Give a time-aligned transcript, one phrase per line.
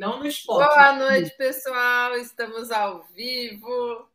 [0.00, 0.66] Não no esporte.
[0.66, 2.16] Boa noite, pessoal.
[2.16, 4.08] Estamos ao vivo.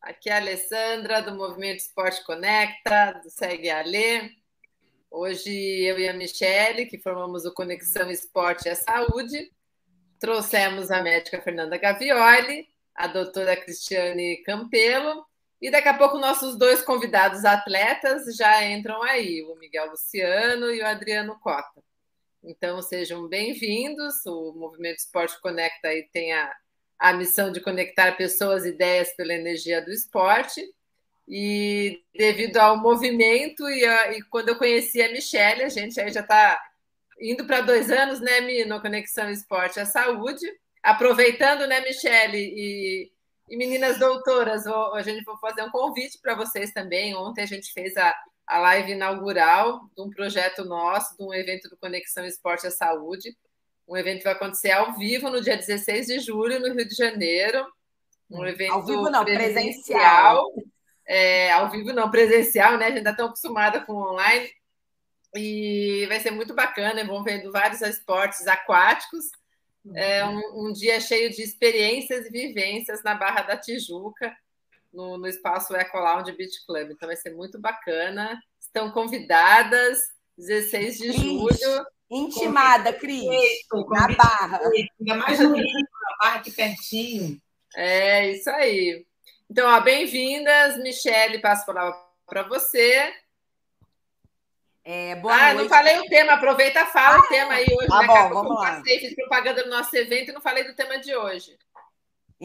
[0.00, 4.30] Aqui é a Alessandra, do Movimento Esporte Conecta, do Segue Alê.
[5.10, 9.50] Hoje eu e a Michele, que formamos o Conexão Esporte e Saúde,
[10.20, 15.26] trouxemos a médica Fernanda Gavioli, a doutora Cristiane Campelo,
[15.60, 20.80] e daqui a pouco nossos dois convidados atletas já entram aí, o Miguel Luciano e
[20.80, 21.82] o Adriano Cota.
[22.44, 24.26] Então, sejam bem-vindos.
[24.26, 26.52] O Movimento Esporte Conecta aí tem a,
[26.98, 30.60] a missão de conectar pessoas e ideias pela energia do esporte.
[31.28, 36.10] E devido ao movimento, e, a, e quando eu conheci a Michelle, a gente aí
[36.10, 36.60] já está
[37.20, 40.44] indo para dois anos, né, Mi, no Conexão Esporte à Saúde.
[40.82, 43.12] Aproveitando, né, Michelle e,
[43.48, 47.14] e meninas doutoras, vou, a gente vai fazer um convite para vocês também.
[47.14, 48.12] Ontem a gente fez a,
[48.46, 53.36] a live inaugural de um projeto nosso, de um evento do Conexão Esporte à Saúde.
[53.88, 56.94] Um evento que vai acontecer ao vivo no dia 16 de julho, no Rio de
[56.94, 57.66] Janeiro.
[58.30, 60.52] Um evento ao vivo não, presencial.
[60.52, 60.52] presencial.
[61.06, 62.86] É, ao vivo não, presencial, né?
[62.86, 64.50] A gente está tão acostumada com online.
[65.34, 69.24] E vai ser muito bacana, envolvendo vários esportes aquáticos.
[69.94, 74.34] É um, um dia cheio de experiências e vivências na Barra da Tijuca
[74.92, 76.90] no, no espaço Eco Lounge Beach Club.
[76.90, 78.40] Então vai ser muito bacana.
[78.60, 79.98] Estão convidadas,
[80.36, 81.86] 16 de Cris, julho.
[82.10, 83.24] Intimada, Cris,
[83.88, 84.60] na Barra.
[85.00, 87.40] Ainda mais no na Barra aqui pertinho.
[87.74, 89.06] É, isso aí.
[89.50, 90.76] Então, bem-vindas.
[90.78, 93.14] Michele, passo a palavra para você.
[94.84, 95.62] É, boa ah, noite.
[95.62, 97.86] não falei o tema, aproveita, fala ah, o tema aí hoje.
[97.86, 98.06] Tá né?
[98.06, 98.76] bom, vamos lá.
[98.76, 101.56] Passei, fiz propaganda do nosso evento e não falei do tema de hoje.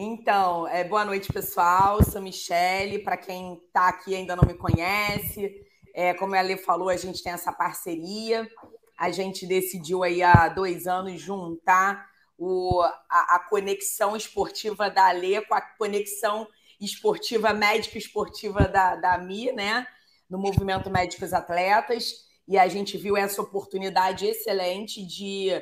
[0.00, 2.00] Então, é, boa noite, pessoal.
[2.04, 3.00] Sou Michele.
[3.00, 5.52] Para quem está aqui e ainda não me conhece,
[5.92, 8.48] é, como a Ale falou, a gente tem essa parceria.
[8.96, 15.44] A gente decidiu aí há dois anos juntar o, a, a conexão esportiva da Ale
[15.46, 16.46] com a conexão
[16.80, 19.84] esportiva médica esportiva da, da Mi, né?
[20.30, 22.24] No movimento Médicos Atletas.
[22.46, 25.60] E a gente viu essa oportunidade excelente de,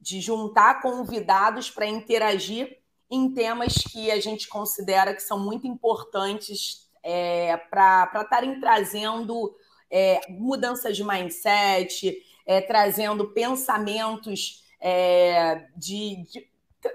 [0.00, 6.88] de juntar convidados para interagir em temas que a gente considera que são muito importantes
[7.02, 9.54] é, para estarem trazendo
[9.90, 12.16] é, mudanças de mindset,
[12.46, 16.48] é, trazendo pensamentos é, de, de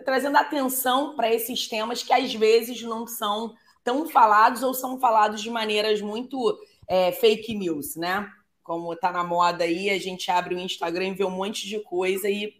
[0.05, 5.41] trazendo atenção para esses temas que às vezes não são tão falados ou são falados
[5.41, 8.29] de maneiras muito é, fake news, né?
[8.61, 11.79] Como está na moda aí, a gente abre o Instagram e vê um monte de
[11.79, 12.58] coisa e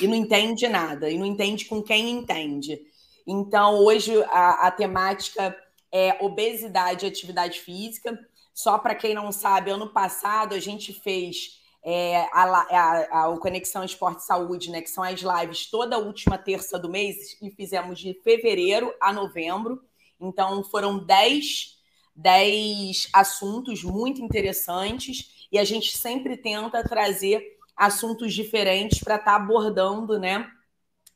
[0.00, 2.80] e não entende nada, e não entende com quem entende.
[3.26, 5.56] Então, hoje a, a temática
[5.92, 8.18] é obesidade e atividade física.
[8.52, 13.38] Só para quem não sabe, ano passado a gente fez é, a, a, a, o
[13.38, 17.50] Conexão Esporte e Saúde, né, que são as lives toda última terça do mês, e
[17.50, 19.82] fizemos de fevereiro a novembro.
[20.20, 21.76] Então, foram 10,
[22.16, 29.36] 10 assuntos muito interessantes, e a gente sempre tenta trazer assuntos diferentes para estar tá
[29.36, 30.48] abordando, né?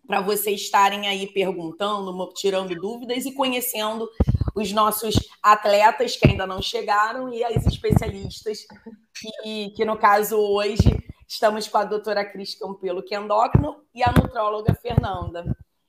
[0.07, 4.09] Para vocês estarem aí perguntando, tirando dúvidas e conhecendo
[4.55, 8.61] os nossos atletas que ainda não chegaram e as especialistas,
[9.43, 10.89] que, que no caso hoje
[11.29, 15.45] estamos com a doutora Cris Campelo, que é endócrino, e a nutróloga Fernanda.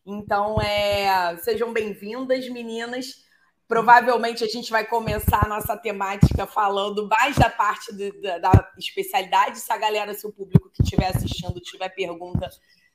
[0.06, 3.29] Então, é, sejam bem-vindas, meninas.
[3.70, 9.60] Provavelmente a gente vai começar a nossa temática falando mais da parte da, da, especialidade.
[9.60, 12.50] Se a galera, se o público que estiver assistindo tiver pergunta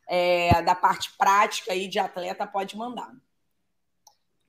[0.09, 3.15] é, da parte prática aí de atleta, pode mandar.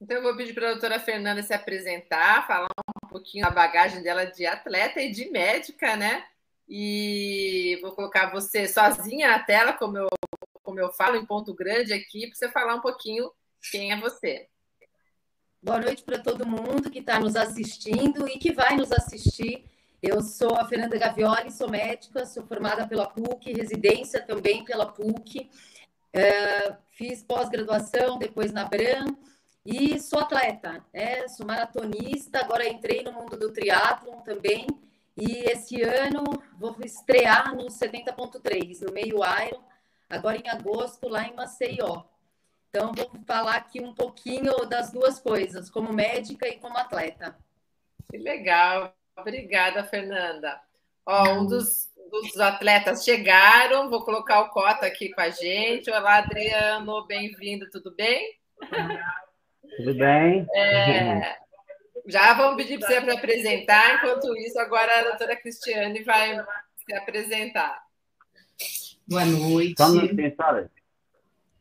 [0.01, 2.69] Então, eu vou pedir para a doutora Fernanda se apresentar, falar
[3.03, 6.25] um pouquinho da bagagem dela de atleta e de médica, né?
[6.67, 10.09] E vou colocar você sozinha na tela, como eu,
[10.63, 13.31] como eu falo, em ponto grande aqui, para você falar um pouquinho
[13.69, 14.49] quem é você.
[15.65, 19.65] Boa noite para todo mundo que está nos assistindo e que vai nos assistir.
[19.99, 25.49] Eu sou a Fernanda Gavioli, sou médica, sou formada pela PUC, residência também pela PUC.
[26.13, 29.17] Uh, fiz pós-graduação, depois na BRAM,
[29.65, 34.67] E sou atleta, é, sou maratonista, agora entrei no mundo do triatlon também.
[35.17, 36.23] E esse ano
[36.59, 39.17] vou estrear no 70.3, no meio
[39.47, 39.63] Iron,
[40.07, 42.03] agora em agosto, lá em Maceió.
[42.75, 47.33] Então, vou falar aqui um pouquinho das duas coisas, como médica e como atleta.
[48.11, 48.93] Que legal.
[49.17, 50.59] Obrigada, Fernanda.
[51.05, 55.89] Ó, um dos, dos atletas chegaram, vou colocar o Cota aqui com a gente.
[55.89, 58.37] Olá, Adriano, bem-vindo, tudo bem?
[59.77, 60.45] Tudo bem?
[60.53, 61.37] É,
[62.07, 66.45] já vamos pedir para você para apresentar, enquanto isso, agora a doutora Cristiane vai
[66.85, 67.81] se apresentar.
[69.07, 69.75] Boa noite.
[69.77, 70.69] Só um minutinho, Sara.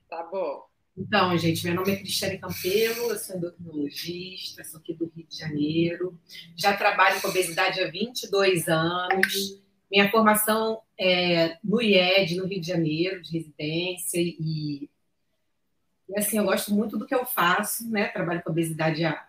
[0.09, 0.74] Tá bom.
[0.97, 5.37] Então, gente, meu nome é Cristiane Campelo, eu sou endocrinologista, sou aqui do Rio de
[5.37, 6.17] Janeiro.
[6.57, 9.61] Já trabalho com obesidade há 22 anos.
[9.91, 14.89] Minha formação é no IED, no Rio de Janeiro, de residência, e,
[16.09, 18.07] e assim, eu gosto muito do que eu faço, né?
[18.09, 19.21] Trabalho com obesidade há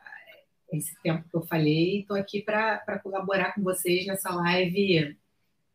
[0.72, 5.18] esse tempo que eu falei, estou aqui para colaborar com vocês nessa live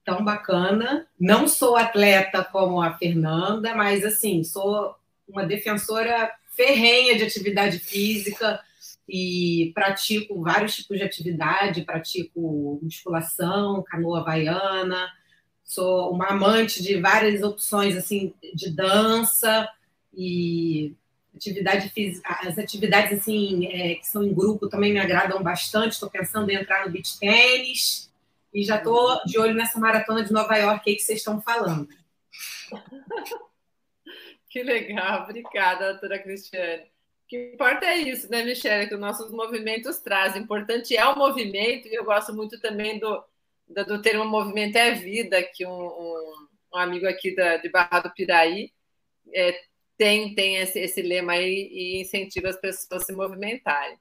[0.04, 1.08] tão bacana.
[1.18, 4.99] Não sou atleta como a Fernanda, mas assim, sou
[5.30, 8.60] uma defensora ferrenha de atividade física
[9.08, 15.10] e pratico vários tipos de atividade, pratico musculação, canoa havaiana,
[15.64, 19.68] sou uma amante de várias opções assim de dança
[20.12, 20.94] e
[21.34, 25.92] atividade física, as atividades assim é, que são em grupo também me agradam bastante.
[25.92, 28.10] Estou pensando em entrar no beach tênis
[28.52, 31.88] e já estou de olho nessa maratona de Nova York aí que vocês estão falando.
[34.50, 36.82] Que legal, obrigada, doutora Cristiane.
[36.82, 40.42] O que importa é isso, né, Michelle, que os nossos movimentos trazem.
[40.42, 43.24] O importante é o movimento, e eu gosto muito também do,
[43.68, 48.00] do, do termo movimento é vida, que um, um, um amigo aqui da, de Barra
[48.00, 48.72] do Piraí
[49.32, 49.62] é,
[49.96, 53.96] tem, tem esse, esse lema aí e incentiva as pessoas a se movimentarem.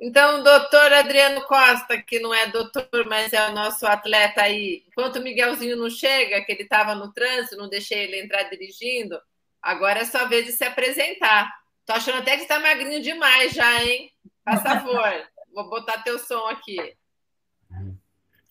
[0.00, 5.16] Então, doutor Adriano Costa, que não é doutor, mas é o nosso atleta aí, enquanto
[5.16, 9.20] o Miguelzinho não chega, que ele estava no trânsito, não deixei ele entrar dirigindo,
[9.62, 11.50] agora é sua vez de se apresentar.
[11.84, 14.10] Tô achando até que está magrinho demais já, hein?
[14.44, 15.28] Faz favor.
[15.54, 16.76] Vou botar teu som aqui.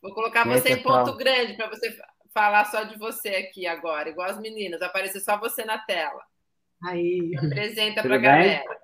[0.02, 1.96] Vou colocar você em ponto grande para você
[2.34, 6.22] falar só de você aqui agora, igual as meninas, aparecer só você na tela.
[6.84, 7.34] Aí.
[7.38, 8.78] Apresenta para a galera.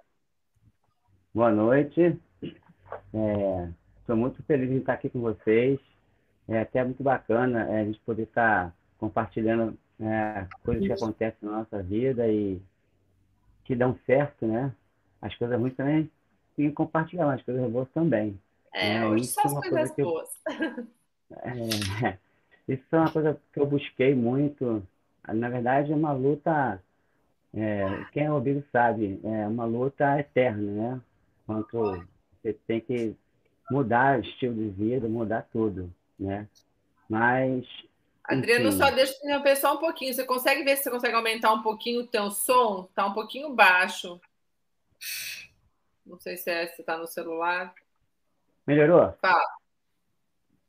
[1.34, 2.18] Boa noite.
[2.42, 5.80] Estou é, muito feliz de estar aqui com vocês.
[6.48, 11.60] É até muito bacana é, a gente poder estar compartilhando é, coisas que acontecem na
[11.60, 12.62] nossa vida e
[13.64, 14.74] que dão certo, né?
[15.22, 16.10] As coisas ruins também
[16.56, 18.40] tem que compartilhar, mas as coisas boas também.
[18.74, 20.30] É, é hoje só as coisas coisa boas.
[20.50, 20.88] Eu,
[21.38, 22.18] é,
[22.68, 24.84] isso é uma coisa que eu busquei muito.
[25.28, 26.82] Na verdade, é uma luta
[27.54, 31.02] é, quem é ouvido sabe, é uma luta eterna, né?
[31.46, 32.06] Quanto
[32.42, 33.14] você tem que
[33.70, 36.48] mudar o estilo de vida, mudar tudo, né?
[37.10, 37.66] Mas.
[38.24, 38.78] Adriano, enfim.
[38.78, 40.14] só deixa eu pensar um pouquinho.
[40.14, 42.88] Você consegue ver se você consegue aumentar um pouquinho o teu som?
[42.94, 44.20] Tá um pouquinho baixo.
[46.06, 47.74] Não sei se é, se tá no celular.
[48.66, 49.14] Melhorou?
[49.22, 49.44] Fala.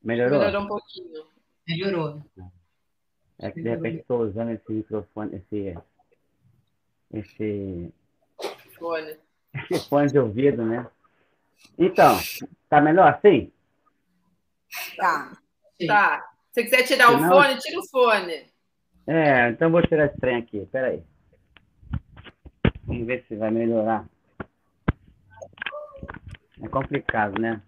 [0.02, 0.38] Melhorou?
[0.38, 1.26] Melhorou um pouquinho.
[1.68, 2.22] Melhorou.
[3.38, 5.76] É que de repente estou usando esse microfone, esse
[7.12, 7.92] esse
[8.78, 9.18] fone.
[9.70, 10.88] esse fone de ouvido, né?
[11.78, 12.18] Então,
[12.68, 13.52] tá melhor assim?
[14.96, 15.36] Tá.
[15.86, 16.31] Tá.
[16.52, 18.46] Se quiser tirar o fone, tira o fone.
[19.06, 20.66] É, então vou tirar esse trem aqui.
[20.70, 21.02] Peraí.
[22.84, 24.06] Vamos ver se vai melhorar.
[26.62, 27.60] É complicado, né?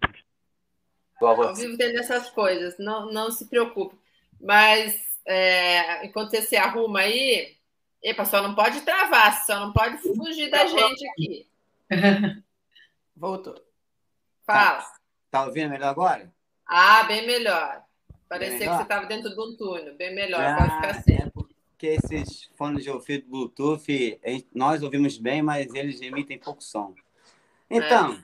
[1.19, 3.97] Ao vivo tem dessas coisas, não, não se preocupe.
[4.39, 7.57] Mas é, enquanto você se arruma aí,
[8.03, 11.49] Epa, só não pode travar, só não pode fugir da gente aqui.
[13.15, 13.55] Voltou.
[14.45, 14.81] Fala.
[14.81, 14.93] Tá,
[15.31, 16.31] tá ouvindo melhor agora?
[16.67, 17.84] Ah, bem melhor.
[18.27, 18.71] Parecia melhor?
[18.71, 19.95] que você estava dentro de um túnel.
[19.95, 21.13] Bem melhor, ah, pode ficar assim.
[21.13, 24.19] É porque esses fones de ouvido Bluetooth,
[24.53, 26.95] nós ouvimos bem, mas eles emitem pouco som.
[27.69, 28.23] Então, é.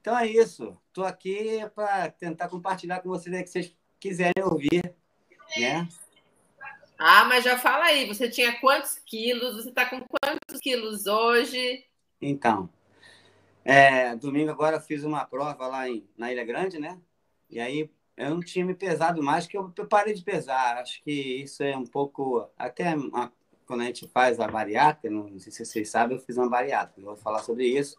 [0.00, 0.76] então é isso.
[0.88, 4.94] Estou aqui para tentar compartilhar com vocês que vocês quiserem ouvir,
[5.56, 5.88] né?
[6.98, 9.56] Ah, mas já fala aí, você tinha quantos quilos?
[9.56, 11.84] Você está com quantos quilos hoje?
[12.20, 12.68] Então,
[13.64, 17.00] é, domingo agora eu fiz uma prova lá em, na Ilha Grande, né?
[17.50, 20.78] E aí eu não tinha me pesado mais, que eu, eu parei de pesar.
[20.78, 22.48] Acho que isso é um pouco.
[22.56, 23.32] Até uma,
[23.66, 27.00] quando a gente faz a bariátrica, não sei se vocês sabem, eu fiz uma bariátrica,
[27.00, 27.98] vou falar sobre isso.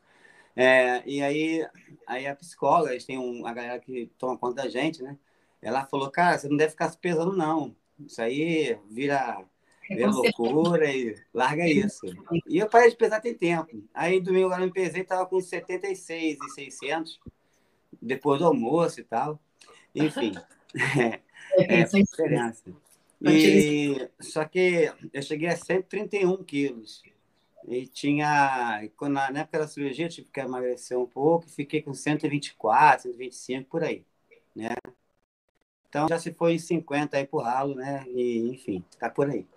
[0.55, 1.67] É, e aí,
[2.07, 5.17] aí a psicóloga, eles têm um, a galera que toma conta da gente, né?
[5.61, 7.75] Ela falou, cara, você não deve ficar se pesando, não.
[7.99, 9.43] Isso aí vira
[9.89, 12.07] Vê loucura e larga isso.
[12.47, 13.83] E eu parei de pesar tem tempo.
[13.93, 17.19] Aí domingo agora eu me pesei, tava com 76 e 600,
[18.01, 19.39] depois do almoço e tal.
[19.95, 20.33] Enfim,
[21.57, 22.63] é, é diferença.
[23.21, 27.01] E, só que eu cheguei a 131 quilos.
[27.67, 31.93] E tinha, quando, na época da cirurgia, eu tive que emagrecer um pouco, fiquei com
[31.93, 34.05] 124, 125, por aí,
[34.55, 34.69] né?
[35.89, 38.03] Então já se foi em 50 aí pro ralo, né?
[38.07, 39.47] E, enfim, tá por aí.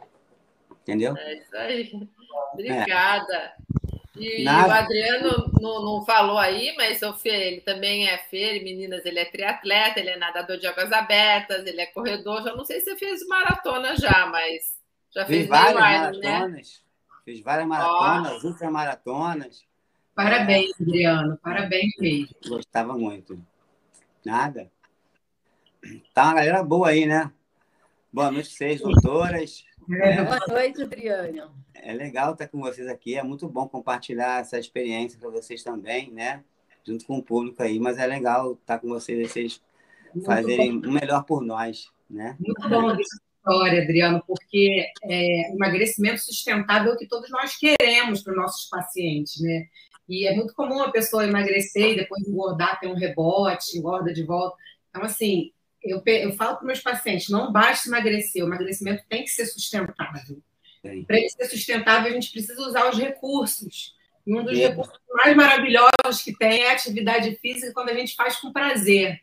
[0.83, 1.15] Entendeu?
[1.19, 2.09] É isso aí.
[2.55, 3.35] Obrigada.
[3.35, 3.78] É.
[4.19, 9.05] E o Adriano não, não, falou aí, mas o Fê, ele também é Fê, meninas,
[9.07, 12.43] ele é triatleta, ele é nadador de águas abertas, ele é corredor.
[12.43, 14.79] Já não sei se você fez maratona já, mas
[15.15, 16.31] já Fiz fez várias Iron, né?
[16.31, 16.53] maratonas.
[16.53, 17.23] Né?
[17.25, 18.47] Fiz várias maratonas, oh.
[18.49, 19.69] ultramaratonas.
[20.15, 21.39] Parabéns, Adriano.
[21.41, 22.35] Parabéns mesmo.
[22.49, 23.41] Gostava muito.
[24.25, 24.71] Nada.
[26.13, 27.31] Tá uma galera boa aí, né?
[28.13, 29.65] Boa noite, vocês, doutoras.
[29.91, 30.23] É.
[30.23, 31.51] Boa noite, Adriano.
[31.75, 33.17] É legal estar com vocês aqui.
[33.17, 36.45] É muito bom compartilhar essa experiência para vocês também, né?
[36.85, 37.81] Junto com o público aí.
[37.81, 39.63] Mas é legal estar com vocês, vocês
[40.27, 42.37] fazerem o melhor por nós, né?
[42.39, 48.23] Muito bom essa história, Adriano, porque é, emagrecimento sustentável é o que todos nós queremos
[48.23, 49.67] para os nossos pacientes, né?
[50.07, 54.25] E é muito comum a pessoa emagrecer e depois engordar, ter um rebote, engorda de
[54.25, 54.57] volta.
[54.91, 59.31] Então, assim, eu, eu falo para meus pacientes, não basta emagrecer, o emagrecimento tem que
[59.31, 60.43] ser sustentável.
[61.07, 63.97] Para ele ser sustentável, a gente precisa usar os recursos.
[64.27, 68.15] E um dos recursos mais maravilhosos que tem é a atividade física quando a gente
[68.15, 69.19] faz com prazer.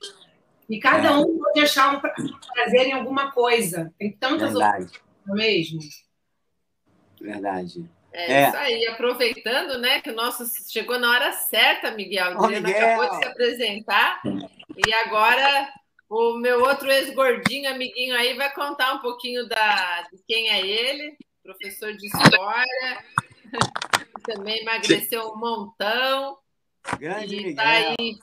[0.69, 1.11] E cada é.
[1.11, 3.93] um pode achar um prazer em alguma coisa.
[3.99, 4.85] Tem tantas Verdade.
[4.85, 5.79] opções, não é mesmo?
[7.21, 7.89] Verdade.
[8.11, 12.37] É, é, isso aí, aproveitando, né, que o nosso chegou na hora certa, Miguel.
[12.37, 15.69] O Miguel acabou de se apresentar e agora
[16.09, 21.17] o meu outro ex-gordinho, amiguinho aí, vai contar um pouquinho da, de quem é ele,
[21.43, 23.05] professor de história,
[24.25, 26.37] também emagreceu um montão.
[26.99, 28.17] Grande e tá aí.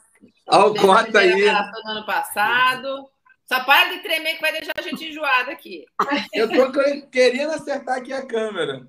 [0.49, 1.45] Olha o cota aí.
[1.85, 3.09] No ano passado.
[3.45, 5.85] Só para de tremer que vai deixar a gente enjoada aqui.
[6.33, 6.73] Eu tô
[7.11, 8.87] querendo acertar aqui a câmera.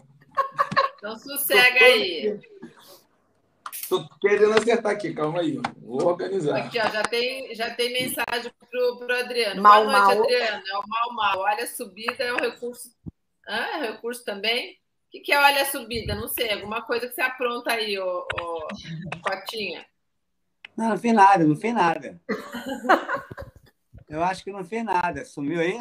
[0.97, 2.39] Então sossega aí.
[3.89, 5.59] Tô querendo acertar aqui, calma aí.
[5.77, 6.57] Vou organizar.
[6.57, 9.61] Aqui, ó, já tem, já tem mensagem pro, pro Adriano.
[9.61, 10.23] Mal, Boa noite, mal.
[10.23, 10.63] Adriano.
[10.67, 11.39] É o mal, mal.
[11.39, 12.89] Olha, a subida é um recurso.
[13.47, 14.73] Ah, é recurso também?
[14.73, 16.15] O que, que é olha a subida?
[16.15, 18.67] Não sei, alguma coisa que você apronta aí, ô, ô
[19.21, 19.85] Cotinha.
[20.75, 22.19] Não, não fiz nada, não fiz nada.
[24.09, 25.23] Eu acho que não fiz nada.
[25.25, 25.79] Sumiu aí?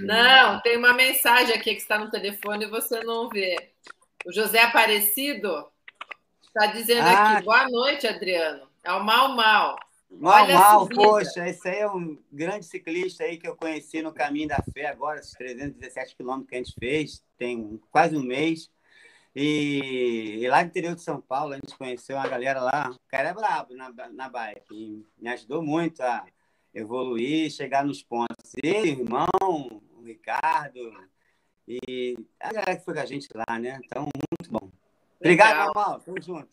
[0.00, 3.72] Não, tem uma mensagem aqui que está no telefone e você não vê.
[4.24, 5.70] O José Aparecido
[6.56, 8.66] Está dizendo ah, aqui, boa noite, Adriano.
[8.82, 9.78] É o Mal Mal.
[10.10, 14.48] Mal Mal, poxa, esse aí é um grande ciclista aí que eu conheci no Caminho
[14.48, 18.70] da Fé agora, esses 317 quilômetros que a gente fez, tem quase um mês.
[19.34, 22.98] E, e, lá no interior de São Paulo, a gente conheceu uma galera lá, o
[23.06, 26.24] cara é brabo na, na bike, me ajudou muito a
[26.72, 28.54] evoluir, chegar nos pontos.
[28.62, 29.28] Ele, irmão,
[29.94, 31.06] o Ricardo,
[31.68, 33.78] e a galera que foi com a gente lá, né?
[33.84, 34.04] Então,
[34.40, 34.70] muito bom.
[35.26, 36.00] Obrigado, Mal.
[36.00, 36.48] Tamo junto.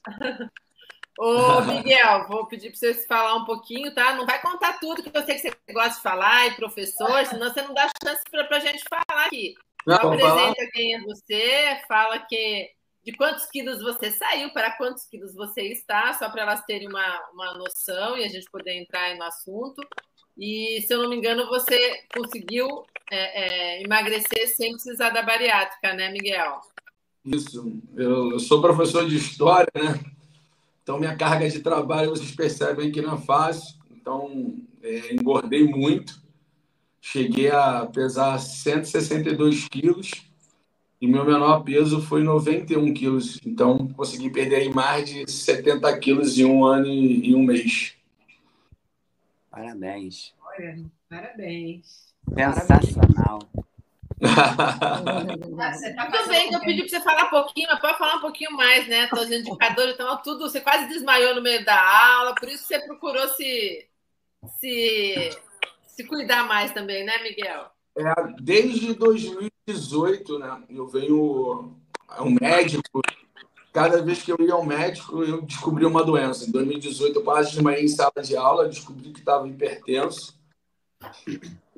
[1.18, 4.16] Ô, Miguel, vou pedir para você falar um pouquinho, tá?
[4.16, 7.52] Não vai contar tudo, que eu sei que você gosta de falar, e professor, senão
[7.52, 9.54] você não dá chance para a gente falar aqui.
[9.86, 10.72] Não, apresenta falar.
[10.72, 12.72] quem é você, fala que
[13.04, 17.30] de quantos quilos você saiu, para quantos quilos você está, só para elas terem uma,
[17.34, 19.82] uma noção e a gente poder entrar no assunto.
[20.38, 25.94] E, se eu não me engano, você conseguiu é, é, emagrecer sem precisar da bariátrica,
[25.94, 26.62] né, Miguel?
[27.26, 27.82] Isso.
[27.96, 30.00] Eu, eu sou professor de história, né?
[30.82, 33.76] Então, minha carga de trabalho, vocês percebem que não é fácil.
[33.90, 36.22] Então, é, engordei muito.
[37.00, 40.12] Cheguei a pesar 162 quilos
[41.04, 43.38] e meu menor peso foi 91 quilos.
[43.46, 47.94] Então, consegui perder mais de 70 quilos em um ano e, um mês.
[49.52, 50.34] Parabéns.
[50.42, 52.14] Olha, parabéns.
[52.34, 53.40] Sensacional.
[54.24, 58.16] Você tá Tudo bem que eu pedi para você falar um pouquinho, mas pode falar
[58.16, 59.10] um pouquinho mais, né?
[59.12, 60.50] Os indicadores estão tudo.
[60.50, 63.86] Você quase desmaiou no meio da aula, por isso você procurou se,
[64.60, 65.30] se,
[65.88, 67.66] se cuidar mais também, né, Miguel?
[67.98, 68.04] É,
[68.42, 70.64] desde 2018, né?
[70.70, 71.76] Eu venho
[72.08, 73.02] ao médico.
[73.74, 76.48] Cada vez que eu ia ao médico, eu descobri uma doença.
[76.48, 80.40] Em 2018, eu quase desmaiei em sala de aula, descobri que estava hipertenso.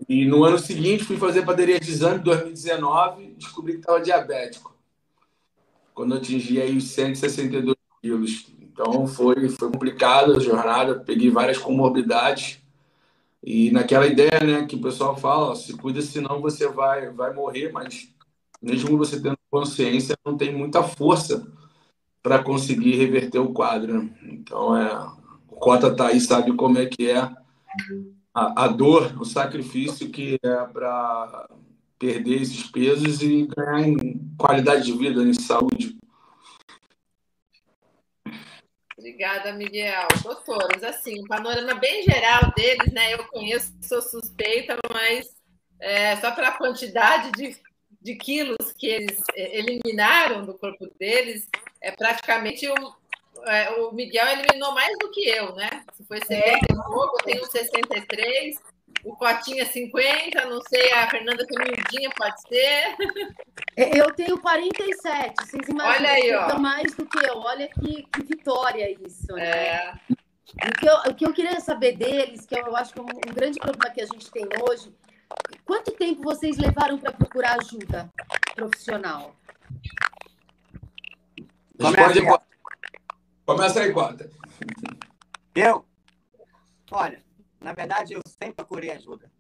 [0.08, 4.76] E no ano seguinte fui fazer bateria de exame, 2019, descobri que estava diabético.
[5.94, 8.48] Quando atingi aí os 162 quilos.
[8.62, 12.60] Então foi, foi complicada a jornada, peguei várias comorbidades.
[13.42, 17.72] E naquela ideia né, que o pessoal fala, se cuida, senão você vai, vai morrer,
[17.72, 18.10] mas
[18.62, 21.48] mesmo você tendo consciência, não tem muita força
[22.22, 24.04] para conseguir reverter o quadro.
[24.04, 24.10] Né?
[24.24, 25.08] Então, é,
[25.48, 27.32] o Cota tá aí, sabe como é que é
[28.36, 31.50] a, a dor, o sacrifício que é para
[31.98, 35.98] perder esses pesos e ganhar em qualidade de vida, em saúde.
[38.98, 40.08] Obrigada, Miguel.
[40.22, 43.14] Doutores, assim, um panorama bem geral deles, né?
[43.14, 45.30] Eu conheço, sou suspeita, mas
[45.80, 47.56] é, só pela quantidade de,
[48.02, 51.48] de quilos que eles é, eliminaram do corpo deles,
[51.80, 52.92] é praticamente um,
[53.46, 55.70] é, o Miguel eliminou mais do que eu, né?
[55.94, 56.60] Se foi 70 é.
[56.72, 58.58] e pouco, eu tenho 63
[59.06, 62.96] o Cotinha 50, não sei, a Fernanda Camildinha pode ser.
[63.78, 66.58] É, eu tenho 47, vocês imaginam Olha aí, ó.
[66.58, 67.38] mais do que eu.
[67.38, 69.46] Olha que, que vitória isso, né?
[69.46, 69.94] É.
[70.10, 73.06] O que, eu, o que eu queria saber deles, que eu acho que é um,
[73.06, 74.92] um grande problema que a gente tem hoje,
[75.66, 78.10] quanto tempo vocês levaram para procurar ajuda
[78.56, 79.36] profissional?
[81.78, 82.45] Começa,
[83.46, 84.28] Começa aí, Cota.
[85.54, 85.86] Eu?
[86.92, 87.24] Olha,
[87.62, 89.32] na verdade, eu sempre procurei ajuda.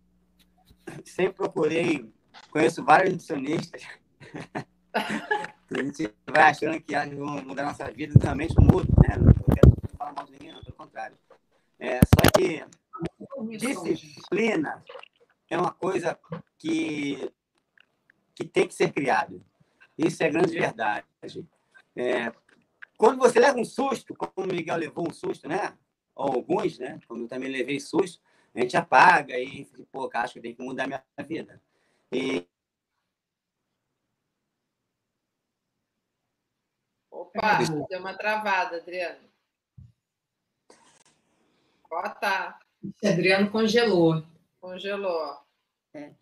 [1.04, 2.14] Sempre procurei.
[2.52, 3.82] Conheço vários nutricionistas.
[4.94, 9.18] a gente vai achando que vão mudar nossa vida, realmente muda, né?
[9.18, 11.18] Não quero falar mal de ninguém, não, pelo contrário.
[11.80, 12.64] É, só que
[13.58, 14.84] disciplina
[15.50, 16.18] é uma coisa
[16.60, 17.32] que,
[18.36, 19.36] que tem que ser criada.
[19.98, 21.08] Isso é grande verdade.
[21.96, 22.32] É,
[22.98, 25.78] quando você leva um susto, como o Miguel levou um susto, né?
[26.16, 27.00] alguns, né?
[27.08, 28.24] Como eu também levei susto,
[28.54, 31.62] a gente apaga e, pô, acho que tem que mudar minha vida.
[32.12, 32.48] E...
[37.12, 37.60] Opa,
[37.90, 39.30] deu uma travada, Adriano.
[41.90, 42.60] Bota.
[43.04, 44.24] Adriano congelou.
[44.60, 45.38] Congelou.
[45.94, 46.14] É.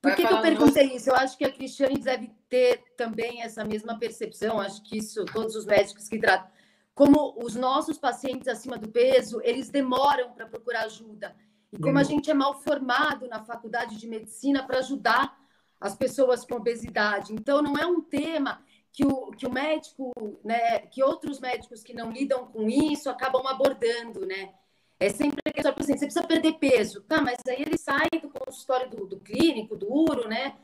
[0.00, 1.10] Por que, que, eu perguntei isso?
[1.10, 4.60] Eu acho que a Cristiane deve ter também essa mesma percepção.
[4.60, 6.50] Acho que isso, todos os médicos que tratam
[6.94, 11.34] como os nossos pacientes acima do peso, eles demoram para procurar ajuda.
[11.72, 15.34] E como a gente é mal formado na faculdade de medicina para ajudar
[15.80, 17.32] as pessoas com obesidade.
[17.32, 18.62] Então, não é um tema
[18.92, 20.12] que o, que o médico,
[20.44, 24.52] né, que outros médicos que não lidam com isso acabam abordando, né?
[25.00, 27.00] É sempre a questão, assim, você precisa perder peso.
[27.04, 30.54] Tá, mas aí ele sai do consultório do, do clínico, do uro, né?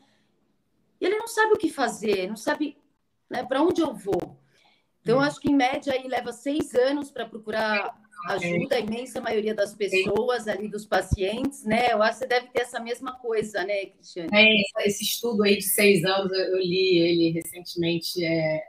[1.01, 2.77] E ele não sabe o que fazer, não sabe
[3.31, 4.39] né, para onde eu vou.
[5.01, 9.55] Então, acho que em média aí leva seis anos para procurar ajuda a imensa maioria
[9.55, 11.93] das pessoas ali, dos pacientes, né?
[11.93, 14.29] Eu acho que você deve ter essa mesma coisa, né, Cristiane?
[14.33, 18.25] É, esse estudo aí de seis anos, eu li ele recentemente.
[18.25, 18.63] É...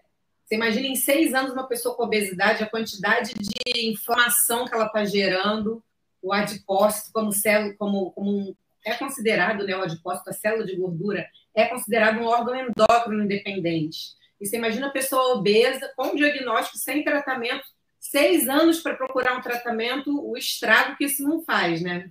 [0.45, 4.85] Você imagina em seis anos uma pessoa com obesidade, a quantidade de informação que ela
[4.85, 5.83] está gerando,
[6.21, 10.75] o adipócito como célula, como, como um, é considerado, né, o adipócito, a célula de
[10.75, 14.17] gordura, é considerado um órgão endócrino independente.
[14.39, 17.65] E você imagina a pessoa obesa, com diagnóstico, sem tratamento,
[17.99, 22.09] seis anos para procurar um tratamento, o estrago que isso não faz, né?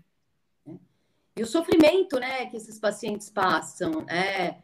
[1.36, 4.56] E o sofrimento, né, que esses pacientes passam, é.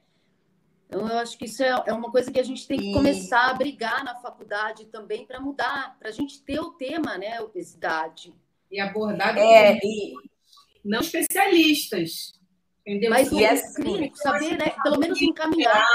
[0.86, 3.50] Então, eu acho que isso é, é uma coisa que a gente tem que começar
[3.50, 8.34] a brigar na faculdade também para mudar, para a gente ter o tema, né, obesidade.
[8.70, 10.14] E abordar é, e...
[10.84, 12.38] não especialistas.
[12.86, 13.10] Entendeu?
[13.10, 15.86] Mas o é clínico, saber, né, pelo menos encaminhar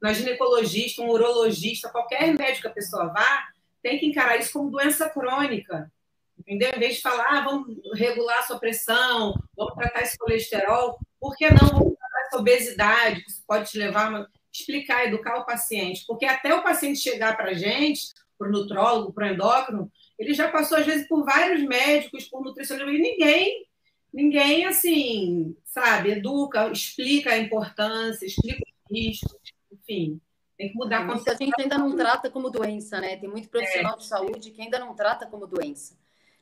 [0.00, 3.48] na ginecologista, um urologista, qualquer médico que a pessoa vá,
[3.82, 5.90] tem que encarar isso como doença crônica.
[6.38, 6.70] Entendeu?
[6.74, 11.36] Em vez de falar, ah, vamos regular a sua pressão, vamos tratar esse colesterol, por
[11.36, 16.04] que não vamos tratar essa obesidade, que pode te levar a explicar, educar o paciente?
[16.06, 20.32] Porque até o paciente chegar para a gente, para o nutrólogo, para o endócrino, ele
[20.32, 23.66] já passou, às vezes, por vários médicos, por nutricionistas, e ninguém,
[24.12, 29.40] ninguém, assim, sabe, educa, explica a importância, explica os riscos
[29.72, 30.20] enfim,
[30.58, 31.04] tem que mudar.
[31.04, 33.16] Muita gente ainda não trata como doença, né?
[33.16, 33.96] Tem muito profissional é.
[33.98, 35.96] de saúde que ainda não trata como doença,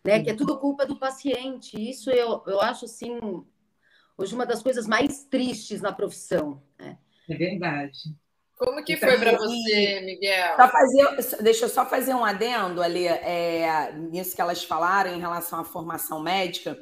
[0.04, 0.22] né?
[0.22, 1.76] Que é tudo culpa do paciente.
[1.78, 3.18] Isso eu, eu acho, assim,
[4.16, 6.62] hoje uma das coisas mais tristes na profissão.
[6.78, 6.98] Né?
[7.28, 7.98] É verdade.
[8.56, 10.56] Como que então, foi para você, Miguel?
[10.56, 15.20] Só fazer, deixa eu só fazer um adendo ali, é, nisso que elas falaram em
[15.20, 16.76] relação à formação médica.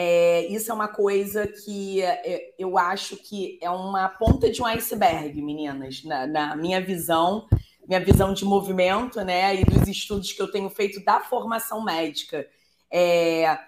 [0.00, 4.64] É, isso é uma coisa que é, eu acho que é uma ponta de um
[4.66, 7.48] iceberg, meninas, na, na, minha visão,
[7.84, 12.46] minha visão de movimento, né, e dos estudos que eu tenho feito da formação médica.
[12.92, 13.58] É,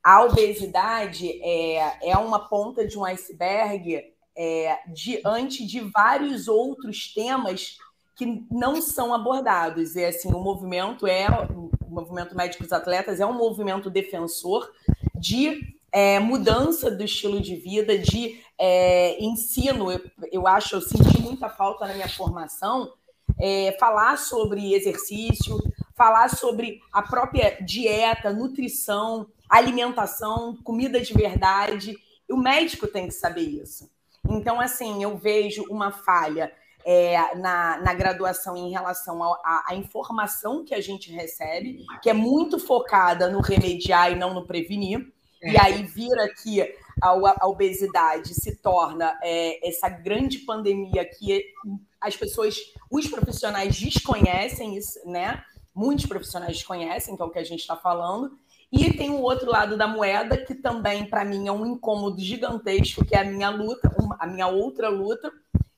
[0.00, 4.00] a obesidade é, é uma ponta de um iceberg
[4.36, 7.78] é, diante de vários outros temas
[8.14, 9.96] que não são abordados.
[9.96, 14.70] E assim, o movimento é o movimento médicos atletas é um movimento defensor
[15.16, 19.90] de é, mudança do estilo de vida, de é, ensino.
[19.90, 20.00] Eu,
[20.30, 22.92] eu, acho, eu senti muita falta na minha formação,
[23.38, 25.58] é, falar sobre exercício,
[25.96, 31.96] falar sobre a própria dieta, nutrição, alimentação, comida de verdade.
[32.30, 33.90] O médico tem que saber isso.
[34.28, 36.52] Então, assim, eu vejo uma falha
[36.84, 42.58] é, na, na, graduação em relação à informação que a gente recebe, que é muito
[42.58, 45.12] focada no remediar e não no prevenir.
[45.42, 45.52] É.
[45.52, 46.60] E aí vira que
[47.02, 47.08] a,
[47.40, 51.44] a obesidade se torna é, essa grande pandemia que
[52.00, 52.56] as pessoas,
[52.90, 55.42] os profissionais desconhecem isso, né?
[55.74, 58.36] Muitos profissionais desconhecem, que é o que a gente está falando.
[58.72, 63.04] E tem o outro lado da moeda, que também, para mim, é um incômodo gigantesco,
[63.04, 65.30] que é a minha luta, a minha outra luta,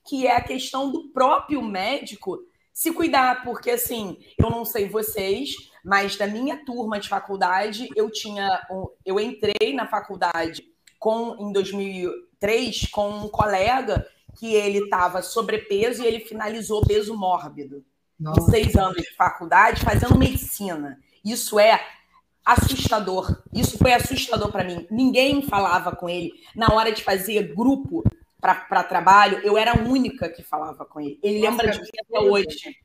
[0.05, 2.39] que é a questão do próprio médico
[2.73, 8.09] se cuidar, porque assim, eu não sei vocês, mas da minha turma de faculdade, eu
[8.09, 8.65] tinha,
[9.05, 10.63] eu entrei na faculdade
[10.97, 17.83] com em 2003 com um colega que ele estava sobrepeso e ele finalizou peso mórbido.
[18.19, 18.41] Nossa.
[18.41, 20.97] Em seis anos de faculdade, fazendo medicina.
[21.23, 21.85] Isso é
[22.45, 23.43] assustador.
[23.53, 24.87] Isso foi assustador para mim.
[24.89, 26.31] Ninguém falava com ele.
[26.55, 28.03] Na hora de fazer grupo
[28.39, 31.19] para trabalho, eu era a única que falava com ele.
[31.21, 32.77] Ele Nossa, lembra de mim até hoje.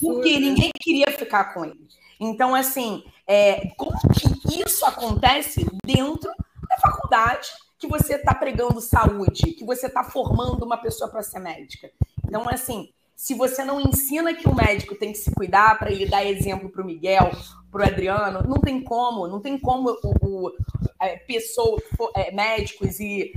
[0.00, 1.86] Porque ninguém queria ficar com ele.
[2.24, 6.30] Então, assim, é, como que isso acontece dentro
[6.68, 11.40] da faculdade que você está pregando saúde, que você está formando uma pessoa para ser
[11.40, 11.90] médica?
[12.24, 16.06] Então, assim, se você não ensina que o médico tem que se cuidar para ele
[16.06, 17.28] dar exemplo para o Miguel,
[17.72, 20.52] para o Adriano, não tem como, não tem como o, o
[21.00, 21.76] é, pessoa,
[22.14, 23.32] é, médicos e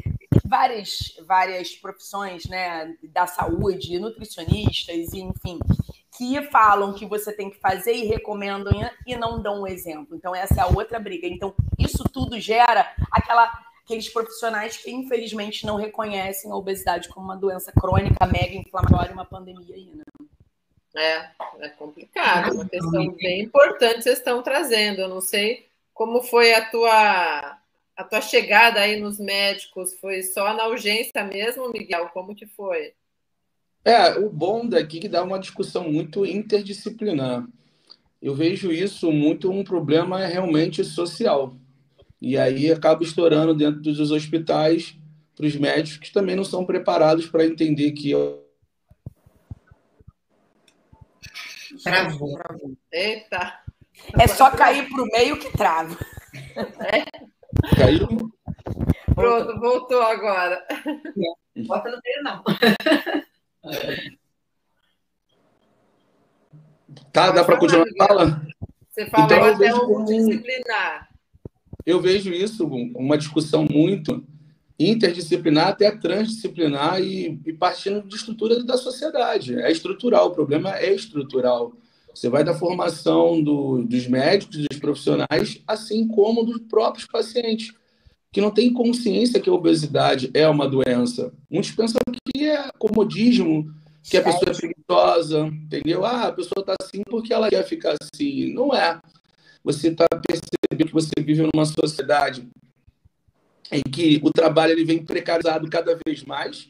[0.45, 5.57] várias, várias profissões né, da saúde, nutricionistas, e, enfim,
[6.17, 8.73] que falam que você tem que fazer e recomendam
[9.05, 10.15] e não dão um exemplo.
[10.15, 11.27] Então, essa é a outra briga.
[11.27, 13.51] Então, isso tudo gera aquela,
[13.83, 19.25] aqueles profissionais que, infelizmente, não reconhecem a obesidade como uma doença crônica, mega inflamatória, uma
[19.25, 20.03] pandemia aí, né?
[20.97, 25.01] É, é complicado, uma questão bem importante vocês estão trazendo.
[25.01, 27.57] Eu não sei como foi a tua
[27.97, 29.93] a tua chegada aí nos médicos.
[29.99, 32.09] Foi só na urgência mesmo, Miguel?
[32.09, 32.93] Como que foi?
[33.85, 37.45] É, o bom daqui é que dá uma discussão muito interdisciplinar.
[38.19, 41.55] Eu vejo isso muito um problema realmente social.
[42.19, 44.97] E aí acaba estourando dentro dos hospitais
[45.35, 48.13] para os médicos que também não são preparados para entender que
[51.83, 52.39] Travou.
[52.91, 53.59] Eita.
[54.19, 55.95] É só cair para o meio que trava.
[56.79, 57.05] É.
[57.75, 58.07] Caiu?
[59.13, 60.65] Pronto, voltou agora.
[61.67, 62.43] Bota no meio, não.
[67.11, 68.47] Tá, dá para continuar a fala?
[68.89, 71.09] Você falou então, até o disciplinar.
[71.85, 74.23] Eu vejo isso, uma discussão muito
[74.77, 79.55] interdisciplinar até transdisciplinar e, e partindo de estrutura da sociedade.
[79.59, 81.73] É estrutural, o problema é estrutural.
[82.13, 87.73] Você vai da formação do, dos médicos, dos profissionais, assim como dos próprios pacientes,
[88.31, 91.33] que não têm consciência que a obesidade é uma doença.
[91.49, 92.24] Muitos pensam que
[92.55, 96.05] é comodismo, que a pessoa é preguiçosa, entendeu?
[96.05, 98.53] Ah, a pessoa está assim porque ela quer ficar assim.
[98.53, 98.99] Não é.
[99.63, 102.47] Você está percebendo que você vive numa sociedade
[103.71, 106.69] em que o trabalho ele vem precarizado cada vez mais,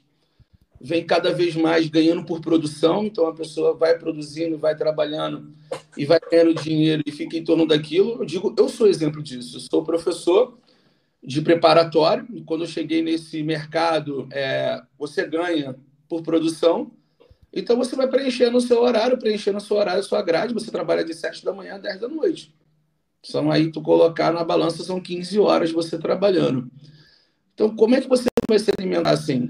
[0.80, 5.54] vem cada vez mais ganhando por produção, então a pessoa vai produzindo, vai trabalhando
[5.98, 8.22] e vai ganhando dinheiro e fica em torno daquilo.
[8.22, 9.58] Eu digo, eu sou exemplo disso.
[9.58, 10.58] Eu sou professor
[11.26, 15.76] de preparatório e quando eu cheguei nesse mercado, é, você ganha
[16.08, 16.92] por produção.
[17.52, 20.70] Então você vai preenchendo o seu horário, preenchendo o seu horário, a sua grade, você
[20.70, 22.54] trabalha de 7 da manhã a 10 da noite.
[23.24, 26.70] São aí, tu colocar na balança, são 15 horas você trabalhando.
[27.56, 29.50] Então, como é que você vai se alimentar assim?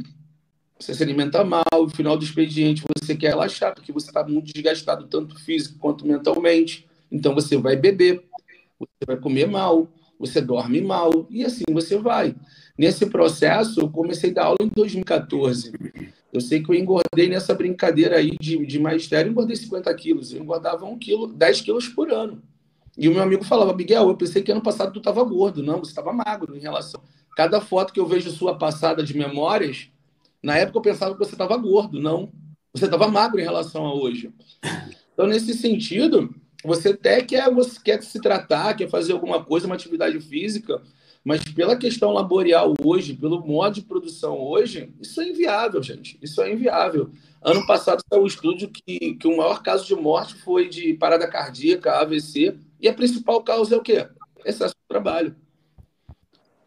[0.79, 4.53] Você se alimenta mal, no final do expediente você quer relaxar, porque você está muito
[4.53, 6.87] desgastado, tanto físico quanto mentalmente.
[7.11, 8.23] Então, você vai beber,
[8.79, 9.89] você vai comer mal,
[10.25, 12.35] você dorme mal, e assim você vai.
[12.77, 15.71] Nesse processo, eu comecei a dar aula em 2014.
[16.33, 20.33] Eu sei que eu engordei nessa brincadeira aí de, de magistério, engordei 50 quilos.
[20.33, 22.41] Eu engordava 1 quilo, 10 quilos por ano.
[22.97, 25.63] E o meu amigo falava, Miguel, eu pensei que ano passado tu estava gordo.
[25.63, 27.01] Não, você estava magro em relação.
[27.35, 29.89] Cada foto que eu vejo sua passada de memórias,
[30.43, 31.99] na época eu pensava que você estava gordo.
[32.01, 32.31] Não,
[32.73, 34.33] você estava magro em relação a hoje.
[35.13, 39.75] Então, nesse sentido, você até quer, você quer se tratar, quer fazer alguma coisa, uma
[39.75, 40.81] atividade física,
[41.23, 46.19] mas pela questão laboral hoje, pelo modo de produção hoje, isso é inviável, gente.
[46.21, 47.09] Isso é inviável.
[47.41, 51.27] Ano passado saiu um estudo que, que o maior caso de morte foi de parada
[51.27, 54.07] cardíaca, AVC, e a principal causa é o quê?
[54.45, 55.35] Excesso de trabalho.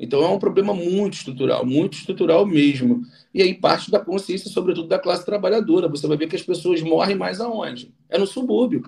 [0.01, 3.03] Então é um problema muito estrutural, muito estrutural mesmo.
[3.35, 5.88] E aí parte da consciência, sobretudo da classe trabalhadora.
[5.88, 7.92] Você vai ver que as pessoas morrem mais aonde?
[8.09, 8.85] É no subúrbio.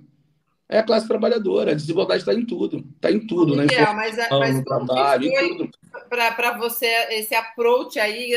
[0.72, 1.72] É a classe trabalhadora.
[1.72, 2.85] A desigualdade está em tudo.
[2.94, 3.64] Está em tudo, né?
[3.64, 5.70] Miguel, mas, mas no trabalho, em tudo.
[6.09, 8.33] Para você, esse approach aí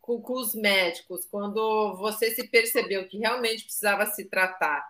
[0.00, 4.84] com, com os médicos, quando você se percebeu que realmente precisava se tratar,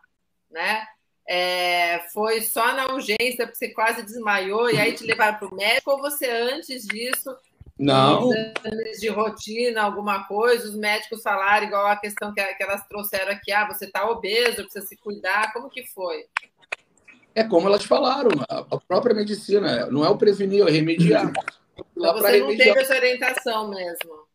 [0.50, 0.86] né?
[1.28, 5.54] É, foi só na urgência, porque você quase desmaiou, e aí te levaram para o
[5.54, 7.36] médico, ou você antes disso,
[7.78, 8.30] não.
[8.32, 13.32] exames de rotina, alguma coisa, os médicos falaram, igual a questão que, que elas trouxeram
[13.32, 16.24] aqui, ah, você está obeso, precisa se cuidar, como que foi?
[17.36, 21.30] É como elas falaram, a própria medicina, não é o prevenir, é o remediar.
[21.94, 22.68] Então você não remediar.
[22.68, 24.26] teve essa orientação mesmo.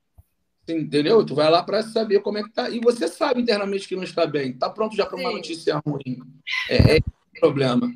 [0.69, 1.25] Entendeu?
[1.25, 2.69] Tu vai lá para saber como é que tá.
[2.69, 4.53] E você sabe internamente que não está bem.
[4.53, 6.19] Tá pronto já para uma notícia ruim.
[6.69, 7.91] É, é o problema.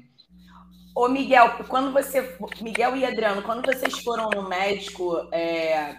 [0.95, 2.35] Ô, Miguel, quando você.
[2.59, 5.97] Miguel e Adriano, quando vocês foram no médico, é,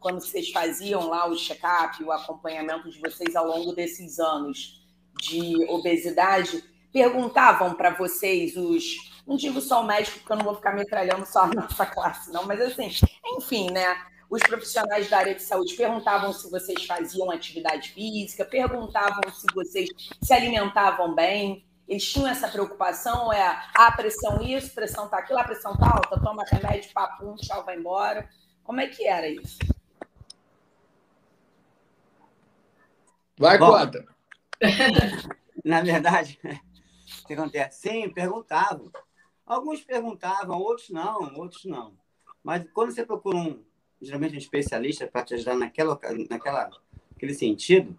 [0.00, 4.84] quando vocês faziam lá o check-up, o acompanhamento de vocês ao longo desses anos
[5.22, 9.08] de obesidade, perguntavam para vocês os.
[9.26, 12.32] Não digo só o médico, porque eu não vou ficar metralhando só a nossa classe,
[12.32, 12.90] não, mas assim,
[13.36, 13.96] enfim, né?
[14.30, 19.88] Os profissionais da área de saúde perguntavam se vocês faziam atividade física, perguntavam se vocês
[20.22, 21.64] se alimentavam bem.
[21.88, 25.90] Eles tinham essa preocupação, é a ah, pressão isso, pressão tá aquilo, a pressão tá
[25.90, 28.28] alta, toma remédio, papum, tchau, vai embora.
[28.62, 29.58] Como é que era isso?
[33.38, 34.04] Vai, Cota.
[35.64, 36.38] Na verdade,
[37.28, 37.88] que acontece?
[37.88, 38.90] Sim, perguntavam.
[39.46, 41.94] Alguns perguntavam, outros não, outros não.
[42.42, 43.62] Mas quando você procura um,
[44.00, 45.98] geralmente um especialista para te ajudar naquela,
[46.30, 46.70] naquela,
[47.12, 47.98] naquele sentido.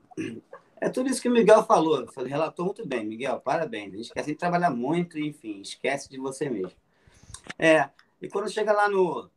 [0.82, 2.08] É tudo isso que o Miguel falou.
[2.18, 3.94] Ele relatou muito bem, Miguel, parabéns.
[3.94, 6.78] A gente quer sempre trabalhar muito, enfim, esquece de você mesmo.
[7.58, 7.90] É,
[8.22, 9.30] e quando chega lá no,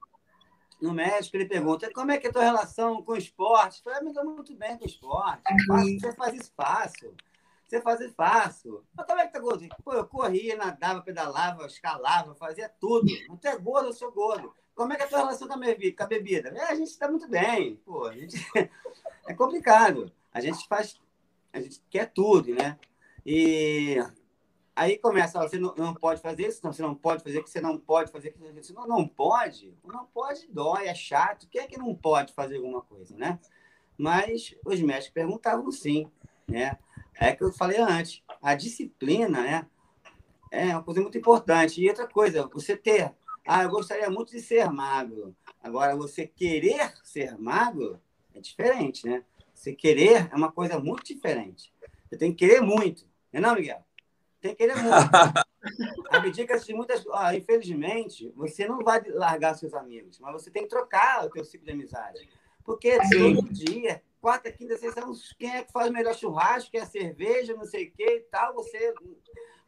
[0.81, 3.79] no médico, ele pergunta como é que é a tua relação com o esporte?
[3.79, 5.43] Eu falei, ah, me muito bem com o esporte.
[6.01, 7.15] Você faz isso fácil.
[7.73, 8.85] Você faz isso fácil.
[8.95, 9.67] Mas como é que tá gordo?
[9.83, 13.07] Pô, eu corria, nadava, pedalava, escalava, fazia tudo.
[13.27, 14.53] Não é gordo, eu sou gordo.
[14.75, 16.51] Como é que é a tua relação com a bebida?
[16.51, 17.77] É, a gente está muito bem.
[17.77, 18.37] Pô, a gente...
[19.27, 20.13] é complicado.
[20.35, 21.01] A gente faz.
[21.51, 22.79] A gente quer tudo, né?
[23.25, 23.97] E
[24.77, 27.61] aí começa, você não, não, pode fazer isso, não, você não pode fazer, que você
[27.61, 31.79] não pode fazer, você não, não pode, não pode, dói, é chato, quem é que
[31.79, 33.39] não pode fazer alguma coisa, né?
[33.97, 36.11] Mas os médicos perguntavam sim,
[36.47, 36.79] né?
[37.19, 39.67] É que eu falei antes, a disciplina, né?
[40.51, 41.81] É uma coisa muito importante.
[41.81, 45.35] E outra coisa, você ter ah, eu gostaria muito de ser magro.
[45.63, 48.01] Agora, você querer ser magro
[48.35, 49.25] é diferente, né?
[49.53, 51.73] Você querer é uma coisa muito diferente.
[52.09, 53.05] Você tem que querer muito.
[53.33, 53.85] Não é não, Miguel?
[54.41, 54.93] Tem que querer muito.
[56.11, 57.05] Abdica-se de muitas...
[57.13, 61.45] Ah, infelizmente, você não vai largar seus amigos, mas você tem que trocar o seu
[61.45, 62.29] ciclo de amizade.
[62.65, 65.03] Porque todo dia, quarta, quinta, sexta,
[65.37, 68.55] quem é que faz o melhor churrasco, quer cerveja, não sei o que e tal,
[68.55, 68.95] você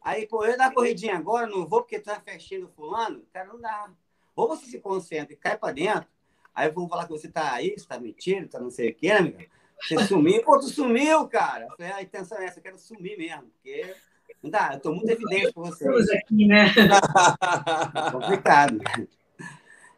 [0.01, 3.25] Aí, pô, eu dar corridinha agora, não vou porque tá fechando fulano.
[3.33, 3.91] Cara, não dá.
[4.37, 6.07] Ou você se concentra e cai para dentro,
[6.55, 9.09] aí vão falar que você tá aí, você tá mentindo, tá não sei o quê,
[9.09, 9.47] né, amiga?
[9.81, 11.67] Você sumiu, pô, tu sumiu, cara.
[11.77, 13.97] Falei, a intenção é essa, eu quero sumir mesmo, porque
[14.43, 15.89] não dá, eu tô muito evidente com você.
[15.89, 16.67] aqui, né?
[16.67, 18.79] É complicado.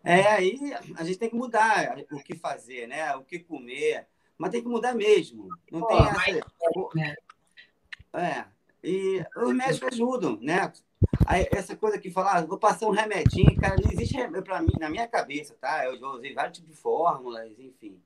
[0.04, 3.14] É, aí a gente tem que mudar o que fazer, né?
[3.16, 4.06] O que comer,
[4.38, 5.48] mas tem que mudar mesmo.
[5.70, 6.46] Não tem essa.
[8.12, 8.44] É,
[8.82, 10.72] e os médicos ajudam, né?
[11.26, 14.72] Aí, essa coisa que falar, ah, vou passar um remedinho, cara, não existe para mim,
[14.78, 15.84] na minha cabeça, tá?
[15.84, 18.00] Eu já usei vários tipos de fórmulas, enfim.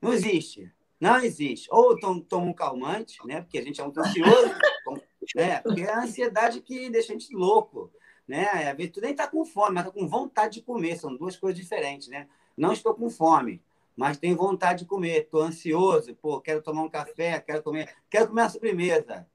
[0.00, 0.70] Não existe.
[1.00, 1.68] Não existe.
[1.70, 3.40] Ou toma um calmante, né?
[3.40, 4.54] Porque a gente é muito ansioso,
[5.34, 5.60] né?
[5.60, 7.90] Porque é a ansiedade que deixa a gente louco,
[8.26, 8.70] né?
[8.70, 10.96] Às vezes tu nem tá com fome, mas tá com vontade de comer.
[10.96, 12.28] São duas coisas diferentes, né?
[12.56, 13.62] Não estou com fome,
[13.96, 15.22] mas tenho vontade de comer.
[15.22, 19.26] Estou ansioso, pô, quero tomar um café, quero comer, quero comer a sobremesa.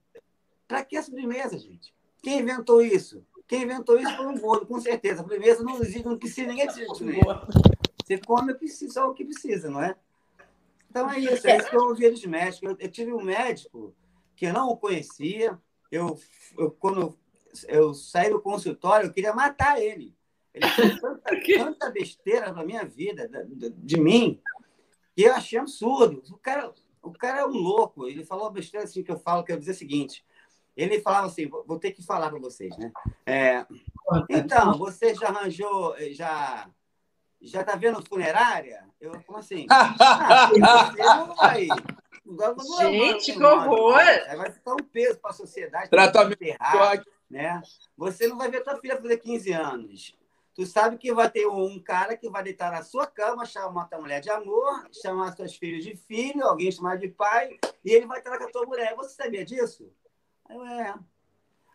[0.67, 1.93] Para que a sobremesa, gente?
[2.21, 3.26] Quem inventou isso?
[3.47, 5.15] Quem inventou isso foi um gordo, com certeza.
[5.15, 7.47] A sobremesa não existe, não precisa, ninguém precisa de sobremesa.
[8.06, 9.95] Você come só o que precisa, não é?
[10.89, 12.62] Então é isso, é isso que eu ouvi dos médicos.
[12.62, 13.95] Eu, eu tive um médico
[14.36, 15.60] que eu não o conhecia.
[15.91, 16.19] Eu,
[16.58, 17.17] eu, quando
[17.67, 20.15] eu saí do consultório, eu queria matar ele.
[20.53, 21.21] Ele fez tanta,
[21.57, 24.41] tanta besteira na minha vida, de, de, mim,
[25.15, 26.21] que eu achei absurdo.
[26.31, 28.07] O cara, o cara é um louco.
[28.07, 30.25] Ele falou uma besteira assim que eu falo, que eu dizer o seguinte:
[30.75, 32.91] ele falava assim, vou ter que falar para vocês, né?
[33.25, 33.65] É,
[34.29, 36.69] então, você já arranjou, já
[37.41, 38.87] já tá vendo funerária?
[38.99, 39.65] Eu como assim?
[39.99, 40.49] Ah,
[40.91, 41.67] você não vai.
[42.91, 43.93] Gente, que horror!
[44.37, 45.89] Vai ficar um peso para a sociedade.
[45.89, 47.61] Tratamento errado, né?
[47.97, 50.15] Você não vai ver tua filha fazer 15 anos.
[50.53, 53.99] Tu sabe que vai ter um cara que vai deitar na sua cama, chamar tua
[54.01, 58.19] mulher de amor, chamar seus filhos de filho, alguém chamar de pai, e ele vai
[58.19, 58.93] estar com a tua mulher.
[58.95, 59.89] Você sabia disso?
[60.49, 60.93] Aí eu, é.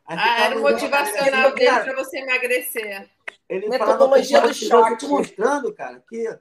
[0.08, 3.10] Aí Ah, era motivacional dele Cara, para você emagrecer.
[3.48, 6.38] Ele Metodologia falava, do "Eu tô choque." te mostrando, cara, que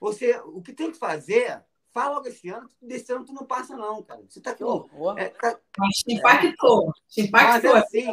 [0.00, 1.62] você, o que tem que fazer,
[1.94, 4.20] fala logo esse ano, desse ano tu não passa não, cara.
[4.28, 4.70] Você tá Que com...
[4.70, 5.16] horror.
[5.16, 6.92] É, tá, Mas te impactou.
[7.08, 7.76] Te mas impactou.
[7.76, 8.12] é assim,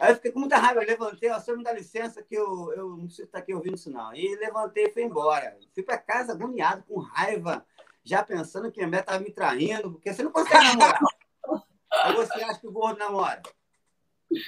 [0.00, 2.72] aí eu fiquei com muita raiva, eu levantei, ó, senhor me dá licença que eu,
[2.72, 4.14] eu não preciso estar aqui ouvindo isso não.
[4.14, 5.56] E levantei e fui embora.
[5.74, 7.64] Fui para casa agoniado, com raiva,
[8.02, 10.98] já pensando que a mulher estava me traindo, porque você não consegue namorar.
[12.04, 13.42] Aí você acha que o gordo namora.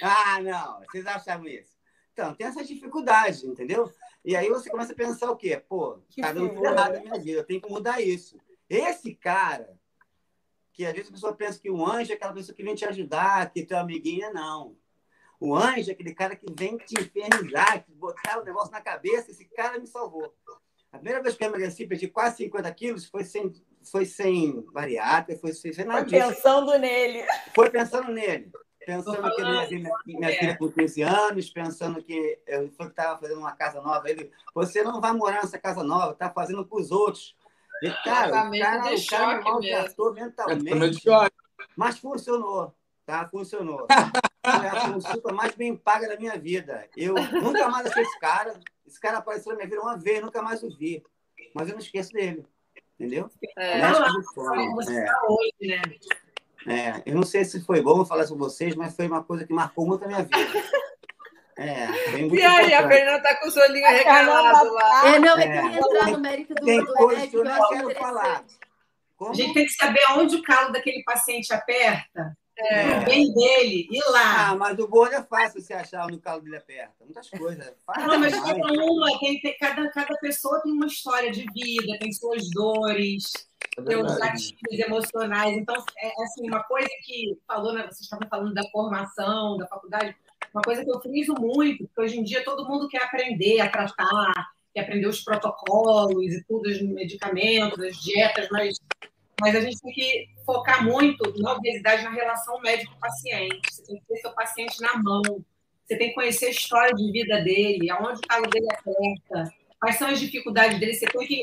[0.01, 1.75] Ah, não, vocês achavam isso.
[2.13, 3.91] Então, tem essas dificuldades, entendeu?
[4.23, 5.63] E aí você começa a pensar o quê?
[5.67, 8.37] Pô, Que tá dando tudo errado na minha vida, eu tenho que mudar isso.
[8.71, 9.77] Esse cara,
[10.71, 12.85] que às vezes a pessoa pensa que o anjo é aquela pessoa que vem te
[12.85, 14.77] ajudar, que teu amiguinho é não.
[15.41, 19.29] O anjo é aquele cara que vem te infernizar, te botar o negócio na cabeça,
[19.29, 20.33] esse cara me salvou.
[20.89, 23.51] A primeira vez que eu emagreci, perdi quase 50 quilos, foi sem,
[23.83, 27.25] foi sem bariátrica, foi sem, sem nada Foi pensando nele.
[27.53, 28.51] Foi pensando nele.
[28.85, 33.39] Pensando que minha, minha, minha filha com 15 anos, pensando que eu que estava fazendo
[33.39, 34.09] uma casa nova.
[34.09, 37.35] Ele, você não vai morar nessa casa nova, está fazendo para os outros.
[37.81, 41.03] E, cara, o Tratamento cara, de o cara me maltratou É mentalmente.
[41.75, 43.27] Mas funcionou, tá?
[43.27, 43.87] Funcionou.
[44.43, 46.87] Foi a consulta mais bem paga da minha vida.
[46.97, 48.59] Eu nunca mais achei esse cara.
[48.87, 51.03] Esse cara apareceu na minha vida uma vez, nunca mais o vi.
[51.53, 52.45] Mas eu não esqueço dele.
[52.99, 53.29] Entendeu?
[53.55, 53.79] É.
[53.81, 54.57] De fome.
[54.57, 55.81] Como você É, está hoje, né?
[56.67, 57.03] é.
[57.05, 59.85] Eu não sei se foi bom falar com vocês, mas foi uma coisa que marcou
[59.85, 60.37] muito a minha vida.
[61.57, 61.85] É,
[62.33, 62.87] E aí, a.
[62.87, 65.07] Fernanda tá com os olhinhos regalados lá.
[65.15, 65.47] É, não, é É.
[65.51, 67.53] que eu ia entrar no mérito do, Tem do coisas que remédio eu que eu
[67.53, 68.23] não acho quero falar.
[68.23, 68.59] interessante.
[69.17, 69.31] Como?
[69.31, 72.97] A gente tem que saber onde o calo daquele paciente aperta, É.
[72.99, 74.49] o bem dele, ir lá.
[74.49, 76.93] Ah, mas o gordo é fácil você achar no calo dele aperta.
[77.01, 77.67] Muitas coisas.
[77.67, 81.45] é Fácil Não, mas cada uma, tem, tem- cada, cada pessoa tem uma história de
[81.53, 83.23] vida, tem suas dores,
[83.77, 85.55] É gatilhos emocionais.
[85.55, 87.83] Então, é assim, uma coisa que falou, né?
[87.83, 90.15] Vocês estavam falando da formação, da faculdade,
[90.53, 93.69] uma coisa que eu friso muito, porque hoje em dia todo mundo quer aprender a
[93.69, 94.33] tratar,
[94.73, 98.77] quer aprender os protocolos e tudo, os medicamentos, as dietas, mas,
[99.39, 103.61] mas a gente tem que focar muito na obesidade, na relação médico-paciente.
[103.69, 105.21] Você tem que ter seu paciente na mão.
[105.85, 109.97] Você tem que conhecer a história de vida dele, aonde o calo dele aperta, quais
[109.97, 110.93] são as dificuldades dele.
[110.93, 111.41] Você tem que,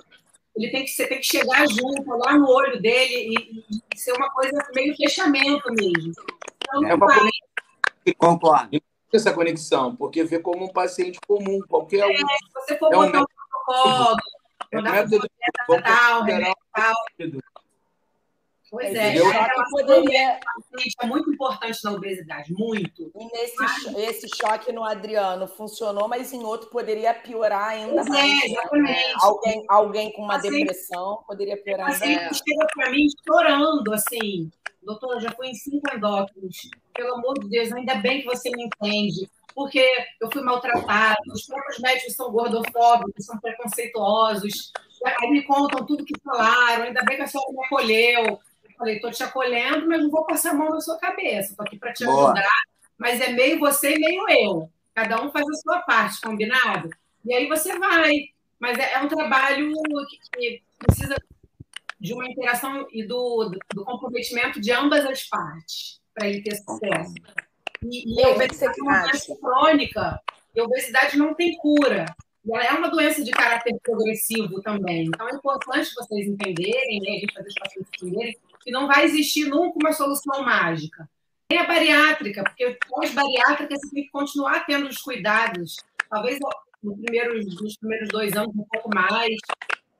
[0.56, 4.12] ele tem que, você tem que chegar junto, olhar no olho dele e, e ser
[4.12, 6.12] uma coisa meio fechamento mesmo.
[6.62, 7.30] Então, É uma vai.
[8.16, 8.87] Concordo.
[9.16, 12.16] Essa conexão, porque vê como um paciente comum, qualquer um.
[12.16, 13.24] Se você for É um botar um
[13.64, 14.16] protocolo,
[14.72, 15.26] É método
[15.66, 16.24] fazer tal, geral.
[16.26, 16.94] remédio tal.
[18.70, 20.40] Pois é, choque relação poderia,
[20.70, 23.10] paciente é muito importante na obesidade, muito.
[23.18, 28.08] e nesse cho- esse choque no Adriano funcionou, mas em outro poderia piorar ainda Pois
[28.10, 28.42] mais.
[28.42, 29.14] é, exatamente.
[29.22, 32.36] Alguém, alguém com uma Paciente- depressão poderia piorar ainda paciente mais.
[32.46, 34.50] chega para mim chorando, assim,
[34.82, 36.56] doutora, já fui em cinco endócrinos,
[36.94, 39.84] pelo amor de Deus, ainda bem que você me entende, porque
[40.20, 44.72] eu fui maltratada, os próprios médicos são gordofóbicos, são preconceituosos,
[45.04, 48.24] aí me contam tudo que falaram, ainda bem que a senhora me acolheu.
[48.26, 51.66] Eu falei, estou te acolhendo, mas não vou passar a mão na sua cabeça, estou
[51.66, 52.26] aqui para te Boa.
[52.26, 52.62] ajudar,
[52.96, 54.70] mas é meio você e meio eu.
[54.94, 56.90] Cada um faz a sua parte, combinado?
[57.24, 58.12] E aí você vai.
[58.58, 59.72] Mas é, é um trabalho
[60.08, 61.16] que, que precisa
[62.00, 67.14] de uma interação e do, do comprometimento de ambas as partes para ele ter sucesso.
[67.82, 70.20] E, e a obesidade é uma doença crônica,
[70.54, 72.06] e a obesidade não tem cura.
[72.44, 75.06] E ela é uma doença de caráter progressivo também.
[75.06, 79.04] Então é importante vocês entenderem, né, a gente fazer os pacientes entenderem, que não vai
[79.04, 81.08] existir nunca uma solução mágica.
[81.50, 85.76] Nem a bariátrica, porque pós-bariátrica você tem que continuar tendo os cuidados.
[86.08, 86.38] Talvez
[86.82, 89.34] nos primeiros, nos primeiros dois anos um pouco mais,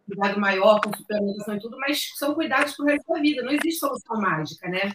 [0.08, 3.42] cuidado maior, com suplementação e tudo, mas são cuidados para o resto da vida.
[3.42, 4.94] Não existe solução mágica, né?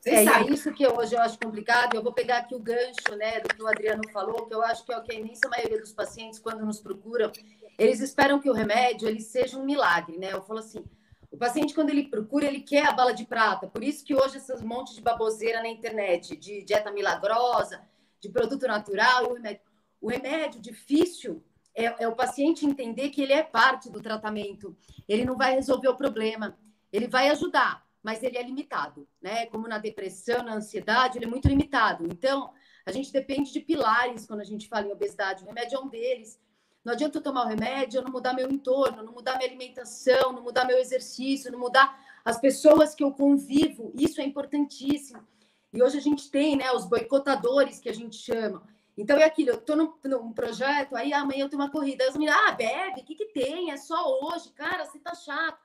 [0.00, 0.52] Vocês É, é sabem.
[0.54, 1.94] isso que hoje eu acho complicado.
[1.94, 4.84] Eu vou pegar aqui o gancho né, do que o Adriano falou, que eu acho
[4.84, 7.30] que é o que a imensa maioria dos pacientes, quando nos procuram,
[7.78, 10.16] eles esperam que o remédio ele seja um milagre.
[10.16, 10.32] Né?
[10.32, 10.84] Eu falo assim:
[11.30, 13.66] o paciente, quando ele procura, ele quer a bala de prata.
[13.66, 17.82] Por isso que hoje esses montes de baboseira na internet, de dieta milagrosa,
[18.20, 19.60] de produto natural o remédio.
[20.00, 21.42] O remédio difícil
[21.76, 24.76] é, é o paciente entender que ele é parte do tratamento.
[25.06, 26.58] Ele não vai resolver o problema,
[26.92, 29.46] ele vai ajudar mas ele é limitado, né?
[29.46, 32.06] Como na depressão, na ansiedade, ele é muito limitado.
[32.06, 32.52] Então,
[32.86, 35.42] a gente depende de pilares quando a gente fala em obesidade.
[35.42, 36.38] O remédio é um deles.
[36.84, 40.32] Não adianta eu tomar o remédio, eu não mudar meu entorno, não mudar minha alimentação,
[40.32, 43.90] não mudar meu exercício, não mudar as pessoas que eu convivo.
[43.92, 45.26] Isso é importantíssimo.
[45.72, 48.62] E hoje a gente tem, né, os boicotadores que a gente chama.
[48.96, 52.02] Então é aquilo, eu estou num, num, projeto, aí amanhã eu tenho uma corrida.
[52.02, 53.70] Aí os meninos, ah, bebe, o que, que tem?
[53.70, 55.58] É só hoje, cara, você tá chato.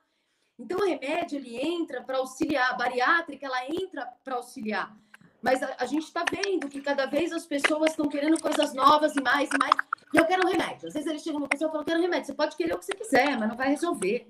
[0.58, 4.94] Então o remédio ele entra para auxiliar, a bariátrica ela entra para auxiliar.
[5.40, 9.16] Mas a, a gente está vendo que cada vez as pessoas estão querendo coisas novas
[9.16, 9.74] e mais e mais.
[10.12, 10.86] E eu quero um remédio.
[10.86, 12.26] Às vezes eles chegam uma pessoa e falam, eu quero um remédio.
[12.26, 14.28] Você pode querer o que você quiser, mas não vai resolver.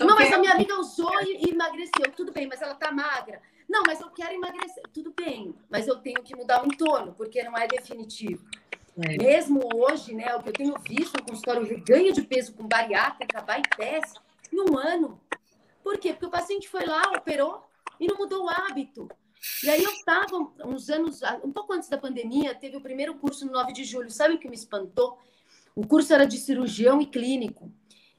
[0.00, 2.12] Não, mas a minha amiga usou e, e emagreceu.
[2.14, 3.40] Tudo bem, mas ela está magra.
[3.68, 4.82] Não, mas eu quero emagrecer.
[4.92, 8.44] Tudo bem, mas eu tenho que mudar o entorno, porque não é definitivo.
[8.98, 9.16] É.
[9.22, 13.42] Mesmo hoje, né, o que eu tenho visto no consultório, ganho de peso com bariátrica,
[13.42, 14.14] bypass,
[14.52, 15.20] em um ano.
[15.82, 16.12] Por quê?
[16.12, 17.62] Porque o paciente foi lá, operou
[18.00, 19.08] e não mudou o hábito.
[19.62, 23.44] E aí eu estava, uns anos, um pouco antes da pandemia, teve o primeiro curso
[23.44, 24.10] no 9 de julho.
[24.10, 25.18] Sabe o que me espantou?
[25.74, 27.70] O curso era de cirurgião e clínico.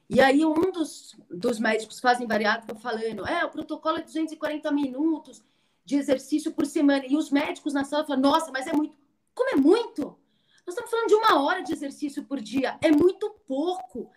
[0.09, 5.43] E aí um dos, dos médicos fazem bariátrica falando, é, o protocolo é 240 minutos
[5.83, 7.05] de exercício por semana.
[7.07, 8.95] E os médicos na sala falam, nossa, mas é muito.
[9.33, 10.17] Como é muito?
[10.65, 12.77] Nós estamos falando de uma hora de exercício por dia.
[12.81, 14.11] É muito pouco.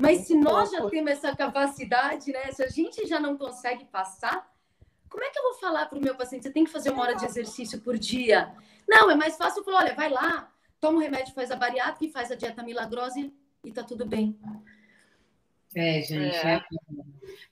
[0.00, 2.50] Mas se nós já temos essa capacidade, né?
[2.50, 4.52] Se a gente já não consegue passar,
[5.08, 6.44] como é que eu vou falar para o meu paciente?
[6.44, 8.52] Você tem que fazer uma hora de exercício por dia.
[8.88, 12.10] Não, é mais fácil falar, olha, vai lá, toma o remédio, faz a bariátrica e
[12.10, 13.32] faz a dieta milagrosa e,
[13.62, 14.36] e tá tudo bem.
[15.74, 16.36] É, gente.
[16.36, 16.54] É.
[16.54, 16.62] É.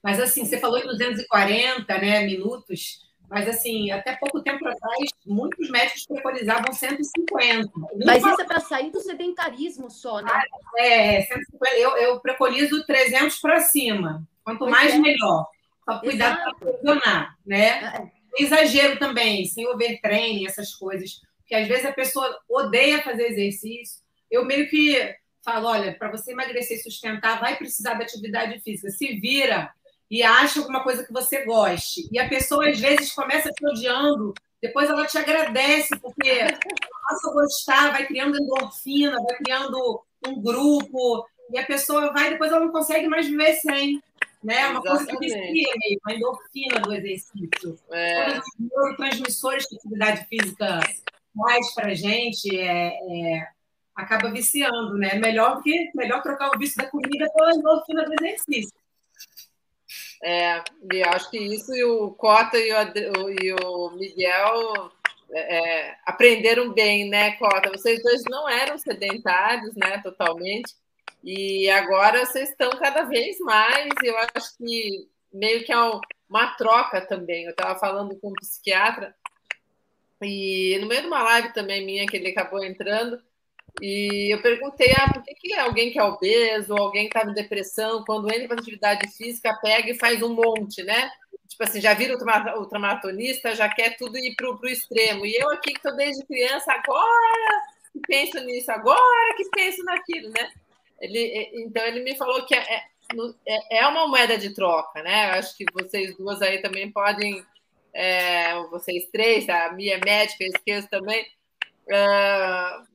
[0.03, 5.69] Mas assim, você falou em 240 né, minutos, mas assim, até pouco tempo atrás, muitos
[5.69, 7.71] médicos preconizavam 150.
[8.05, 10.31] Mas isso é para sair do sedentarismo só, né?
[10.77, 14.27] É, 150, eu, eu preconizo 300 para cima.
[14.43, 14.97] Quanto pois mais, é.
[14.97, 15.47] melhor.
[15.85, 18.11] Só cuidar para funcionar, né?
[18.37, 18.43] É.
[18.43, 21.21] Exagero também, sem overtraining, essas coisas.
[21.39, 24.01] Porque às vezes a pessoa odeia fazer exercício.
[24.29, 28.89] Eu meio que falo, olha, para você emagrecer e sustentar, vai precisar da atividade física.
[28.89, 29.71] Se vira
[30.09, 32.07] e acha alguma coisa que você goste.
[32.11, 37.33] E a pessoa, às vezes, começa te odiando, depois ela te agradece, porque passa a
[37.33, 42.71] gostar, vai criando endorfina, vai criando um grupo, e a pessoa vai, depois ela não
[42.71, 44.01] consegue mais viver sem.
[44.43, 44.67] Né?
[44.69, 47.79] Uma coisa que vicia mesmo, a endorfina do exercício.
[47.91, 48.25] É.
[48.25, 50.79] Todos os neurotransmissores que a atividade física
[51.37, 53.47] faz para a gente é, é
[53.95, 55.15] acaba viciando, né?
[55.15, 58.73] Melhor que melhor trocar o vício da comida pela endorfina do exercício.
[60.23, 60.63] É,
[60.93, 64.91] e acho que isso e o Cota e o, e o Miguel
[65.31, 67.71] é, é, aprenderam bem, né, Cota?
[67.71, 70.75] Vocês dois não eram sedentários, né, totalmente,
[71.23, 75.77] e agora vocês estão cada vez mais, e eu acho que meio que é
[76.29, 77.45] uma troca também.
[77.45, 79.15] Eu estava falando com um psiquiatra,
[80.21, 83.21] e no meio de uma live também minha, que ele acabou entrando,
[83.79, 87.33] e eu perguntei, ah, por que, que alguém que é obeso, alguém que está em
[87.33, 91.09] depressão, quando entra para atividade física, pega e faz um monte, né?
[91.47, 92.17] Tipo assim, já vira
[92.57, 95.25] ultramaratonista, já quer tudo ir para o extremo.
[95.25, 97.61] E eu aqui que estou desde criança, agora
[97.93, 100.51] que penso nisso, agora que penso naquilo, né?
[100.99, 102.83] Ele, então ele me falou que é,
[103.47, 105.29] é, é uma moeda de troca, né?
[105.29, 107.43] Eu acho que vocês duas aí também podem,
[107.93, 111.25] é, vocês três, a minha é médica, a esqueça também,
[111.87, 112.90] uh,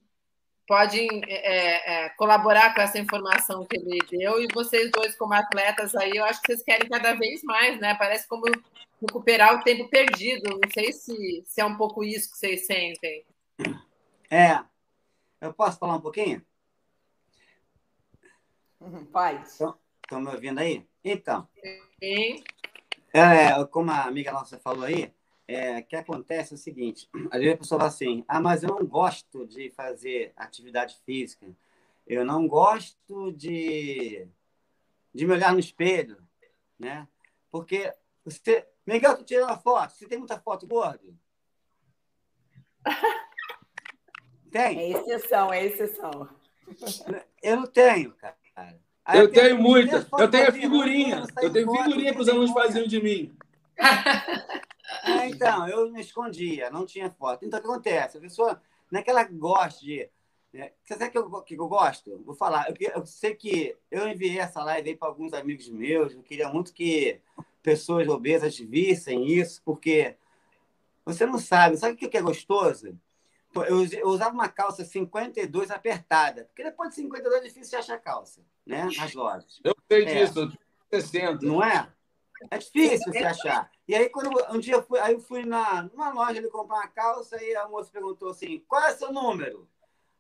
[0.66, 5.94] podem é, é, colaborar com essa informação que ele deu e vocês dois como atletas
[5.94, 7.94] aí, eu acho que vocês querem cada vez mais, né?
[7.94, 8.44] Parece como
[9.00, 10.50] recuperar o tempo perdido.
[10.50, 13.24] Não sei se, se é um pouco isso que vocês sentem.
[14.30, 14.60] É.
[15.40, 16.44] Eu posso falar um pouquinho?
[19.12, 19.42] Pode.
[19.44, 20.86] Estão me ouvindo aí?
[21.04, 21.48] Então.
[22.02, 22.42] Sim.
[23.12, 25.12] É, como a amiga nossa falou aí,
[25.49, 28.70] é, que acontece é o seguinte: às vezes a pessoa fala assim, ah, mas eu
[28.70, 31.47] não gosto de fazer atividade física,
[32.07, 34.26] eu não gosto de,
[35.14, 36.18] de me olhar no espelho,
[36.78, 37.07] né?
[37.51, 37.92] Porque
[38.24, 38.66] você.
[38.86, 41.16] Miguel, tu tirou uma foto, você tem muita foto gordo?
[44.51, 44.78] Tem?
[44.78, 46.28] É exceção, é exceção.
[47.42, 48.36] Eu não tenho, cara.
[49.05, 50.07] Aí eu, tenho muita.
[50.18, 51.24] Eu tenho a figurinha.
[51.40, 53.36] Eu tenho figurinha que os alunos faziam de mim.
[55.04, 57.44] É, então, eu me escondia, não tinha foto.
[57.44, 58.18] Então, o que acontece?
[58.18, 60.10] A pessoa, não é que ela goste de.
[60.54, 62.22] É, sabe que eu, que eu gosto?
[62.24, 62.68] Vou falar.
[62.68, 66.14] Eu, eu sei que eu enviei essa live aí para alguns amigos meus.
[66.14, 67.20] Eu queria muito que
[67.62, 70.16] pessoas obesas vissem isso, porque
[71.04, 71.76] você não sabe.
[71.76, 72.98] Sabe o que é gostoso?
[73.54, 77.98] Eu, eu usava uma calça 52 apertada, porque depois de 52 é difícil de achar
[77.98, 78.84] calça, né?
[78.96, 79.60] Nas lojas.
[79.64, 80.26] Eu sei é.
[80.26, 80.52] disso,
[80.90, 81.44] 60.
[81.44, 81.90] Não é?
[82.51, 83.70] É difícil você achar.
[83.89, 86.76] E aí, quando um dia eu fui, aí eu fui na, numa loja ali comprar
[86.76, 89.68] uma calça e a moça perguntou assim: qual é seu número?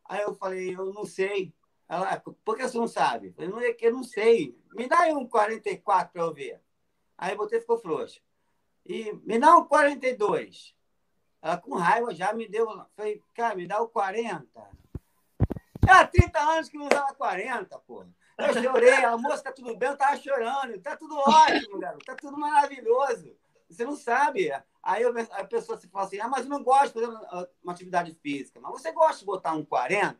[0.04, 1.52] Aí eu falei: eu não sei.
[1.88, 3.34] Ela, por que você não sabe?
[3.38, 4.58] Eu não, é eu não sei.
[4.74, 6.60] Me dá aí um 44 para eu ver.
[7.16, 8.20] Aí eu botei ficou frouxo.
[8.84, 10.74] E me dá um 42.
[11.40, 12.66] Ela com raiva já me deu.
[12.96, 14.46] Falei, cara, me dá o 40.
[15.88, 18.04] Há 30 anos que não usava 40, pô.
[18.38, 20.80] Eu chorei, a moça tá tudo bem, eu tava chorando.
[20.80, 22.04] Tá tudo ótimo, garoto.
[22.04, 23.34] Tá tudo maravilhoso.
[23.68, 24.52] Você não sabe.
[24.82, 27.06] Aí a pessoa se fala assim, ah, mas eu não gosto de fazer
[27.62, 28.60] uma atividade física.
[28.60, 30.18] Mas você gosta de botar um 40?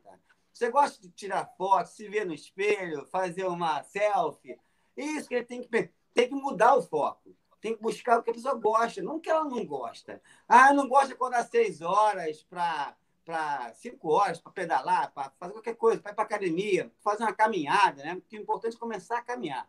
[0.52, 4.58] Você gosta de tirar foto, se ver no espelho, fazer uma selfie?
[4.96, 7.36] Isso que ele tem que, tem que mudar o foco.
[7.60, 10.22] Tem que buscar o que a pessoa gosta, não que ela não gosta.
[10.48, 12.96] Ah, eu não gosto de acordar seis horas para
[13.26, 17.32] para cinco horas para pedalar, para fazer qualquer coisa, para ir para academia, fazer uma
[17.32, 18.14] caminhada, né?
[18.14, 19.68] Porque o importante é começar a caminhar,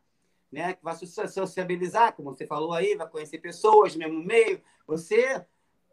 [0.52, 0.74] né?
[0.74, 4.62] Que vai sociabilizar, como você falou aí, vai conhecer pessoas mesmo meio.
[4.86, 5.44] Você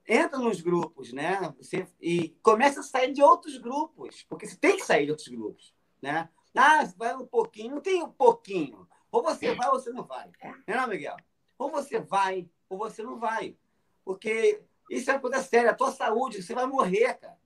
[0.06, 1.54] entra nos grupos, né?
[1.56, 5.28] Você, e começa a sair de outros grupos, porque você tem que sair de outros
[5.28, 6.28] grupos, né?
[6.54, 8.86] Ah, vai um pouquinho, não tem um pouquinho.
[9.10, 10.30] Ou você vai ou você não vai.
[10.66, 11.16] Não é, não, Miguel?
[11.56, 13.56] Ou você vai ou você não vai.
[14.04, 15.70] Porque isso é uma coisa séria.
[15.70, 17.42] A tua saúde, você vai morrer, cara.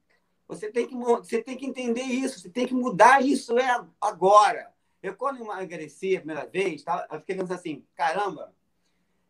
[0.49, 4.73] Você tem que, você tem que entender isso, você tem que mudar isso é agora.
[5.03, 8.55] Eu, quando emagreci a primeira vez, eu fiquei pensando assim: caramba,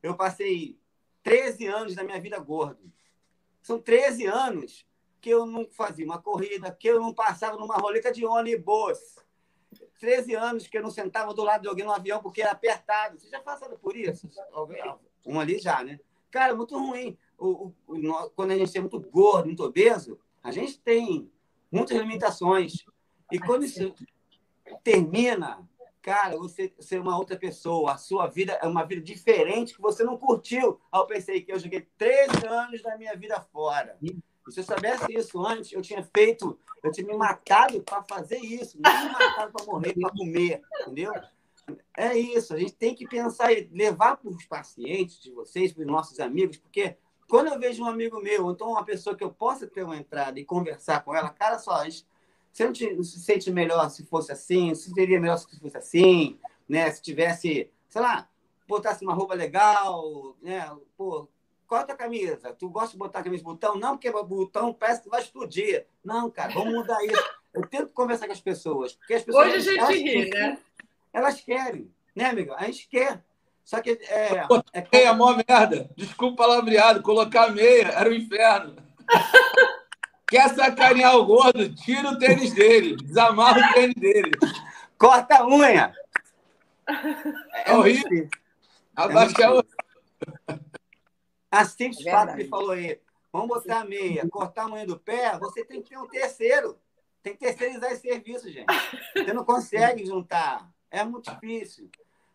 [0.01, 0.79] eu passei
[1.25, 2.81] 13 anos da minha vida gordo.
[3.61, 4.87] São 13 anos
[5.21, 8.99] que eu não fazia uma corrida, que eu não passava numa roleta de ônibus.
[9.99, 13.19] 13 anos que eu não sentava do lado de alguém no avião porque era apertado.
[13.19, 14.31] Você já passou por isso?
[15.27, 15.99] Um ali já, né?
[16.31, 17.19] Cara, muito ruim.
[17.37, 21.31] O, o, o, quando a gente é muito gordo, muito obeso, a gente tem
[21.71, 22.87] muitas limitações.
[23.31, 23.95] E quando isso
[24.83, 25.69] termina,
[26.01, 30.03] cara, você ser uma outra pessoa, a sua vida é uma vida diferente que você
[30.03, 30.81] não curtiu.
[30.91, 33.99] Aí eu pensei que eu joguei 13 anos da minha vida fora.
[34.01, 34.17] E
[34.49, 38.79] se eu soubesse isso antes, eu tinha feito, eu tinha me matado para fazer isso,
[38.81, 41.13] não me matado para morrer, para comer, entendeu?
[41.95, 45.83] É isso, a gente tem que pensar e levar para os pacientes de vocês, para
[45.83, 46.97] os nossos amigos, porque
[47.29, 50.41] quando eu vejo um amigo meu, então uma pessoa que eu possa ter uma entrada
[50.41, 54.75] e conversar com ela, cara, só, você não, te, se sente melhor se fosse assim,
[54.75, 56.91] se seria melhor se fosse assim, né?
[56.91, 58.29] Se tivesse, sei lá,
[58.67, 60.75] botasse uma roupa legal, né?
[60.97, 61.29] Pô,
[61.67, 62.53] qual é a tua camisa?
[62.55, 63.77] Tu gosta de botar camisa de botão?
[63.77, 65.87] Não, porque o botão parece que vai explodir.
[66.03, 67.23] Não, cara, vamos mudar isso.
[67.53, 68.95] Eu tento conversar com as pessoas.
[68.95, 70.59] Porque as pessoas Hoje a gente ri, né?
[71.13, 72.55] Elas querem, né, amigo?
[72.55, 73.23] A gente quer.
[73.69, 74.47] Só que é.
[74.73, 75.91] é, é, é mó merda.
[75.95, 77.03] Desculpa o palavreado.
[77.03, 78.77] Colocar meia era o um inferno.
[80.27, 81.75] Quer sacanear o gordo?
[81.75, 82.97] Tira o tênis dele.
[82.97, 84.31] Desamarra o tênis dele.
[84.97, 85.95] Corta a unha.
[87.53, 88.27] É, é horrível.
[88.97, 89.63] Abaixa é a
[91.61, 92.99] Assim que fato que ele falou aí.
[93.31, 96.79] Vamos botar a meia, cortar a unha do pé, você tem que ter um terceiro.
[97.23, 98.73] Tem que terceirizar esse serviço, gente.
[99.15, 100.71] Você não consegue juntar.
[100.91, 101.91] É muito difícil.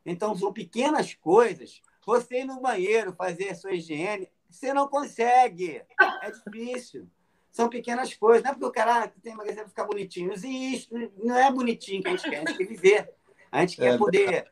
[0.06, 1.82] Então, são pequenas coisas.
[2.06, 5.82] Você ir no banheiro fazer a sua higiene, você não consegue.
[6.22, 7.08] É difícil.
[7.52, 8.44] São pequenas coisas.
[8.44, 10.34] Não é porque o cara ah, tem emagrecer para ficar bonitinho.
[10.44, 10.90] E isso
[11.24, 12.38] não é bonitinho que a gente quer.
[12.38, 13.14] A gente quer viver.
[13.52, 14.52] A gente quer é, poder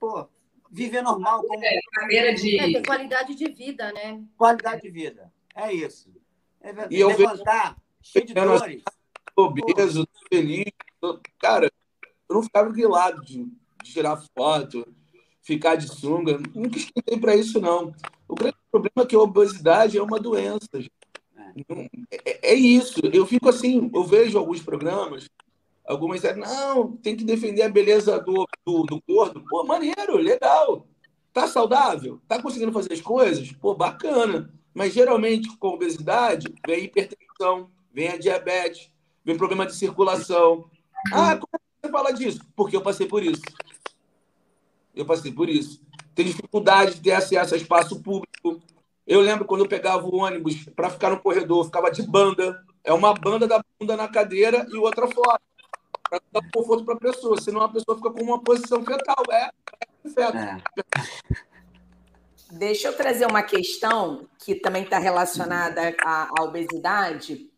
[0.00, 0.28] pô,
[0.70, 1.42] viver normal.
[1.42, 1.62] Como...
[1.62, 2.58] É, maneira de...
[2.58, 4.22] É, ter qualidade de vida, né?
[4.36, 5.32] Qualidade de vida.
[5.54, 6.10] É isso.
[6.60, 6.96] É verdade.
[6.96, 7.80] E eu levantar, vejo...
[8.02, 8.82] cheio de dores.
[9.36, 10.72] Obeso, feliz.
[11.38, 11.70] Cara,
[12.28, 14.86] eu não ficava grilado de de tirar foto,
[15.42, 16.40] ficar de sunga.
[16.54, 17.92] Nunca esquentei para isso, não.
[18.28, 20.68] O grande problema é que a obesidade é uma doença.
[22.10, 23.00] É, é, isso.
[23.12, 25.28] Eu fico assim, eu vejo alguns programas,
[25.84, 29.44] algumas dizem, não, tem que defender a beleza do, do, do gordo.
[29.48, 30.86] Pô, maneiro, legal.
[31.32, 32.20] Tá saudável?
[32.28, 33.50] Tá conseguindo fazer as coisas?
[33.52, 34.52] Pô, bacana.
[34.74, 38.90] Mas geralmente com obesidade vem hipertensão, vem a diabetes,
[39.24, 40.70] vem problema de circulação.
[41.12, 42.40] Ah, como é que você fala disso?
[42.56, 43.42] Porque eu passei por isso.
[44.94, 45.80] Eu passei por isso.
[46.14, 48.60] Tem dificuldade de ter acesso a espaço público.
[49.06, 52.62] Eu lembro quando eu pegava o ônibus para ficar no corredor, ficava de banda.
[52.84, 55.40] É uma banda da bunda na cadeira e outra fora.
[56.08, 57.40] Para dar conforto para a pessoa.
[57.40, 59.24] Senão a pessoa fica com uma posição fetal.
[59.30, 59.50] É,
[60.04, 60.62] é, é.
[62.52, 67.50] Deixa eu trazer uma questão que também está relacionada à, à, obesidade,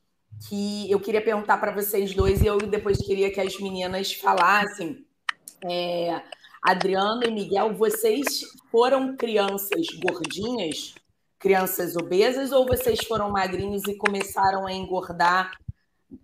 [0.48, 5.04] que eu queria perguntar para vocês dois e eu depois queria que as meninas falassem.
[5.64, 6.22] É,
[6.64, 8.40] Adriano e Miguel, vocês
[8.70, 10.94] foram crianças gordinhas,
[11.38, 15.58] crianças obesas, ou vocês foram magrinhos e começaram a engordar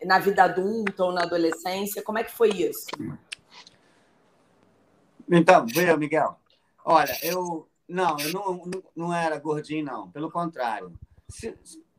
[0.03, 2.03] na vida adulta ou na adolescência?
[2.03, 2.86] Como é que foi isso?
[5.30, 6.34] Então, veja, Miguel.
[6.82, 10.11] Olha, eu não, eu não, não era gordinho, não.
[10.11, 10.99] Pelo contrário.
[11.28, 11.55] Se,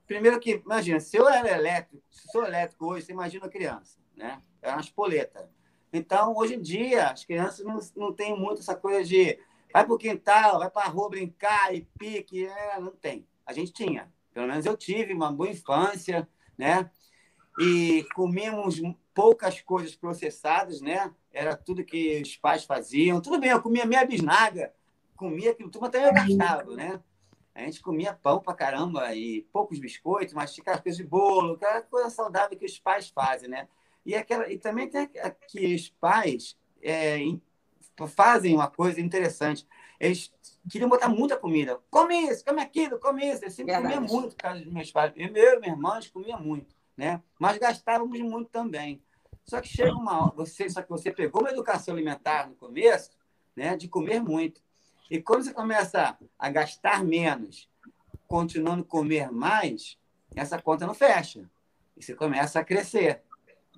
[0.07, 3.99] primeiro que, imagina, se eu era elétrico, se sou elétrico hoje, você imagina a criança,
[4.15, 4.41] né?
[4.59, 5.47] Era uma espoleta.
[5.93, 9.37] Então, hoje em dia, as crianças não, não têm muito essa coisa de
[9.73, 12.45] vai para o quintal, vai para a rua brincar e pique.
[12.45, 13.27] É, não tem.
[13.45, 14.11] A gente tinha.
[14.33, 16.27] Pelo menos eu tive uma boa infância,
[16.57, 16.89] né?
[17.59, 18.81] E comíamos
[19.13, 21.13] poucas coisas processadas, né?
[21.33, 23.21] Era tudo que os pais faziam.
[23.21, 24.73] Tudo bem, eu comia meia bisnaga,
[25.15, 27.01] comia aquilo tudo, até eu gastava, né?
[27.53, 31.53] A gente comia pão pra caramba e poucos biscoitos, mas tinha aquelas coisas de bolo,
[31.55, 33.67] aquela coisa saudável que os pais fazem, né?
[34.05, 35.09] E, aquela, e também tem
[35.47, 37.19] que os pais é,
[38.07, 39.67] fazem uma coisa interessante.
[39.99, 40.33] Eles
[40.69, 41.79] queriam botar muita comida.
[41.89, 43.45] Come isso, come aquilo, come isso.
[43.45, 43.95] Eu sempre Verdade.
[43.95, 45.13] comia muito por causa dos meus pais.
[45.15, 47.21] Eu, meu e minha irmã, comia muito, né?
[47.39, 49.01] Mas gastávamos muito também.
[49.45, 53.11] Só que chega uma hora, você, só que você pegou uma educação alimentar no começo,
[53.55, 53.75] né?
[53.75, 54.61] De comer muito.
[55.09, 57.69] E quando você começa a gastar menos,
[58.27, 59.97] continuando a comer mais,
[60.35, 61.49] essa conta não fecha.
[61.97, 63.21] E você começa a crescer.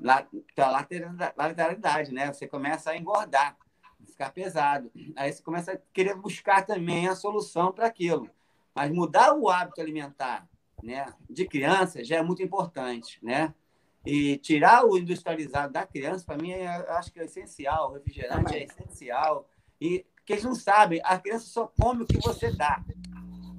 [0.03, 2.31] Lateralidade, né?
[2.31, 3.57] Você começa a engordar,
[4.05, 4.91] ficar pesado.
[5.15, 8.29] Aí você começa a querer buscar também a solução para aquilo.
[8.75, 10.47] Mas mudar o hábito alimentar
[10.81, 13.53] né, de criança já é muito importante, né?
[14.05, 17.89] E tirar o industrializado da criança, para mim, é, acho que é essencial.
[17.89, 19.47] O refrigerante é essencial.
[19.79, 22.81] E porque eles não sabem, a criança só come o que você dá.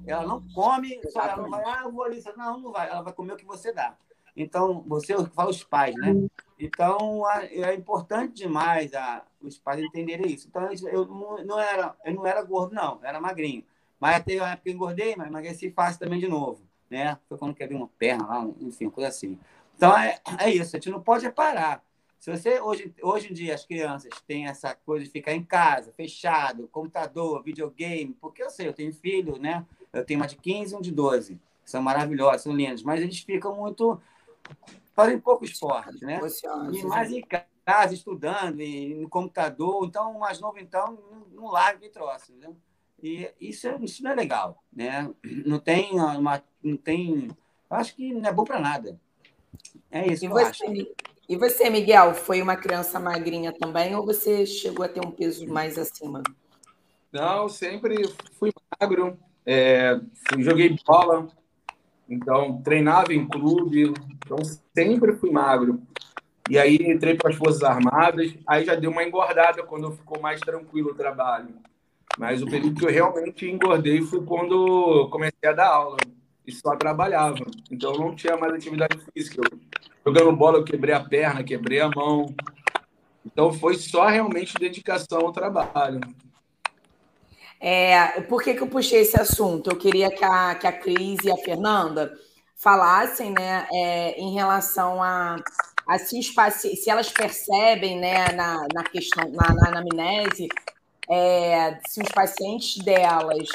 [0.07, 2.23] Ela não come, só ela não vai, ah, eu vou ali.
[2.35, 2.89] Não, não vai.
[2.89, 3.95] Ela vai comer o que você dá.
[4.35, 6.13] Então, você fala os pais, né?
[6.59, 10.47] Então, é importante demais a, os pais entenderem isso.
[10.47, 11.05] Então, eu
[11.45, 13.63] não, era, eu não era gordo, não, eu era magrinho.
[13.99, 17.17] Mas até uma época que eu engordei, mas emagreci fácil também de novo, né?
[17.29, 19.39] Foi quando quebrei uma perna lá, enfim, coisa assim.
[19.75, 21.83] Então, é, é isso, a gente não pode parar.
[22.19, 25.91] Se você, hoje, hoje em dia, as crianças têm essa coisa de ficar em casa,
[25.91, 29.63] fechado, computador, videogame, porque eu sei, eu tenho filho, né?
[29.93, 31.39] Eu tenho uma de 15 e um de 12.
[31.63, 34.01] São maravilhosos, são lindos, mas eles ficam muito.
[34.95, 36.19] Fazem pouco esporte, né?
[36.73, 37.23] E mais em
[37.65, 39.85] casa, estudando, e no computador.
[39.85, 40.97] Então, o mais novo, então,
[41.31, 42.55] não larga de troço, entendeu?
[43.03, 45.09] E isso, isso não é legal, né?
[45.45, 46.41] Não tem uma.
[46.63, 47.29] Não tem.
[47.69, 48.99] Acho que não é bom para nada.
[49.91, 50.95] É isso e que você, eu acho.
[51.27, 55.47] E você, Miguel, foi uma criança magrinha também ou você chegou a ter um peso
[55.47, 56.21] mais acima?
[57.11, 59.17] Não, sempre fui magro.
[59.45, 59.99] É,
[60.39, 61.27] joguei bola,
[62.09, 64.37] então treinava em clube, então
[64.75, 65.81] sempre fui magro.
[66.49, 70.39] E aí entrei para as Forças Armadas, aí já deu uma engordada quando ficou mais
[70.39, 71.49] tranquilo o trabalho.
[72.17, 75.97] Mas o período que eu realmente engordei foi quando comecei a dar aula
[76.45, 77.43] e só trabalhava.
[77.71, 79.41] Então não tinha mais atividade física.
[79.43, 79.59] Eu
[80.05, 82.27] jogando bola, eu quebrei a perna, quebrei a mão.
[83.25, 85.99] Então foi só realmente dedicação ao trabalho.
[87.67, 89.71] É, por que, que eu puxei esse assunto?
[89.71, 92.15] Eu queria que a, que a Cris e a Fernanda
[92.55, 95.35] falassem né, é, em relação a,
[95.87, 100.47] a se, os se elas percebem né, na, na questão, na, na anamnese,
[101.09, 103.49] é, se os pacientes delas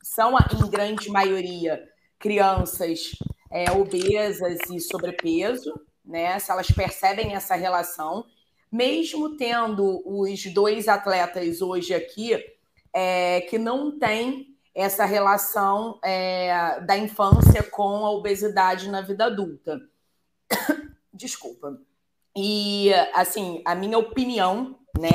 [0.00, 1.88] são, em grande maioria,
[2.20, 3.16] crianças
[3.50, 6.38] é, obesas e sobrepeso, né?
[6.38, 8.24] Se elas percebem essa relação,
[8.70, 12.56] mesmo tendo os dois atletas hoje aqui
[12.94, 19.80] é, que não tem essa relação é, da infância com a obesidade na vida adulta.
[21.12, 21.78] Desculpa.
[22.36, 25.10] E, assim, a minha opinião, né,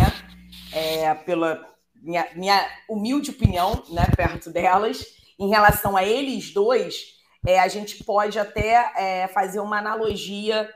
[0.73, 1.65] é, pela
[1.95, 5.05] minha, minha humilde opinião, né, perto delas,
[5.39, 7.13] em relação a eles dois,
[7.47, 10.69] é, a gente pode até é, fazer uma analogia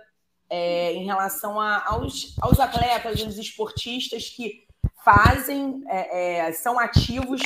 [0.50, 4.67] é, em relação a, aos, aos atletas, aos esportistas que
[5.04, 7.42] fazem, é, é, são ativos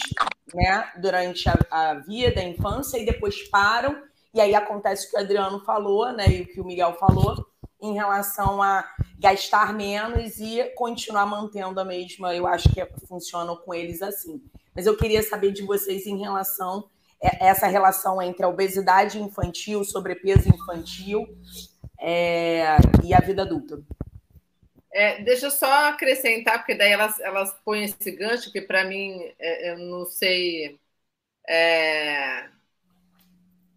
[0.53, 4.01] né, durante a, a vida, a infância, e depois param,
[4.33, 7.45] e aí acontece o que o Adriano falou, né, e o que o Miguel falou,
[7.81, 8.87] em relação a
[9.17, 14.41] gastar menos e continuar mantendo a mesma, eu acho que funciona com eles assim.
[14.75, 16.87] Mas eu queria saber de vocês em relação
[17.21, 21.27] é, essa relação entre a obesidade infantil, sobrepeso infantil
[21.99, 23.79] é, e a vida adulta.
[24.93, 29.33] É, deixa eu só acrescentar, porque daí elas, elas põem esse gancho, que para mim
[29.39, 30.79] é, eu não sei
[31.47, 32.49] é,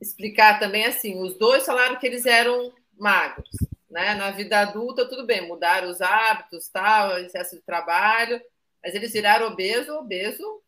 [0.01, 1.21] explicar também assim.
[1.23, 3.49] Os dois falaram que eles eram magros.
[3.91, 4.15] Né?
[4.15, 8.41] Na vida adulta, tudo bem, mudaram os hábitos, tal, excesso de trabalho,
[8.83, 10.63] mas eles viraram obeso, obeso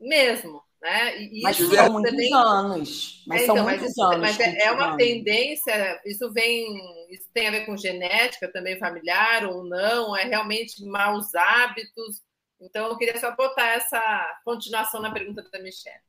[0.00, 0.65] mesmo.
[0.80, 1.22] Né?
[1.22, 2.34] E mas isso são muitos também...
[2.34, 3.24] anos.
[3.26, 4.20] Mas é, são então, muitos mas, anos.
[4.20, 6.66] Mas é, é uma tendência, isso vem,
[7.10, 12.22] isso tem a ver com genética também familiar ou não, é realmente maus hábitos.
[12.60, 16.00] Então, eu queria só botar essa continuação na pergunta da Michelle.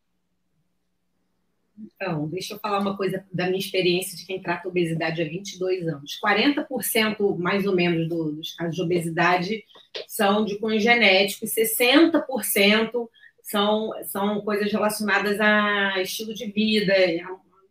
[1.80, 5.88] Então, deixa eu falar uma coisa da minha experiência de quem trata obesidade há 22
[5.88, 6.20] anos.
[6.24, 9.64] 40% mais ou menos do, dos casos de obesidade
[10.08, 13.08] são de cunho genético e 60%
[13.48, 16.94] são, são coisas relacionadas a estilo de vida,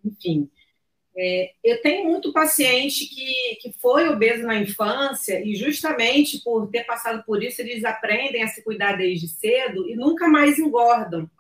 [0.03, 0.51] enfim.
[1.19, 6.85] É, eu tenho muito paciente que, que foi obeso na infância e justamente por ter
[6.85, 11.31] passado por isso, eles aprendem a se cuidar desde cedo e nunca mais engordam.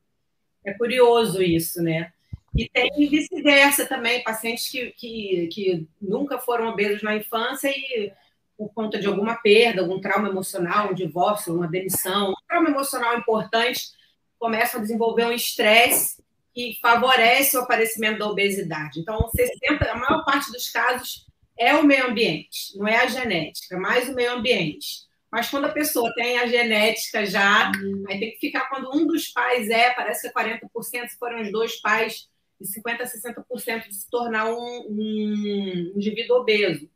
[0.64, 2.12] É curioso isso, né?
[2.54, 8.12] E tem vice-versa também, pacientes que, que, que nunca foram obesos na infância e
[8.56, 13.18] por conta de alguma perda, algum trauma emocional, um divórcio, uma demissão, um trauma emocional
[13.18, 13.90] importante,
[14.38, 16.22] começam a desenvolver um estresse
[16.54, 19.00] que favorece o aparecimento da obesidade.
[19.00, 21.26] Então, 60, a maior parte dos casos
[21.58, 25.06] é o meio ambiente, não é a genética, é mais o meio ambiente.
[25.30, 27.70] Mas quando a pessoa tem a genética já,
[28.08, 31.42] aí tem que ficar quando um dos pais é, parece que é 40%, se forem
[31.42, 32.28] os dois pais,
[32.60, 36.88] de 50% a 60% de se tornar um, um indivíduo obeso.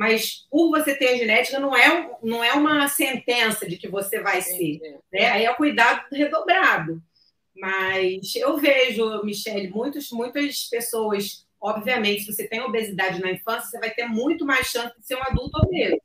[0.00, 4.18] Mas por você ter a genética, não é, não é uma sentença de que você
[4.22, 4.80] vai ser.
[5.12, 5.26] Né?
[5.26, 7.02] Aí é o cuidado redobrado.
[7.54, 13.78] Mas eu vejo, Michele, muitos, muitas pessoas, obviamente, se você tem obesidade na infância, você
[13.78, 16.00] vai ter muito mais chance de ser um adulto obeso,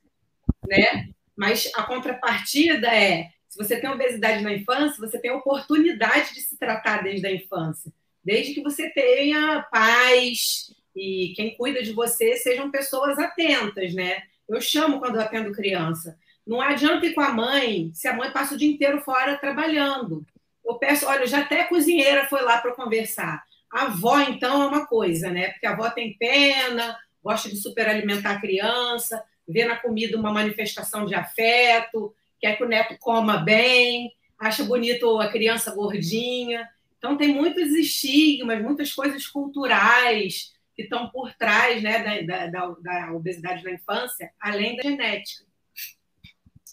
[0.67, 1.07] né?
[1.33, 6.57] Mas a contrapartida é, se você tem obesidade na infância, você tem oportunidade de se
[6.57, 7.89] tratar desde a infância,
[8.21, 14.23] desde que você tenha paz e quem cuida de você sejam pessoas atentas, né?
[14.47, 16.17] Eu chamo quando eu atendo criança.
[16.45, 20.25] Não adianta ir com a mãe se a mãe passa o dia inteiro fora trabalhando
[20.65, 23.43] eu peço, olha, já até a cozinheira foi lá para conversar.
[23.71, 25.49] A avó, então, é uma coisa, né?
[25.51, 31.05] Porque a avó tem pena, gosta de superalimentar a criança, vê na comida uma manifestação
[31.05, 36.67] de afeto, quer que o neto coma bem, acha bonito a criança gordinha.
[36.97, 43.13] Então, tem muitos estigmas, muitas coisas culturais que estão por trás né, da, da, da
[43.13, 45.45] obesidade na infância, além da genética.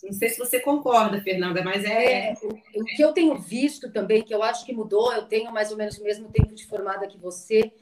[0.02, 2.30] Não sei se você concorda, Fernanda, mas é...
[2.30, 2.34] é.
[2.74, 5.76] O que eu tenho visto também, que eu acho que mudou, eu tenho mais ou
[5.76, 7.72] menos o mesmo tempo de formada que você.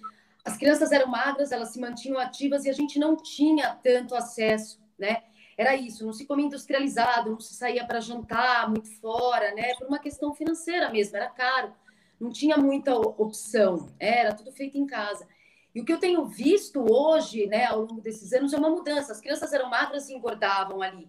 [0.44, 4.78] As crianças eram magras, elas se mantinham ativas e a gente não tinha tanto acesso,
[4.98, 5.22] né?
[5.56, 9.74] Era isso, não se comia industrializado, não se saía para jantar muito fora, né?
[9.78, 11.72] Por uma questão financeira mesmo, era caro,
[12.18, 15.26] não tinha muita opção, era tudo feito em casa.
[15.74, 19.12] E o que eu tenho visto hoje, né, ao longo desses anos, é uma mudança.
[19.12, 21.08] As crianças eram magras e engordavam ali.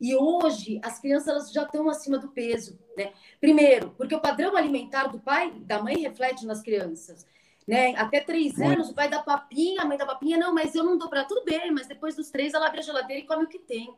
[0.00, 3.12] E hoje as crianças já estão acima do peso, né?
[3.40, 7.24] Primeiro, porque o padrão alimentar do pai, da mãe reflete nas crianças.
[7.66, 7.94] Né?
[7.96, 8.72] Até três Muito.
[8.72, 11.24] anos, o pai dá papinha, a mãe dá papinha, não, mas eu não dou para
[11.24, 13.94] tudo bem, mas depois dos três ela abre a geladeira e come o que tem.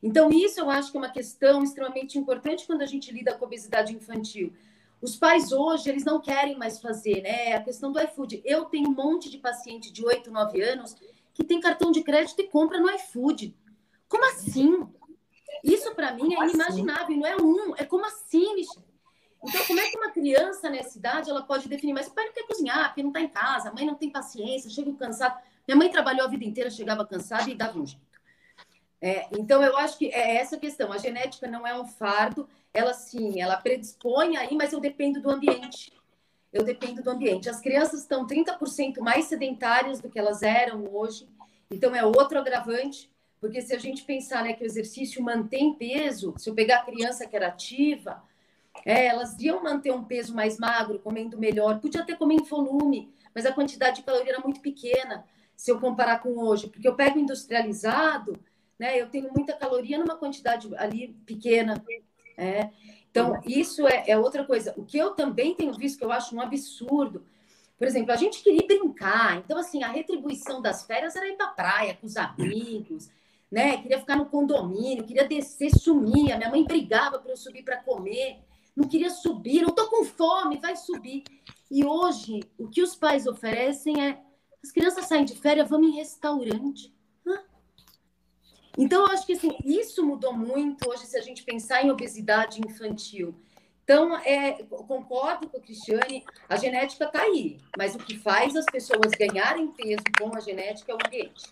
[0.00, 3.44] Então, isso eu acho que é uma questão extremamente importante quando a gente lida com
[3.44, 4.52] obesidade infantil.
[5.02, 7.54] Os pais hoje, eles não querem mais fazer, né?
[7.54, 8.40] A questão do iFood.
[8.44, 10.94] Eu tenho um monte de paciente de 8, 9 anos
[11.34, 13.56] que tem cartão de crédito e compra no iFood.
[14.08, 14.86] Como assim?
[15.64, 16.54] Isso para mim é assim?
[16.54, 18.82] inimaginável, não é um, é como assim, Michel?
[19.44, 21.92] Então, como é que uma criança nessa idade ela pode definir?
[21.92, 24.08] Mas o pai não quer cozinhar, porque não está em casa, a mãe não tem
[24.08, 25.36] paciência, chega cansado.
[25.66, 28.06] Minha mãe trabalhou a vida inteira, chegava cansada e dava um jeito.
[29.00, 30.92] É, então, eu acho que é essa questão.
[30.92, 35.30] A genética não é um fardo, ela sim, ela predispõe aí, mas eu dependo do
[35.30, 35.92] ambiente.
[36.52, 37.48] Eu dependo do ambiente.
[37.48, 41.28] As crianças estão 30% mais sedentárias do que elas eram hoje,
[41.70, 43.10] então é outro agravante.
[43.40, 46.84] Porque se a gente pensar né, que o exercício mantém peso, se eu pegar a
[46.84, 48.22] criança que era ativa,
[48.84, 51.80] é, elas iam manter um peso mais magro, comendo melhor.
[51.80, 55.24] Podia até comer em volume, mas a quantidade de caloria era muito pequena,
[55.56, 56.68] se eu comparar com hoje.
[56.68, 58.38] Porque eu pego industrializado,
[58.78, 61.84] né, eu tenho muita caloria numa quantidade ali pequena.
[62.36, 62.70] É.
[63.10, 64.72] Então, isso é, é outra coisa.
[64.76, 67.24] O que eu também tenho visto, que eu acho um absurdo,
[67.76, 69.38] por exemplo, a gente queria brincar.
[69.38, 73.10] Então, assim, a retribuição das férias era ir para praia com os amigos
[73.52, 73.76] né?
[73.76, 76.38] Queria ficar no condomínio, queria descer, sumia.
[76.38, 78.38] Minha mãe brigava para eu subir para comer.
[78.74, 81.22] Não queria subir, não tô com fome, vai subir.
[81.70, 84.18] E hoje, o que os pais oferecem é:
[84.64, 86.90] as crianças saem de férias, vamos em restaurante.
[88.76, 92.60] Então, eu acho que assim, isso mudou muito hoje se a gente pensar em obesidade
[92.66, 93.34] infantil.
[93.84, 98.64] Então, é, concordo com a Cristiane, a genética está aí, mas o que faz as
[98.64, 101.42] pessoas ganharem peso com a genética é o ambiente.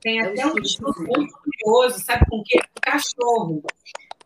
[0.00, 2.60] Tem é até um estudo muito curioso, sabe com que?
[2.82, 3.62] Cachorro.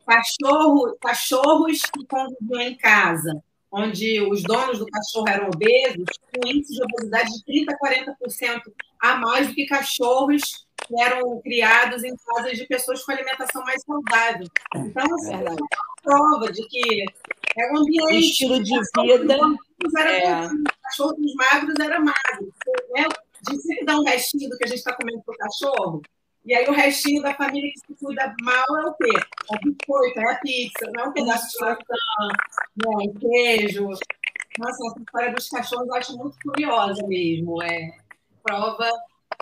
[0.06, 6.74] Cachorro, cachorros que conviviam em casa, onde os donos do cachorro eram obesos, com índice
[6.74, 8.62] de obesidade de 30% a 40%
[9.00, 10.65] a mais do que cachorros
[10.98, 14.46] eram criados em casas de pessoas com alimentação mais saudável.
[14.74, 15.56] Então, assim, é uma
[16.02, 17.04] prova de que
[17.56, 18.14] é um ambiente.
[18.14, 19.38] O estilo de vida.
[19.98, 20.48] Era é.
[20.82, 22.52] cachorro dos magros era magro.
[22.94, 23.04] Né?
[23.42, 26.02] de sempre dar um restinho do que a gente está comendo para o cachorro.
[26.44, 29.10] E aí o restinho da família que se cuida mal é o quê?
[29.52, 31.78] É o biscoito, é a pizza, não é um pedaço de maçã,
[32.76, 33.88] não é um queijo.
[34.58, 37.60] Nossa, essa história dos cachorros eu acho muito curiosa mesmo.
[37.62, 37.90] É,
[38.42, 38.90] prova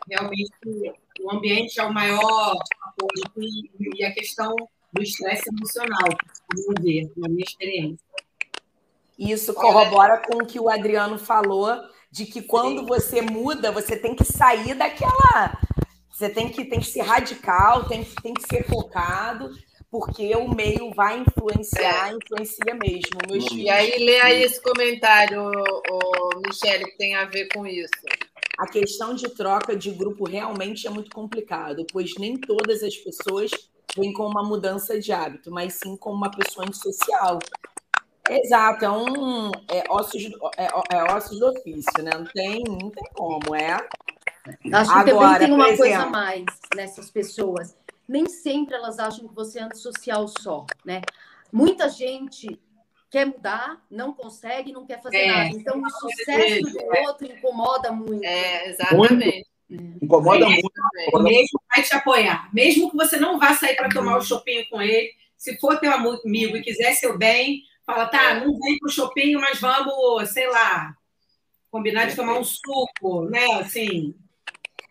[0.08, 4.54] realmente que o ambiente é o maior apoio e a questão
[4.92, 6.08] do estresse emocional,
[6.48, 8.04] por ver, na minha experiência.
[9.18, 11.76] Isso corrobora com o que o Adriano falou,
[12.10, 12.86] de que quando Sim.
[12.86, 15.58] você muda, você tem que sair daquela.
[16.10, 19.50] Você tem que, tem que ser radical, tem, tem que ser focado,
[19.90, 22.14] porque o meio vai influenciar, é.
[22.14, 23.18] influencia mesmo.
[23.28, 27.90] Meus e aí, lê aí esse comentário, o, Michele, que tem a ver com isso.
[28.58, 33.50] A questão de troca de grupo realmente é muito complicado, pois nem todas as pessoas
[33.96, 37.38] vêm com uma mudança de hábito, mas sim com uma pessoa antissocial.
[38.28, 40.22] Exato, é um é ossos,
[40.56, 42.10] é, é ossos do ofício, né?
[42.14, 43.76] Não tem, não tem como, é.
[44.72, 46.44] Acho que Agora, também tem uma coisa a mais
[46.74, 47.74] nessas pessoas
[48.08, 51.00] nem sempre elas acham que você é antissocial só, né?
[51.52, 52.60] Muita gente
[53.14, 55.50] quer mudar, não consegue, não quer fazer é, nada.
[55.50, 58.24] Então, o sucesso do outro incomoda muito.
[58.24, 59.46] É, exatamente.
[59.70, 60.04] Muito.
[60.04, 61.22] Incomoda muito.
[61.22, 62.52] Mesmo vai te apoiar.
[62.52, 65.92] Mesmo que você não vá sair para tomar o shopping com ele, se for teu
[65.92, 68.40] amigo e quiser seu bem, fala, tá, é.
[68.40, 70.96] não vem para o shopping, mas vamos, sei lá,
[71.70, 73.60] combinar de tomar um suco, né?
[73.60, 74.12] Assim,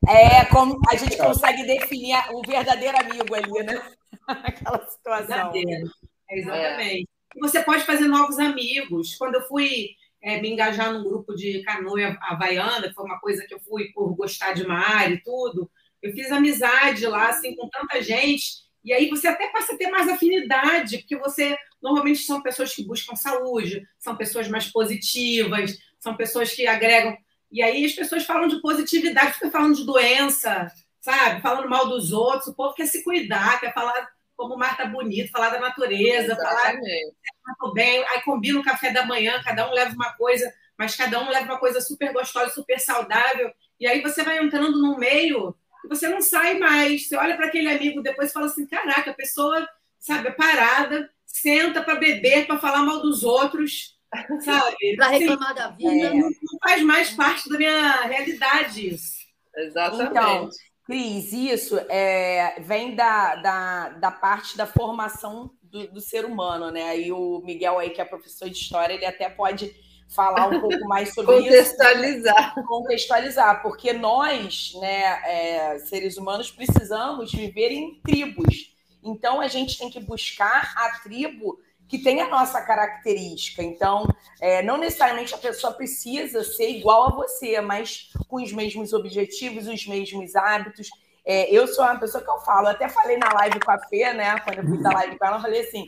[0.07, 3.81] é como a gente consegue definir o verdadeiro amigo ali, né?
[4.27, 5.51] Aquela situação.
[5.51, 5.91] Verdadeiro.
[6.29, 7.12] exatamente.
[7.39, 9.15] Você pode fazer novos amigos.
[9.15, 9.89] Quando eu fui
[10.21, 13.91] é, me engajar num grupo de canoa havaiana, que foi uma coisa que eu fui
[13.93, 15.69] por gostar de mar e tudo,
[16.01, 18.63] eu fiz amizade lá, assim, com tanta gente.
[18.83, 22.85] E aí você até passa a ter mais afinidade, porque você normalmente são pessoas que
[22.85, 27.17] buscam saúde, são pessoas mais positivas, são pessoas que agregam
[27.53, 30.67] e aí as pessoas falam de positividade, ficam falando de doença,
[30.99, 31.39] sabe?
[31.39, 32.47] Falando mal dos outros.
[32.47, 36.33] O povo quer se cuidar, quer falar como o mar tá bonito, falar da natureza,
[36.33, 37.15] Exatamente.
[37.43, 38.03] falar tô bem.
[38.09, 41.45] Aí combina o café da manhã, cada um leva uma coisa, mas cada um leva
[41.45, 43.51] uma coisa super gostosa, super saudável.
[43.79, 47.07] E aí você vai entrando no meio e você não sai mais.
[47.07, 49.67] Você olha para aquele amigo depois e fala assim: caraca, a pessoa,
[49.99, 53.93] sabe, é parada, senta para beber, para falar mal dos outros
[54.43, 54.95] sabe?
[54.95, 56.13] Para reclamar da vida.
[56.13, 56.31] Não, não,
[56.61, 59.23] faz mais parte da minha realidade isso.
[59.55, 60.11] Exatamente.
[60.11, 60.49] Então,
[60.85, 66.99] Cris, isso é, vem da, da, da parte da formação do, do, ser humano, né?
[66.99, 69.73] E o Miguel aí, que é professor de história, ele até pode
[70.09, 72.53] falar um pouco mais sobre Contextualizar.
[72.57, 72.67] isso.
[72.67, 73.61] Contextualizar.
[73.61, 78.73] Porque nós, né, é, seres humanos, precisamos viver em tribos.
[79.01, 83.61] Então, a gente tem que buscar a tribo que tem a nossa característica.
[83.61, 84.07] Então,
[84.41, 89.67] é, não necessariamente a pessoa precisa ser igual a você, mas com os mesmos objetivos,
[89.67, 90.89] os mesmos hábitos.
[91.25, 94.11] É, eu sou uma pessoa que eu falo, até falei na live com a Fê,
[94.13, 94.39] né?
[94.39, 95.85] Quando eu fui da live com ela, eu falei assim: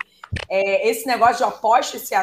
[0.49, 2.15] é, esse negócio de opostos se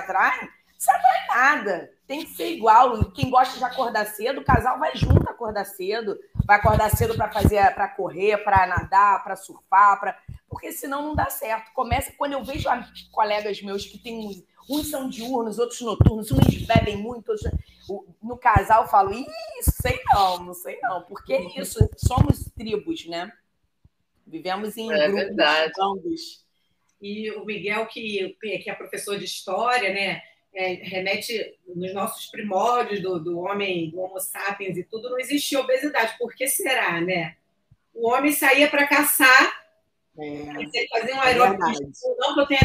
[0.82, 1.90] isso não é nada.
[2.08, 3.12] Tem que ser igual.
[3.12, 7.30] Quem gosta de acordar cedo, o casal vai junto acordar cedo, vai acordar cedo para
[7.30, 10.18] fazer, para correr, para nadar, para surfar, para
[10.52, 11.72] porque senão não dá certo.
[11.72, 12.68] Começa quando eu vejo
[13.10, 17.50] colegas meus que têm uns, uns são diurnos, outros noturnos, uns bebem muito, outros...
[18.22, 19.26] no casal eu falo, Ih,
[19.62, 23.32] sei não, não sei não, porque é isso, somos tribos, né?
[24.26, 25.72] Vivemos em é grupos verdade.
[27.00, 30.20] E o Miguel, que, que é professor de história, né?
[30.54, 35.58] É, remete nos nossos primórdios do, do homem, do Homo sapiens e tudo, não existia
[35.58, 36.14] obesidade.
[36.18, 37.36] Por que será, né?
[37.94, 39.61] O homem saía para caçar
[40.18, 41.72] é, fazer um aeróbico é
[42.18, 42.60] não que eu tenha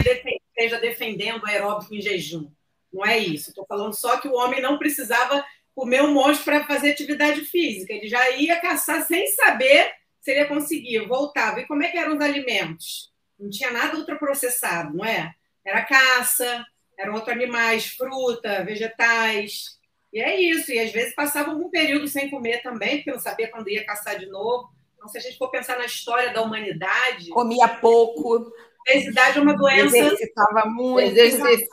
[0.57, 2.49] esteja defendendo o aeróbico em jejum.
[2.91, 3.49] Não é isso.
[3.49, 5.45] Estou falando só que o homem não precisava
[5.75, 7.93] comer um monte para fazer atividade física.
[7.93, 11.07] Ele já ia caçar sem saber se ele ia conseguir.
[11.07, 11.59] Voltava.
[11.61, 13.11] E como é que eram os alimentos?
[13.39, 15.33] Não tinha nada ultraprocessado, não é?
[15.63, 16.65] Era caça,
[16.97, 19.77] eram outros animais, fruta, vegetais.
[20.11, 20.71] E é isso.
[20.71, 24.17] E às vezes passava um período sem comer também, porque não sabia quando ia caçar
[24.17, 24.69] de novo.
[24.97, 27.29] Então, se a gente for pensar na história da humanidade.
[27.29, 28.51] Comia pouco.
[28.81, 29.95] Obesidade é uma doença.
[29.95, 31.07] Exercitava muito.
[31.11, 31.67] Exercício,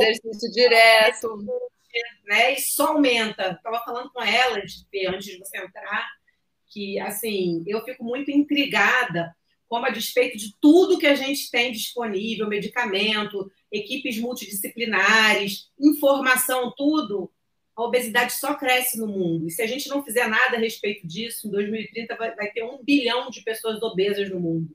[0.00, 1.38] exercício direto.
[2.26, 2.54] Né?
[2.54, 3.52] E só aumenta.
[3.52, 6.08] Estava falando com ela antes de você entrar,
[6.68, 9.34] que assim, eu fico muito intrigada
[9.68, 17.30] como a despeito de tudo que a gente tem disponível, medicamento, equipes multidisciplinares, informação, tudo,
[17.76, 19.48] a obesidade só cresce no mundo.
[19.48, 22.62] E se a gente não fizer nada a respeito disso, em 2030 vai, vai ter
[22.62, 24.74] um bilhão de pessoas obesas no mundo.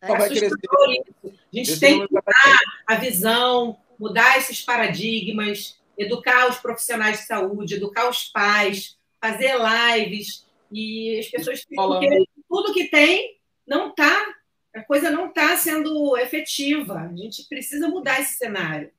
[0.00, 1.14] É assustador isso.
[1.24, 7.26] A gente Esse tem que mudar a visão, mudar esses paradigmas, educar os profissionais de
[7.26, 10.46] saúde, educar os pais, fazer lives.
[10.72, 14.34] E as pessoas porque tudo que tem não está,
[14.74, 16.94] a coisa não está sendo efetiva.
[16.94, 18.90] A gente precisa mudar esse cenário.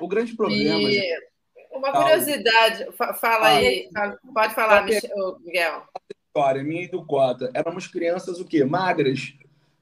[0.00, 0.90] O grande problema.
[0.90, 1.33] E
[1.74, 2.86] Uma curiosidade,
[3.20, 3.88] fala aí,
[4.32, 5.82] pode falar, Miguel.
[6.28, 7.50] História, minha e do Cota.
[7.52, 8.64] Éramos crianças o quê?
[8.64, 9.34] Magras.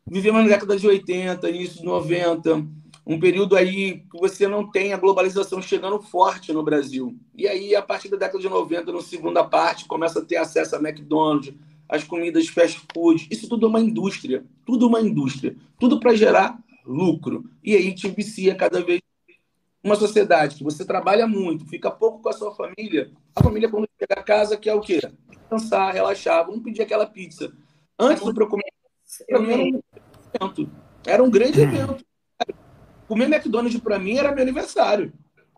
[0.06, 2.66] Vivemos na década de 80, início de 90,
[3.06, 7.16] um período aí que você não tem a globalização chegando forte no Brasil.
[7.36, 10.76] E aí, a partir da década de 90, na segunda parte, começa a ter acesso
[10.76, 11.54] a McDonald's,
[11.88, 13.28] as comidas fast food.
[13.30, 17.44] Isso tudo é uma indústria, tudo uma indústria, tudo para gerar lucro.
[17.62, 19.00] E aí te vicia cada vez
[19.82, 23.88] uma sociedade que você trabalha muito, fica pouco com a sua família, a família quando
[23.98, 25.00] chega a casa quer o quê?
[25.28, 27.52] Descansar, relaxar, vamos pedir aquela pizza.
[27.98, 28.72] Antes do comer,
[29.28, 30.70] era um evento.
[31.06, 32.04] Era um grande evento.
[33.08, 35.12] Comer McDonald's para mim era meu aniversário.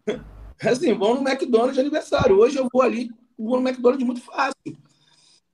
[0.60, 2.38] Assim, vamos no McDonald's aniversário.
[2.38, 4.54] Hoje eu vou ali, vou no McDonald's muito fácil.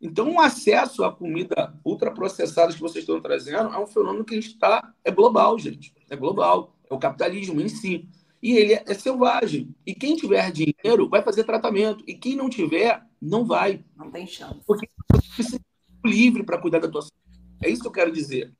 [0.01, 4.95] Então, o acesso à comida ultraprocessada que vocês estão trazendo é um fenômeno que está.
[5.05, 5.93] É global, gente.
[6.09, 6.75] É global.
[6.89, 8.09] É o capitalismo em si
[8.43, 9.75] e ele é selvagem.
[9.87, 12.03] E quem tiver dinheiro vai fazer tratamento.
[12.07, 13.85] E quem não tiver, não vai.
[13.97, 14.61] Não tem chance.
[14.67, 15.61] Porque você precisa ser
[16.05, 17.17] livre para cuidar da tua saúde.
[17.63, 18.53] É isso que eu quero dizer.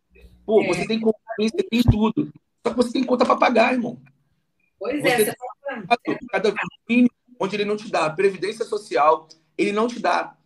[0.45, 0.67] Pô, é.
[0.69, 2.33] você tem você tem tudo.
[2.67, 4.01] Só que você tem conta para pagar, irmão.
[4.79, 5.35] Pois é, você é,
[5.81, 6.55] você cada
[7.39, 9.27] onde ele não te dá previdência social,
[9.57, 10.37] ele não te dá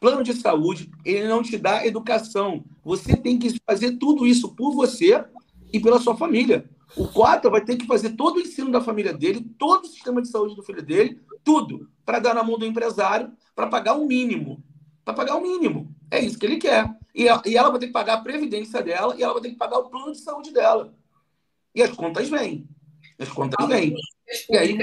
[0.00, 2.64] plano de saúde, ele não te dá educação.
[2.84, 5.24] Você tem que fazer tudo isso por você
[5.72, 6.68] e pela sua família.
[6.96, 10.22] O Cota vai ter que fazer todo o ensino da família dele, todo o sistema
[10.22, 14.06] de saúde do filho dele, tudo, para dar na mão do empresário, para pagar o
[14.06, 14.64] mínimo.
[15.04, 15.94] Para pagar o mínimo.
[16.10, 16.96] É isso que ele quer.
[17.14, 19.78] E ela vai ter que pagar a previdência dela e ela vai ter que pagar
[19.78, 20.94] o plano de saúde dela.
[21.74, 22.66] E as contas vêm.
[23.18, 23.94] As contas vêm.
[24.50, 24.78] E aí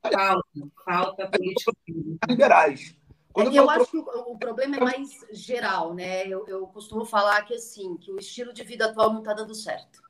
[0.00, 0.42] falta,
[0.84, 1.72] falta política
[2.28, 2.94] liberais.
[3.32, 6.26] Quando eu, eu acho que o, o, problema é mais geral, né?
[6.26, 9.54] Eu, eu costumo falar que assim, que o estilo de vida atual não está dando
[9.54, 10.09] certo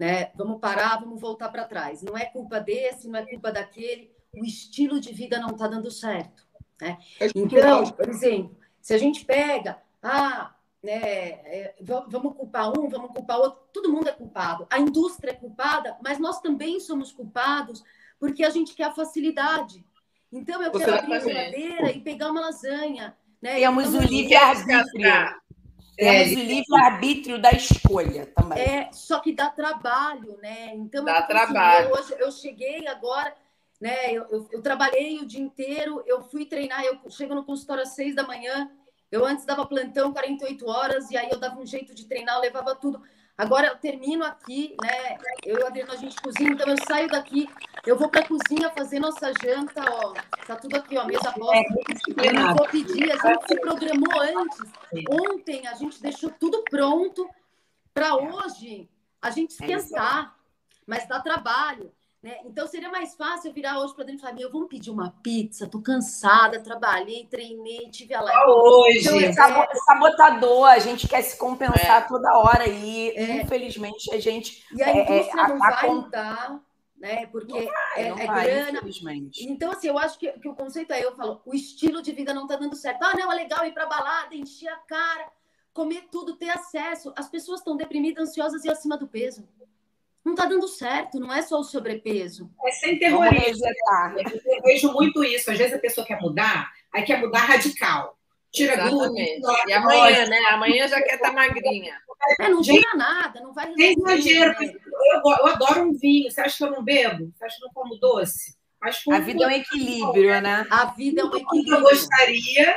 [0.00, 0.30] né?
[0.34, 2.02] Vamos parar, vamos voltar para trás.
[2.02, 4.10] Não é culpa desse, não é culpa daquele.
[4.34, 6.42] O estilo de vida não está dando certo.
[6.80, 6.96] Né?
[7.20, 11.74] É então, por exemplo, se a gente pega, ah, né, é,
[12.08, 14.66] vamos culpar um, vamos culpar outro, todo mundo é culpado.
[14.70, 17.84] A indústria é culpada, mas nós também somos culpados
[18.18, 19.84] porque a gente quer a facilidade.
[20.32, 23.14] Então, eu Você quero abrir a geladeira e pegar uma lasanha.
[23.42, 23.56] Né?
[23.56, 25.40] Temos então, o livre-arbítrio.
[25.96, 28.58] Temos é, o livre-arbítrio da escolha também.
[28.58, 30.74] É, só que dá trabalho, né?
[30.74, 31.92] Então, dá trabalho.
[31.92, 33.34] Hoje eu cheguei agora,
[33.80, 34.12] né?
[34.12, 37.90] Eu, eu, eu, trabalhei o dia inteiro, eu fui treinar, eu chego no consultório às
[37.90, 38.70] seis da manhã,
[39.10, 42.42] eu antes dava plantão 48 horas, e aí eu dava um jeito de treinar, eu
[42.42, 43.02] levava tudo.
[43.40, 45.18] Agora eu termino aqui, né?
[45.44, 47.48] Eu e o Adriano, a gente cozinha, então eu saio daqui,
[47.86, 50.12] eu vou para a cozinha fazer nossa janta, ó.
[50.46, 51.74] Tá tudo aqui, ó, mesa posta.
[52.22, 54.58] É, eu não vou pedir, a gente se programou antes.
[55.08, 57.28] Ontem a gente deixou tudo pronto
[57.94, 58.88] para hoje
[59.20, 60.34] a gente é esquentar,
[60.86, 61.92] mas dá trabalho.
[62.22, 62.36] Né?
[62.44, 65.10] Então seria mais fácil eu virar hoje para dentro e falar: meu, vamos pedir uma
[65.22, 68.50] pizza, tô cansada, trabalhei, treinei, tive a live.
[68.50, 69.74] Hoje, então, é...
[69.86, 72.06] sabotador, a gente quer se compensar é.
[72.06, 73.40] toda hora e é.
[73.40, 74.62] infelizmente a gente.
[74.76, 75.92] E a é, é, indústria não a, vai a...
[75.94, 76.60] mudar,
[76.98, 77.26] né?
[77.28, 78.80] Porque vai, é, vai, grana.
[79.40, 82.34] Então, assim, eu acho que, que o conceito é: eu falo, o estilo de vida
[82.34, 83.02] não tá dando certo.
[83.02, 85.26] Ah, não, é legal ir para balada, encher a cara,
[85.72, 87.14] comer tudo, ter acesso.
[87.16, 89.48] As pessoas estão deprimidas, ansiosas e acima do peso
[90.24, 92.50] não está dando certo, não é só o sobrepeso.
[92.66, 93.66] É sem terrorismo.
[94.44, 95.50] Eu vejo muito isso.
[95.50, 98.18] Às vezes a pessoa quer mudar, aí quer mudar radical.
[98.52, 99.40] Tira Exatamente.
[99.40, 99.68] glúten.
[99.68, 100.38] E amanhã, né?
[100.50, 101.96] Amanhã já quer estar tá magrinha.
[102.38, 104.12] É, não tira nada, não vai resolver.
[104.14, 104.60] exagero.
[104.60, 104.72] Né?
[105.14, 106.30] Eu, eu adoro um vinho.
[106.30, 107.32] Você acha que eu não bebo?
[107.32, 108.58] Você acha que eu não como doce?
[108.80, 110.66] Mas, a vida é um equilíbrio, né?
[110.70, 111.74] A vida é um equilíbrio.
[111.76, 112.76] Eu gostaria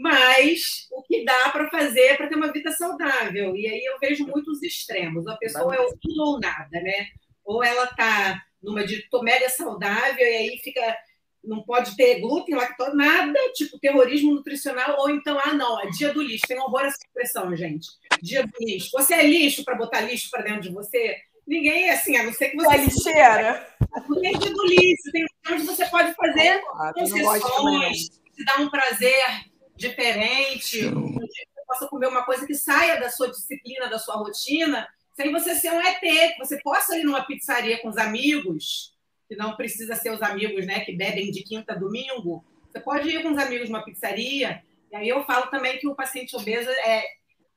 [0.00, 3.54] mas o que dá para fazer para ter uma vida saudável.
[3.54, 5.26] E aí eu vejo muitos extremos.
[5.26, 7.08] A pessoa é ou tudo ou nada, né?
[7.44, 10.96] Ou ela está numa dieta mega saudável e aí fica
[11.42, 16.12] não pode ter glúten, lactose, nada, tipo terrorismo nutricional, ou então, ah, não, é dia
[16.12, 16.46] do lixo.
[16.46, 17.88] Tem horror essa expressão, gente.
[18.22, 18.90] Dia do lixo.
[18.92, 21.16] Você é lixo para botar lixo para dentro de você?
[21.46, 22.74] Ninguém é assim, a não ser que você.
[22.74, 23.76] É lixeira.
[24.20, 27.98] Tem dia do lixo, tem onde você pode fazer ah, concessões,
[28.32, 29.49] se dá um prazer
[29.80, 33.98] diferente, um dia que você possa comer uma coisa que saia da sua disciplina, da
[33.98, 37.96] sua rotina, sem você ser um ET, que você possa ir numa pizzaria com os
[37.96, 38.94] amigos,
[39.28, 43.08] que não precisa ser os amigos né, que bebem de quinta a domingo, você pode
[43.08, 44.62] ir com os amigos numa pizzaria,
[44.92, 47.04] e aí eu falo também que o paciente obeso é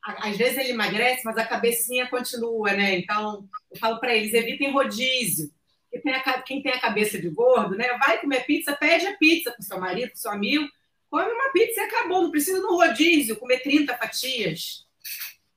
[0.05, 2.97] às vezes ele emagrece, mas a cabecinha continua, né?
[2.97, 5.49] Então, eu falo para eles, evitem rodízio.
[5.89, 7.87] Quem tem, a, quem tem a cabeça de gordo, né?
[8.05, 10.67] Vai comer pizza, pede a pizza para o seu marido, para o seu amigo,
[11.13, 12.23] come uma pizza e acabou.
[12.23, 14.87] Não precisa no rodízio comer 30 fatias.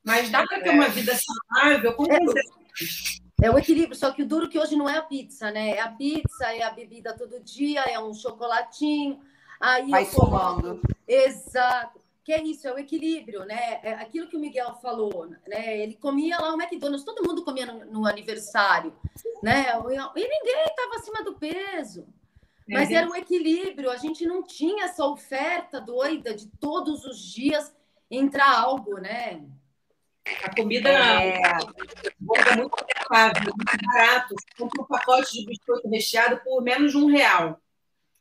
[0.03, 2.19] Mas dá para ter uma vida saudável com é.
[3.41, 5.71] É o equilíbrio, só que o duro que hoje não é a pizza, né?
[5.71, 9.19] É a pizza, é a bebida todo dia, é um chocolatinho.
[9.59, 10.79] Aí Vai somando.
[11.07, 11.99] Exato.
[12.23, 13.79] Que é isso, é o equilíbrio, né?
[13.81, 15.81] É aquilo que o Miguel falou, né?
[15.81, 18.93] Ele comia lá o McDonald's, todo mundo comia no, no aniversário,
[19.41, 19.67] né?
[20.15, 22.05] E ninguém estava acima do peso.
[22.67, 27.19] Mas É, era um equilíbrio, a gente não tinha essa oferta doida de todos os
[27.19, 27.73] dias
[28.11, 29.41] entrar algo, né?
[30.43, 32.75] A comida É, é muito
[33.09, 34.35] agradável, muito barato.
[34.35, 37.61] Você compra um pacote de biscoito recheado por menos de um real.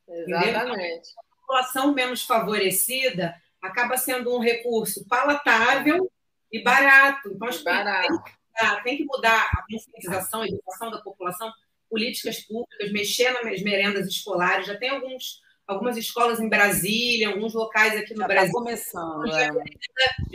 [0.09, 1.11] Exatamente.
[1.19, 6.11] A população menos favorecida acaba sendo um recurso palatável
[6.53, 7.31] e barato.
[7.33, 8.13] Então, acho que Barato.
[8.13, 11.53] mudar, tem que mudar a conscientização, a educação da população,
[11.89, 14.67] políticas públicas, mexer nas merendas escolares.
[14.67, 19.33] Já tem alguns, algumas escolas em Brasília, alguns locais aqui no já tá Brasil começando.
[19.33, 19.49] é.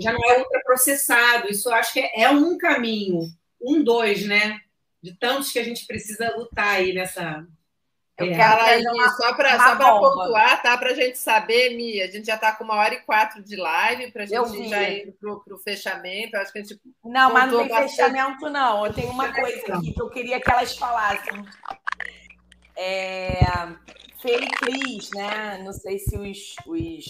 [0.01, 1.49] já não é ultraprocessado.
[1.49, 3.21] Isso eu acho que é, é um caminho,
[3.61, 4.59] um, dois, né?
[5.01, 7.45] De tantos que a gente precisa lutar aí nessa.
[8.25, 8.41] É.
[8.41, 10.77] aí, trazer uma- só para pontuar, tá?
[10.77, 13.55] Para a gente saber, Mi, a gente já está com uma hora e quatro de
[13.55, 16.37] live, para a gente já ir para o fechamento.
[16.37, 16.79] Acho que a gente.
[17.03, 17.91] Não, mas não tem bastante.
[17.91, 18.85] fechamento, não.
[18.85, 21.45] Eu tenho uma coisa aqui que eu queria que elas falassem.
[22.75, 23.39] É...
[24.21, 25.61] Fê e Cris, né?
[25.63, 27.05] Não sei se os, os,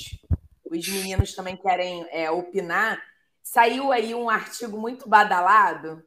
[0.66, 3.01] os meninos também querem é, opinar.
[3.43, 6.01] Saiu aí um artigo muito badalado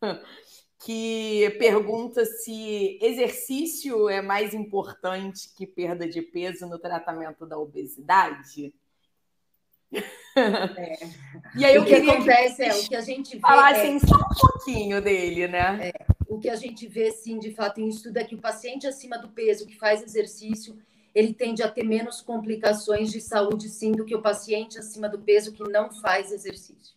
[0.86, 8.72] que pergunta se exercício é mais importante que perda de peso no tratamento da obesidade.
[11.56, 13.38] E aí o que queria que acontece é o que a gente vê.
[13.38, 15.90] é- falassem só um pouquinho dele, né?
[16.28, 19.18] o que a gente vê, sim, de fato, em estudo é que o paciente acima
[19.18, 20.78] do peso que faz exercício,
[21.12, 25.18] ele tende a ter menos complicações de saúde, sim, do que o paciente acima do
[25.18, 26.95] peso que não faz exercício.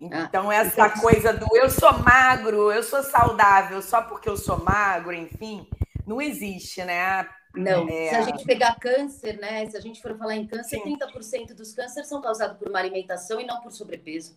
[0.00, 5.12] Então, essa coisa do eu sou magro, eu sou saudável só porque eu sou magro,
[5.14, 5.66] enfim,
[6.06, 7.26] não existe, né?
[7.54, 8.08] Não, É.
[8.10, 9.64] se a gente pegar câncer, né?
[9.70, 10.82] Se a gente for falar em câncer, Sim.
[10.82, 14.36] 30% dos cânceres são causados por uma alimentação e não por sobrepeso.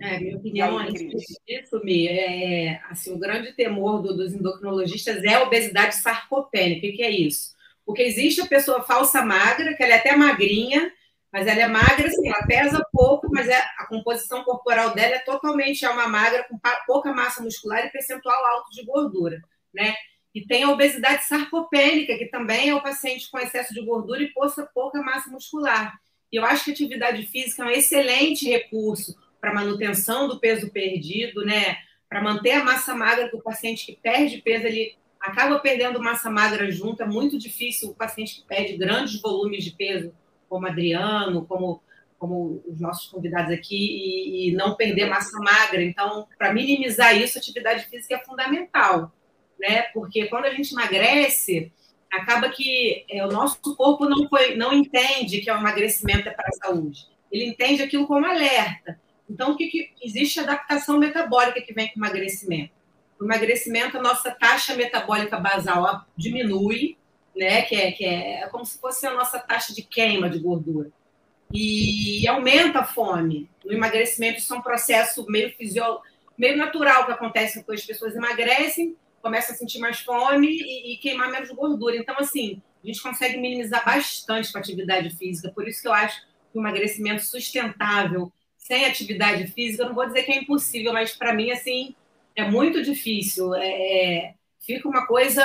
[0.00, 1.16] É, minha opinião respeito
[1.46, 6.78] disso, Mi, é assim, o grande temor do- dos endocrinologistas é a obesidade sarcopênica.
[6.78, 7.54] O que, que é isso?
[7.84, 10.92] Porque existe a pessoa falsa magra, que ela é até magrinha,
[11.36, 15.18] mas ela é magra, assim, ela pesa pouco, mas é- a composição corporal dela é
[15.18, 19.42] totalmente é uma magra com pouca massa muscular e percentual alto de gordura,
[19.74, 19.94] né?
[20.34, 24.32] E tem a obesidade sarcopênica, que também é o paciente com excesso de gordura e
[24.32, 26.00] pouca, pouca massa muscular.
[26.32, 31.44] E eu acho que atividade física é um excelente recurso para manutenção do peso perdido,
[31.44, 31.76] né?
[32.08, 36.30] Para manter a massa magra, que o paciente que perde peso, ele acaba perdendo massa
[36.30, 37.02] magra junto.
[37.02, 40.14] É muito difícil o paciente que perde grandes volumes de peso,
[40.48, 41.82] como Adriano, como,
[42.18, 45.82] como os nossos convidados aqui, e, e não perder massa magra.
[45.82, 49.12] Então, para minimizar isso, atividade física é fundamental,
[49.58, 49.82] né?
[49.94, 51.72] Porque quando a gente emagrece,
[52.10, 56.48] acaba que é, o nosso corpo não, foi, não entende que o emagrecimento é para
[56.48, 57.06] a saúde.
[57.30, 59.00] Ele entende aquilo como alerta.
[59.28, 62.72] Então, o que, que existe adaptação metabólica que vem com o emagrecimento?
[63.18, 66.96] O emagrecimento, a nossa taxa metabólica basal diminui,
[67.36, 67.62] né?
[67.62, 70.90] Que é, que é como se fosse a nossa taxa de queima de gordura.
[71.52, 73.48] E aumenta a fome.
[73.64, 76.04] No emagrecimento, isso é um processo meio fisiológico,
[76.36, 80.96] meio natural que acontece quando as pessoas emagrecem, começam a sentir mais fome e, e
[80.98, 81.96] queimar menos gordura.
[81.96, 85.50] Então, assim, a gente consegue minimizar bastante com a atividade física.
[85.50, 86.20] Por isso que eu acho
[86.52, 91.14] que o emagrecimento sustentável sem atividade física, eu não vou dizer que é impossível, mas
[91.14, 91.94] para mim, assim,
[92.34, 93.54] é muito difícil.
[93.54, 95.42] É, fica uma coisa.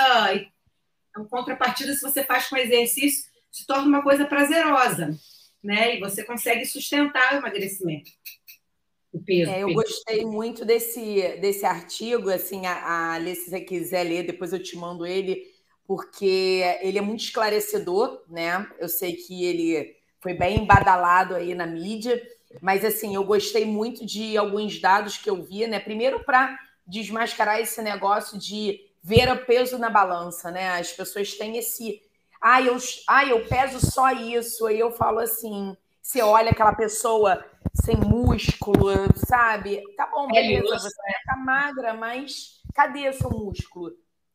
[1.17, 5.17] Em contrapartida, se você faz com exercício, se torna uma coisa prazerosa,
[5.63, 5.95] né?
[5.95, 8.09] E você consegue sustentar o emagrecimento.
[9.11, 9.51] O peso.
[9.51, 9.79] É, eu peso.
[9.79, 14.63] gostei muito desse, desse artigo, assim, a, a Lê, se você quiser ler, depois eu
[14.63, 15.43] te mando ele,
[15.85, 18.65] porque ele é muito esclarecedor, né?
[18.79, 22.21] Eu sei que ele foi bem badalado aí na mídia,
[22.61, 25.79] mas assim, eu gostei muito de alguns dados que eu vi, né?
[25.79, 26.57] Primeiro para
[26.87, 30.79] desmascarar esse negócio de ver o peso na balança, né?
[30.79, 32.01] As pessoas têm esse,
[32.41, 37.43] ah, eu, ah, eu peso só isso, aí eu falo assim, você olha aquela pessoa
[37.73, 39.81] sem músculo, sabe?
[39.95, 40.95] Tá bom, beleza, você
[41.25, 43.91] tá magra, mas cadê seu músculo?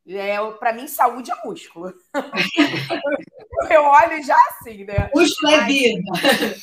[0.08, 1.92] É, para mim, saúde é músculo.
[3.70, 5.10] eu olho já assim, né?
[5.12, 6.12] Músculo é vida.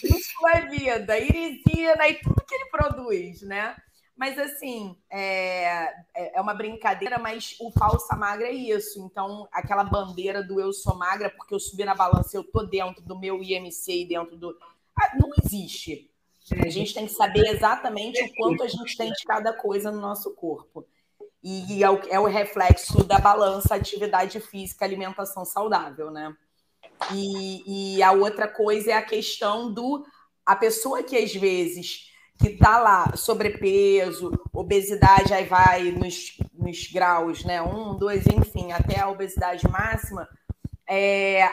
[0.10, 3.76] Músculo é vida, irisina e tudo que ele produz, né?
[4.16, 9.04] Mas assim, é, é uma brincadeira, mas o falsa magra é isso.
[9.04, 13.02] Então, aquela bandeira do eu sou magra porque eu subi na balança, eu tô dentro
[13.02, 14.56] do meu IMC e dentro do.
[14.96, 16.10] Ah, não existe.
[16.64, 20.00] A gente tem que saber exatamente o quanto a gente tem de cada coisa no
[20.00, 20.86] nosso corpo.
[21.42, 26.36] E é o, é o reflexo da balança atividade física, alimentação saudável, né?
[27.14, 30.06] E, e a outra coisa é a questão do
[30.46, 32.13] a pessoa que às vezes
[32.44, 37.62] que está lá sobrepeso, obesidade, aí vai nos, nos graus, né?
[37.62, 40.28] Um, dois, enfim, até a obesidade máxima.
[40.86, 41.50] É,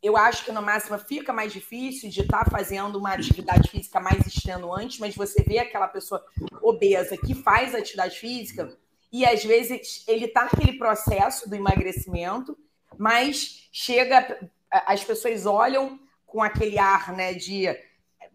[0.00, 3.98] eu acho que no máximo fica mais difícil de estar tá fazendo uma atividade física
[3.98, 6.24] mais extenuante, mas você vê aquela pessoa
[6.62, 8.78] obesa que faz atividade física
[9.12, 12.56] e às vezes ele está naquele processo do emagrecimento,
[12.96, 17.66] mas chega, as pessoas olham com aquele ar, né, de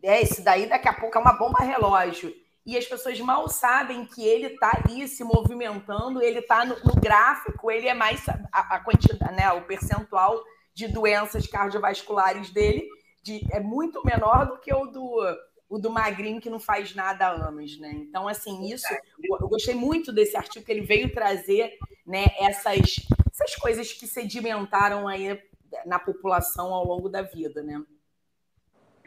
[0.04, 2.34] é, esse daí daqui a pouco é uma bomba relógio.
[2.66, 6.96] E as pessoas mal sabem que ele está ali se movimentando, ele está no, no,
[6.96, 10.42] gráfico, ele é mais a, a, quantidade, né, o percentual
[10.74, 12.88] de doenças cardiovasculares dele
[13.22, 15.20] de, é muito menor do que o do
[15.70, 17.92] o do magrinho que não faz nada há anos, né?
[17.96, 18.86] Então, assim, isso
[19.24, 22.28] eu gostei muito desse artigo que ele veio trazer, né?
[22.40, 22.98] Essas,
[23.32, 25.42] essas coisas que sedimentaram aí
[25.84, 27.84] na população ao longo da vida, né?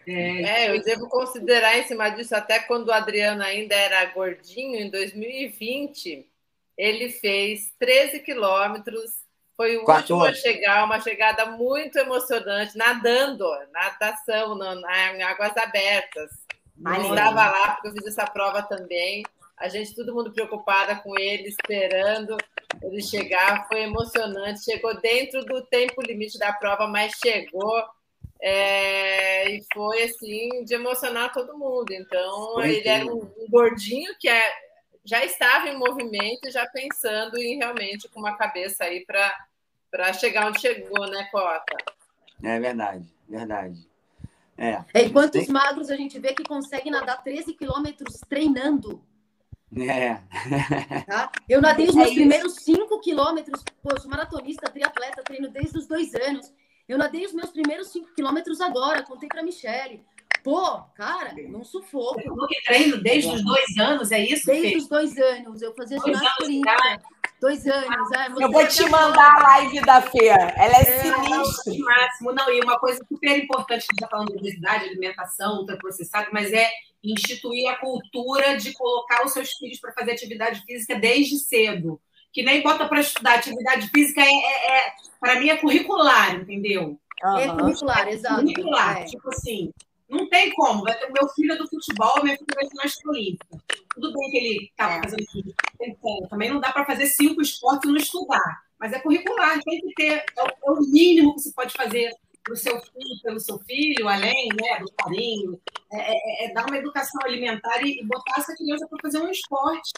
[0.08, 4.90] É, eu devo considerar em cima disso, até quando o Adriano ainda era gordinho, em
[4.90, 6.28] 2020,
[6.76, 9.10] ele fez 13 quilômetros,
[9.56, 10.12] foi o 14.
[10.12, 14.74] último a chegar, uma chegada muito emocionante, nadando, natação, na,
[15.14, 16.30] em águas abertas.
[16.78, 19.24] Ele estava lá, porque eu fiz essa prova também.
[19.56, 22.36] A gente, todo mundo preocupada com ele, esperando
[22.82, 23.66] ele chegar.
[23.66, 24.64] Foi emocionante.
[24.64, 27.82] Chegou dentro do tempo limite da prova, mas chegou.
[28.40, 31.90] É, e foi assim de emocionar todo mundo.
[31.90, 34.42] Então, foi ele era um, um gordinho que é,
[35.04, 40.60] já estava em movimento, já pensando em realmente com uma cabeça aí para chegar onde
[40.60, 41.76] chegou, né, Cota?
[42.42, 43.86] É verdade, verdade.
[44.58, 44.82] É.
[44.94, 45.52] é quantos tem...
[45.52, 49.02] magros a gente vê que conseguem nadar 13 quilômetros treinando?
[49.76, 50.20] É.
[51.04, 51.30] Tá?
[51.48, 53.62] Eu nadei os meus é primeiros 5 quilômetros.
[53.82, 56.52] Pô, sou maratonista, triatleta, treino desde os dois anos.
[56.88, 60.04] Eu nadei os meus primeiros 5 quilômetros agora, contei para Michele.
[60.44, 62.20] Pô, cara, não sufoco.
[62.20, 64.46] Eu que treino desde os dois anos, é isso?
[64.46, 65.60] Desde os dois anos.
[65.60, 67.02] Eu fazia ginástica olímpica.
[67.40, 68.12] Dois anos.
[68.16, 70.26] Ah, eu vou te mandar a live da Fê.
[70.28, 71.74] Ela é, é sinistra.
[71.84, 72.32] máximo.
[72.32, 76.70] Não, e uma coisa super importante, que está falando de obesidade, alimentação, ultraprocessado, mas é
[77.02, 82.00] instituir a cultura de colocar os seus filhos para fazer atividade física desde cedo.
[82.36, 83.36] Que nem bota para estudar.
[83.36, 87.00] Atividade física é, é, é para mim, é curricular, entendeu?
[87.24, 87.38] Uhum.
[87.38, 88.42] É curricular, exato.
[88.42, 88.98] Curricular.
[88.98, 89.04] É.
[89.04, 89.70] Tipo assim,
[90.06, 90.82] não tem como.
[90.82, 93.56] Vai ter, meu filho é do futebol, minha filha vai ser na olímpica.
[93.94, 95.02] Tudo bem que ele estava tá é.
[95.04, 96.28] fazendo tudo.
[96.28, 98.60] Também não dá para fazer cinco esportes e não estudar.
[98.78, 100.22] Mas é curricular, tem que ter.
[100.36, 102.10] É o, é o mínimo que você pode fazer
[102.44, 105.58] para o seu filho, pelo seu filho, além né, do carinho.
[105.90, 109.30] É, é, é dar uma educação alimentar e, e botar essa criança para fazer um
[109.30, 109.90] esporte.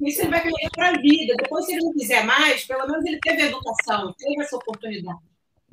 [0.00, 1.34] Isso ele vai ganhar para a vida.
[1.36, 5.18] Depois, se ele não quiser mais, pelo menos ele teve a educação, teve essa oportunidade.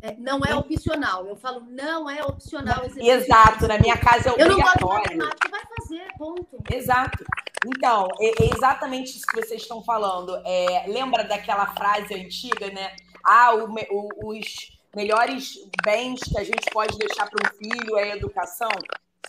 [0.01, 1.25] É, não é opcional.
[1.25, 2.83] Eu falo, não é opcional.
[2.97, 4.59] Exato, na minha casa é obrigatório.
[4.59, 6.57] Eu não gosto de matemática, vai fazer, ponto.
[6.71, 7.25] Exato.
[7.65, 10.35] Então, é, é exatamente isso que vocês estão falando.
[10.45, 12.93] É, lembra daquela frase antiga, né?
[13.23, 18.11] Ah, o, o, os melhores bens que a gente pode deixar para um filho é
[18.11, 18.69] a educação.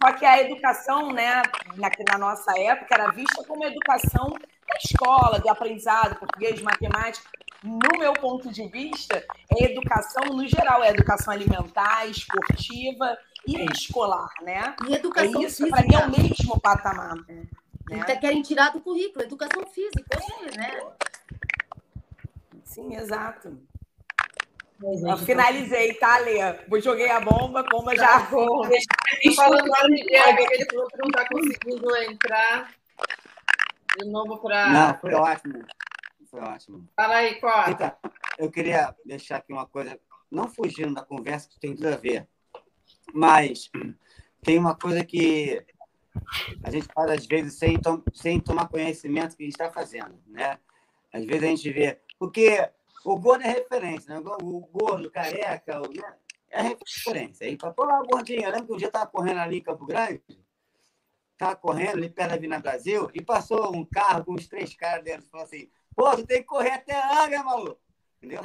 [0.02, 1.42] Só que a educação, né,
[1.76, 7.28] na, na nossa época, era vista como educação da escola, do aprendizado, português, matemática
[7.64, 9.24] no meu ponto de vista,
[9.58, 13.16] é educação no geral, é educação alimentar, esportiva
[13.46, 13.64] e é.
[13.72, 14.76] escolar, né?
[14.86, 17.16] E educação é isso, para mim, é o mesmo patamar.
[17.26, 17.46] Né?
[17.90, 20.18] Então, querem tirar do currículo, educação física,
[20.54, 20.92] né?
[22.64, 23.58] Sim, exato.
[24.82, 26.38] Eu finalizei, tá, Lê?
[26.80, 28.64] Joguei a bomba, como já vou.
[29.36, 32.74] Falando lá no Miguel, ele falou que não está conseguindo entrar
[33.98, 34.70] de novo para.
[34.70, 35.64] Não, foi ótimo.
[36.30, 36.88] Foi ótimo.
[36.96, 37.70] Fala aí, Cota.
[37.70, 37.92] Então,
[38.38, 39.98] eu queria deixar aqui uma coisa,
[40.30, 42.26] não fugindo da conversa, que tem tudo a ver,
[43.12, 43.70] mas
[44.42, 45.64] tem uma coisa que
[46.62, 49.70] a gente faz às vezes sem, tom sem tomar conhecimento do que a gente está
[49.70, 50.58] fazendo, né?
[51.12, 52.68] Às vezes a gente vê, porque
[53.04, 54.20] o gordo é referência, né?
[54.20, 55.92] O gordo, careca, o...
[55.92, 56.16] Né?
[56.50, 57.46] é referência.
[57.46, 59.84] Aí, pô, lá, gordinho, eu lembro que um dia eu estava correndo ali em Campo
[59.84, 60.22] Grande,
[61.32, 65.04] estava correndo ali perto da Vina Brasil, e passou um carro com os três caras
[65.04, 67.80] dentro, falou assim, Pô, tu tem que correr até a Angra, maluco.
[68.18, 68.42] Entendeu?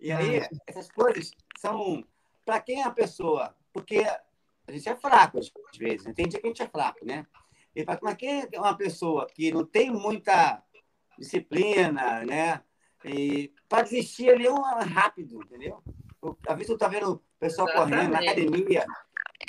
[0.00, 0.48] E aí, ah.
[0.66, 2.04] essas coisas são
[2.46, 3.52] para quem é a pessoa?
[3.72, 6.12] Porque a gente é fraco às vezes, né?
[6.12, 7.26] tem dia que a gente é fraco, né?
[7.74, 10.62] E para quem é uma pessoa que não tem muita
[11.18, 12.62] disciplina, né?
[13.04, 15.82] E para desistir ali é um rápido, entendeu?
[16.46, 17.96] Às vezes tu tá vendo o pessoal Exatamente.
[17.96, 18.86] correndo na academia,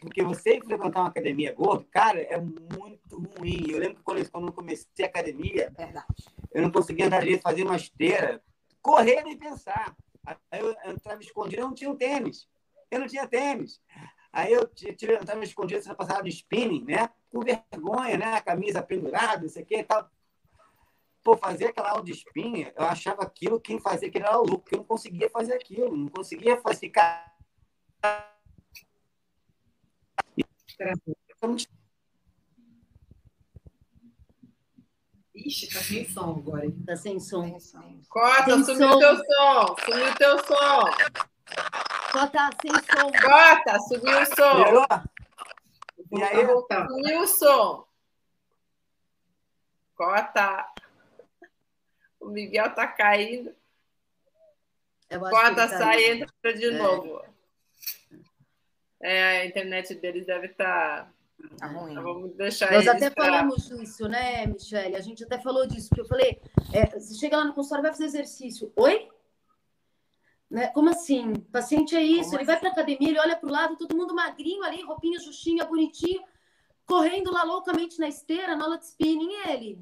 [0.02, 3.66] Porque você frequentar uma academia gordo, cara, é muito ruim.
[3.70, 6.06] Eu lembro que quando, quando eu comecei a academia, Verdade.
[6.54, 8.42] eu não conseguia andar direito, fazer uma esteira,
[8.82, 9.96] correr nem pensar.
[10.52, 12.48] Aí eu entrava escondido, eu não tinha um tênis.
[12.92, 13.82] Eu não tinha tênis.
[14.32, 17.10] Aí eu tive, entrava escondido, você passava de spinning, né?
[17.32, 18.34] Com vergonha, né?
[18.36, 20.08] A camisa pendurada, não sei o que e tal.
[21.24, 24.76] Pô, fazer aquela aula de spinning, eu achava aquilo, quem fazia aquilo era louco, porque
[24.76, 27.36] eu não conseguia fazer aquilo, não conseguia fazer, ficar
[35.36, 36.66] Ixi, tá sem som agora.
[36.66, 36.84] hein?
[36.86, 37.58] Tá sem som.
[38.10, 39.00] Cota, Tem sumiu som.
[39.00, 39.76] teu som.
[39.86, 40.86] Sumiu teu som.
[42.12, 43.12] Só tá sem som.
[43.12, 45.10] Cota, sumiu o som.
[46.12, 46.88] E aí, voltando.
[46.90, 47.88] Sumiu o som.
[49.96, 50.68] Cota.
[52.20, 53.54] O Miguel tá caindo.
[55.10, 56.72] Ele tá- sai e entra de É.
[56.72, 57.22] novo.
[59.02, 61.12] É, a internet deles deve estar.
[61.58, 61.96] Tá ruim.
[61.96, 64.98] Vamos deixar Nós até pra- falamos disso, né, Michele?
[64.98, 66.42] A gente até falou disso, porque eu falei,
[66.74, 68.74] é, você chega lá no consultório vai fazer exercício.
[68.76, 69.10] Oi?
[70.52, 70.68] Né?
[70.70, 71.32] Como assim?
[71.32, 73.96] O paciente é isso, Como ele vai para academia, ele olha para o lado, todo
[73.96, 76.22] mundo magrinho ali, roupinha justinha, bonitinho,
[76.86, 79.80] correndo lá loucamente na esteira, na aula de spinning, e ele.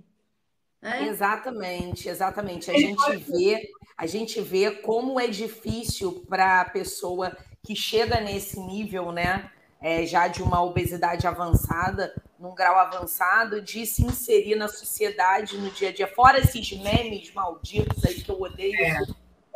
[0.82, 1.08] É?
[1.08, 2.70] Exatamente, exatamente.
[2.70, 8.60] A gente vê, a gente vê como é difícil para a pessoa que chega nesse
[8.60, 9.52] nível, né,
[9.82, 15.70] é, já de uma obesidade avançada, num grau avançado, de se inserir na sociedade no
[15.72, 16.08] dia a dia.
[16.08, 18.76] Fora esses memes malditos aí que eu odeio.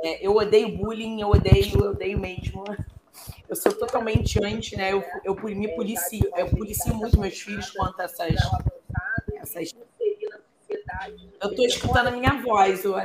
[0.04, 2.64] É, eu odeio bullying, eu odeio, eu odeio mesmo.
[3.48, 4.94] Eu sou totalmente anti, né?
[4.94, 8.36] Eu, eu me policio, eu policio muito meus filhos quanto a essas,
[9.42, 9.74] essas
[11.42, 12.96] eu tô escutando a minha voz, o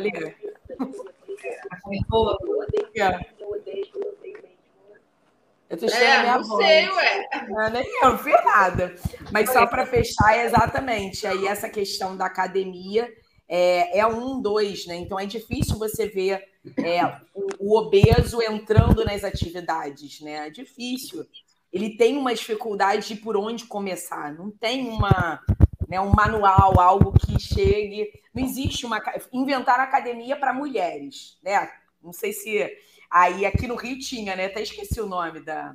[5.68, 6.66] Eu tô escutando a É, minha não voz.
[6.66, 7.28] sei, ué.
[7.48, 8.94] Não, nem eu vi nada.
[9.32, 11.26] Mas só para fechar, exatamente.
[11.26, 13.12] Aí essa questão da academia
[13.48, 14.96] é, é um, dois, né?
[14.96, 16.42] Então é difícil você ver
[16.78, 17.04] é,
[17.34, 20.46] o, o obeso entrando nas atividades, né?
[20.46, 21.26] É difícil.
[21.72, 24.32] Ele tem uma dificuldade de por onde começar.
[24.34, 25.40] Não tem uma,
[25.88, 28.10] né, um manual, algo que chegue.
[28.34, 29.00] Não existe uma.
[29.32, 31.70] Inventar academia para mulheres, né?
[32.02, 32.70] Não sei se.
[33.10, 34.46] Aí aqui no Rio tinha, né?
[34.46, 35.74] Até esqueci o nome da.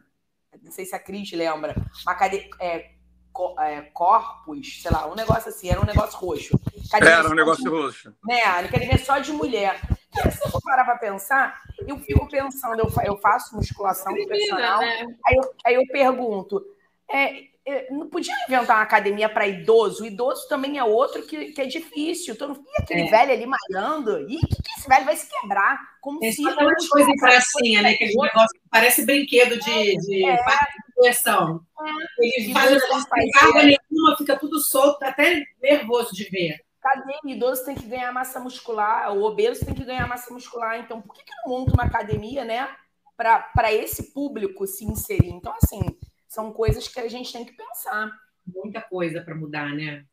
[0.61, 1.75] Não sei se a Cris lembra.
[2.03, 2.49] Uma academia.
[2.59, 2.91] É,
[3.31, 6.59] co- é, corpus, sei lá, um negócio assim, era um negócio roxo.
[6.89, 8.13] Academia Era um de- negócio roxo.
[8.25, 8.41] né?
[8.41, 9.79] A academia só de mulher.
[10.13, 14.11] E se eu for parar para pensar, eu fico pensando, eu, fa- eu faço musculação
[14.11, 15.05] Menina, profissional, né?
[15.25, 16.61] aí eu, aí eu pergunto,
[17.09, 17.43] é,
[17.91, 20.03] não podia inventar uma academia para idoso?
[20.03, 22.33] O idoso também é outro que, que é difícil.
[22.33, 23.09] Então, e aquele É.
[23.09, 24.29] velho ali malhando?
[24.29, 25.79] E que, que esse velho vai se quebrar?
[26.01, 26.47] Como Tem se.
[26.47, 27.91] aquelas coisas em pracinha, né?
[27.91, 30.43] Aquele negócio que parece brinquedo de, de É.
[30.43, 31.63] parque de diversão.
[32.19, 32.81] Ele E faz
[33.33, 36.59] carga nenhuma, fica tudo solto, até nervoso de ver.
[36.81, 37.13] Cadê?
[37.23, 40.79] O idoso tem que ganhar massa muscular, o obeso tem que ganhar massa muscular.
[40.79, 42.67] Então, por que, que não monta uma academia, né?
[43.15, 45.29] Para esse público se inserir?
[45.29, 45.79] Então, assim,
[46.31, 48.09] são coisas que a gente tem que pensar.
[48.47, 50.05] Muita coisa para mudar, né?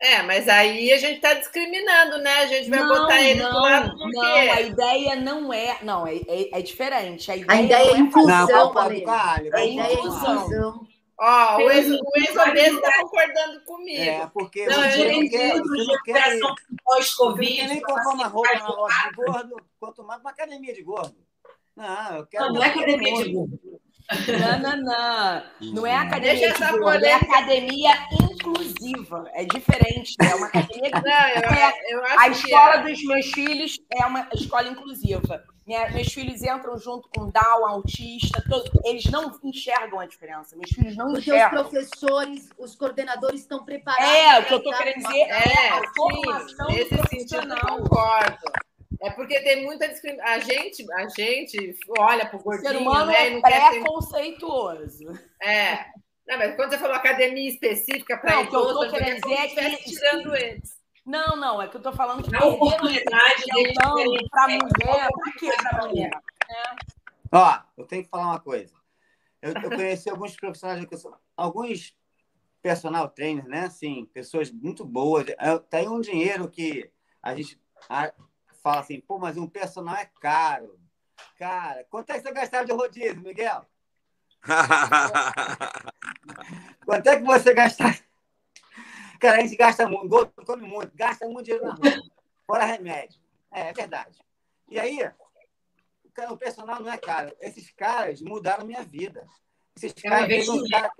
[0.00, 2.34] É, mas aí a gente está discriminando, né?
[2.38, 5.78] A gente vai não, botar ele não, do lado por não, a ideia não é.
[5.82, 7.32] Não, é, é, é diferente.
[7.32, 10.86] A ideia, A ideia é não inclusão, Não, concordo com a ideia é inclusão.
[11.18, 14.02] Ó, o Tem- ex- o ex-obeso está concordando comigo.
[14.02, 16.54] É, porque Não, você eu não entendi quer, de você não quer, recuperação você não
[16.54, 17.66] quer pós-Covid.
[17.68, 21.16] nem comprar uma roupa na loja de gordo, quanto mais uma academia de gordo.
[21.74, 22.44] Não, eu quero.
[22.46, 23.73] Não, não é academia de gordo.
[24.38, 25.42] Não, não, não.
[25.72, 27.90] Não é academia Deixa de essa gordo, é academia
[28.32, 29.24] inclusiva.
[29.32, 30.14] É diferente.
[30.22, 32.82] É uma academia que Não, eu, eu acho A que escola é.
[32.82, 35.42] dos meus filhos é uma escola inclusiva.
[35.66, 40.54] Minha- meus filhos entram junto com Down, autista, todos, eles não enxergam a diferença.
[40.54, 41.62] Meus filhos não Porque os enxergam.
[41.64, 44.04] professores, os coordenadores estão preparados.
[44.06, 46.98] É, o que para eu tô dar querendo dizer É, a sim, formação nesse sentido
[47.08, 47.58] profissional.
[47.78, 48.36] eu concordo.
[49.00, 50.32] É porque tem muita discriminação.
[50.34, 53.12] A gente, a gente olha pro O gordinho, ser humano né?
[53.12, 53.80] E é não quer ter...
[53.80, 55.04] preconceituoso.
[55.42, 55.86] É.
[56.26, 59.36] Não, mas quando você falou academia específica para Não, que eu tô querendo dizer é
[59.36, 60.82] que- estivesse tirando eles.
[61.04, 63.74] Não, não, é que eu tô falando que A perderam oportunidade deles
[64.30, 65.08] pra mulher,
[65.38, 66.10] quê pra mulher?
[67.30, 68.72] Ó, eu tenho que falar uma coisa.
[69.42, 71.94] Eu, eu conheci alguns profissionais de educação, alguns
[72.62, 73.66] personal trainers, né?
[73.66, 75.26] Assim, pessoas muito boas.
[75.68, 76.90] Tem um dinheiro que
[77.22, 77.60] a gente
[78.64, 80.80] fala assim, pô, mas um personal é caro.
[81.38, 83.66] Cara, quanto é que você gastava de rodízio, Miguel?
[86.84, 87.84] Quanto é que você gasta?
[89.20, 92.02] Cara, a gente gasta muito, gordo come muito, gasta muito dinheiro na rua,
[92.46, 93.20] fora remédio.
[93.50, 94.18] É, é verdade.
[94.68, 94.98] E aí,
[96.04, 97.34] o cara- o personal não é caro.
[97.40, 99.26] Esses caras mudaram minha vida.
[99.76, 100.90] esses caras, teve um cara,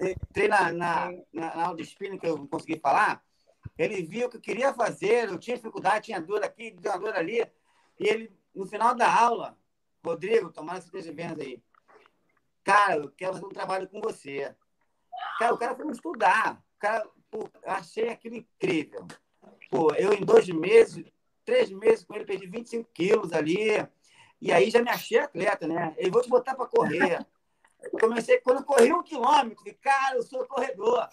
[0.00, 3.22] entrei na, na, na, na aula de spinning que eu não consegui falar,
[3.78, 7.14] ele viu o que eu queria fazer, eu tinha dificuldade, tinha dor aqui, tinha dor
[7.14, 7.40] ali,
[7.98, 9.58] e ele, no final da aula,
[10.04, 11.62] Rodrigo, tomara que você esteja vendo aí,
[12.64, 14.54] cara, eu quero fazer um trabalho com você.
[15.38, 16.62] Cara, o cara foi estudar.
[16.76, 19.06] O cara, pô, achei aquilo incrível.
[19.70, 21.04] Pô, eu em dois meses,
[21.44, 23.86] três meses com ele, perdi 25 quilos ali.
[24.40, 25.94] E aí já me achei atleta, né?
[25.96, 27.24] Ele vou te botar para correr.
[27.82, 31.08] Eu comecei, quando eu corri um quilômetro, falei, cara, eu sou corredor.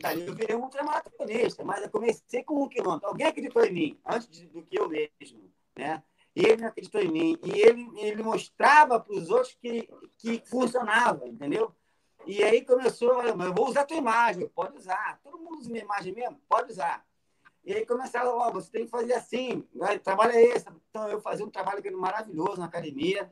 [0.00, 3.08] Daí eu virei um ultramaratonista, mas eu comecei com um quilômetro.
[3.08, 6.02] Alguém acreditou em mim, antes do que eu mesmo, né?
[6.34, 7.38] E ele acreditou em mim.
[7.44, 11.74] E ele, ele mostrava para os outros que, que funcionava, entendeu?
[12.26, 15.20] E aí começou, eu vou usar a tua imagem, pode usar.
[15.22, 16.40] Todo mundo usa minha imagem mesmo?
[16.48, 17.04] Pode usar.
[17.62, 19.68] E aí começava, ó, você tem que fazer assim,
[20.02, 20.66] trabalho é esse.
[20.88, 23.30] Então eu fazia um trabalho maravilhoso na academia,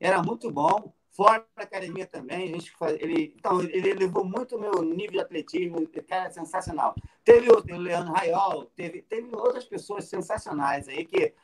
[0.00, 0.92] era muito bom.
[1.10, 5.12] Fora da academia também, a gente faz, ele, então ele levou muito o meu nível
[5.12, 6.94] de atletismo, cara, sensacional.
[7.24, 11.34] Teve o, o Leandro Raiol, teve, teve outras pessoas sensacionais aí que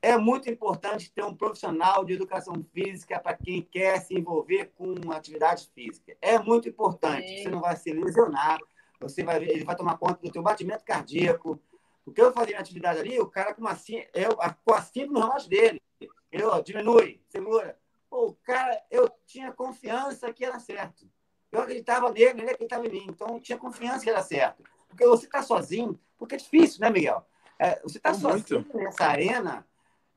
[0.00, 5.10] é muito importante ter um profissional de educação física para quem quer se envolver com
[5.10, 6.16] atividade física.
[6.20, 7.42] É muito importante.
[7.42, 8.58] Você não vai se lesionar,
[9.00, 11.60] você vai, ele vai tomar conta do teu batimento cardíaco.
[12.06, 13.76] O que eu fazia na atividade ali, o cara com, uma,
[14.14, 15.82] eu, com a cinta no relógio dele.
[16.30, 17.76] Ele, ó, diminui, segura.
[18.10, 21.08] Pô, o cara, eu tinha confiança que era certo.
[21.50, 23.06] Eu acreditava nele, ele acreditava em mim.
[23.08, 24.62] Então, eu tinha confiança que era certo.
[24.88, 27.26] Porque você está sozinho, porque é difícil, né, Miguel?
[27.58, 29.66] É, você está sozinho nessa arena,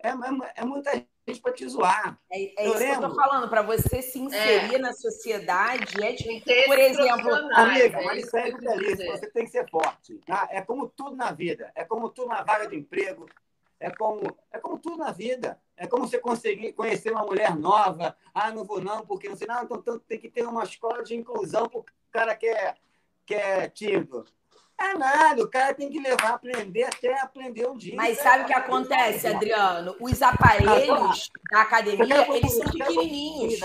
[0.01, 0.91] é, é, é muita
[1.27, 2.19] gente para te zoar.
[2.31, 2.99] É, é isso lembro.
[2.99, 4.80] que eu tô falando, para você se inserir é.
[4.80, 7.34] na sociedade, é de, por exemplo.
[7.53, 10.19] Amiga, mas isso é idealista, você tem que ser forte.
[10.26, 10.47] Tá?
[10.51, 13.27] É como tudo na vida, é como tudo na vaga de emprego,
[13.82, 15.60] é como, é como tudo na vida.
[15.76, 18.16] É como você conseguir conhecer uma mulher nova.
[18.32, 19.48] Ah, não vou não, porque não sei.
[19.48, 22.76] Não, então tem que ter uma escola de inclusão para o cara que é,
[23.26, 24.24] que é tímido.
[24.80, 27.95] É nada, o cara tem que levar, aprender até aprender um dia.
[27.95, 29.95] Mas sabe o que acontece, Adriano?
[29.99, 33.60] Os aparelhos da academia, eles são pequenininhos.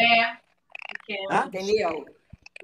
[0.00, 0.36] É.
[1.46, 2.06] Entendeu?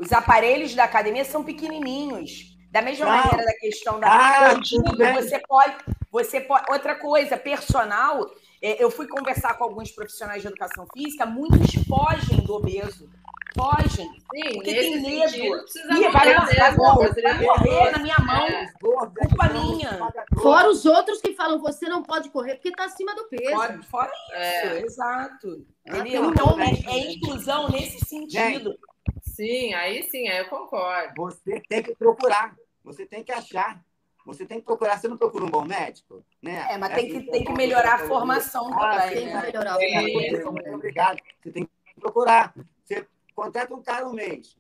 [0.01, 2.57] Os aparelhos da academia são pequenininhos.
[2.71, 5.77] Da mesma ah, maneira da questão da ah, você pode,
[6.13, 6.71] você pode.
[6.71, 8.31] Outra coisa, personal.
[8.61, 13.11] É, eu fui conversar com alguns profissionais de educação física, muitos fogem do obeso
[13.55, 14.11] fogem.
[14.35, 15.37] Sim, porque tem medo.
[15.37, 18.47] Ih, vai, vai, vai morrer na minha mão.
[18.47, 18.73] É.
[18.81, 19.99] Culpa minha.
[20.41, 23.55] Fora os outros que falam, você não pode correr porque está acima do peso.
[23.55, 24.83] Fora, fora isso, é.
[24.83, 25.67] exato.
[25.87, 26.31] Entendeu?
[26.31, 28.75] Então, é, é inclusão nesse sentido.
[29.23, 31.15] Sim, aí sim, aí eu concordo.
[31.17, 33.83] Você tem que procurar, você tem que achar.
[34.25, 36.25] Você tem que procurar, você não procura um bom médico?
[36.41, 36.67] Né?
[36.71, 39.15] É, mas tem que, tem que melhorar a formação ah, também.
[39.15, 39.43] Tem que né?
[39.43, 40.53] melhorar a formação.
[40.53, 41.23] Muito obrigado.
[41.43, 42.55] Você tem que procurar.
[42.85, 44.57] Você contrata um cara um mês.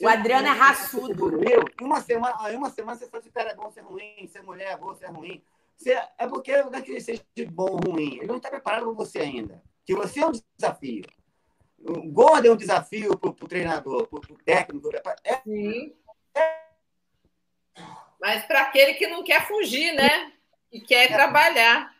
[0.00, 1.42] O Adriano é raçudo.
[1.44, 3.78] Eu, em uma semana, em uma semana você sabe se o cara é bom, se
[3.78, 5.42] é ruim, se a mulher é boa, se é ruim.
[5.76, 8.16] Você, é porque não é que ele seja de bom ou ruim.
[8.16, 9.62] Ele não está preparado para você ainda.
[9.84, 11.04] Que você é um desafio.
[11.78, 14.90] O gordo é um desafio para o treinador, para o técnico.
[15.22, 15.94] É, Sim.
[16.34, 16.64] É...
[18.24, 20.32] Mas para aquele que não quer fugir, né?
[20.72, 21.14] E quer é.
[21.14, 21.94] trabalhar.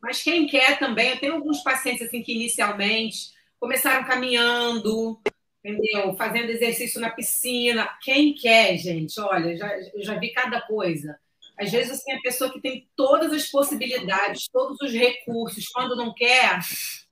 [0.00, 5.20] Mas quem quer também, eu tenho alguns pacientes assim que inicialmente começaram caminhando,
[5.62, 6.16] entendeu?
[6.16, 7.86] Fazendo exercício na piscina.
[8.00, 9.20] Quem quer, gente?
[9.20, 11.20] Olha, já, eu já vi cada coisa.
[11.58, 16.14] Às vezes, assim, a pessoa que tem todas as possibilidades, todos os recursos, quando não
[16.14, 16.58] quer,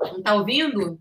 [0.00, 0.98] não tá ouvindo?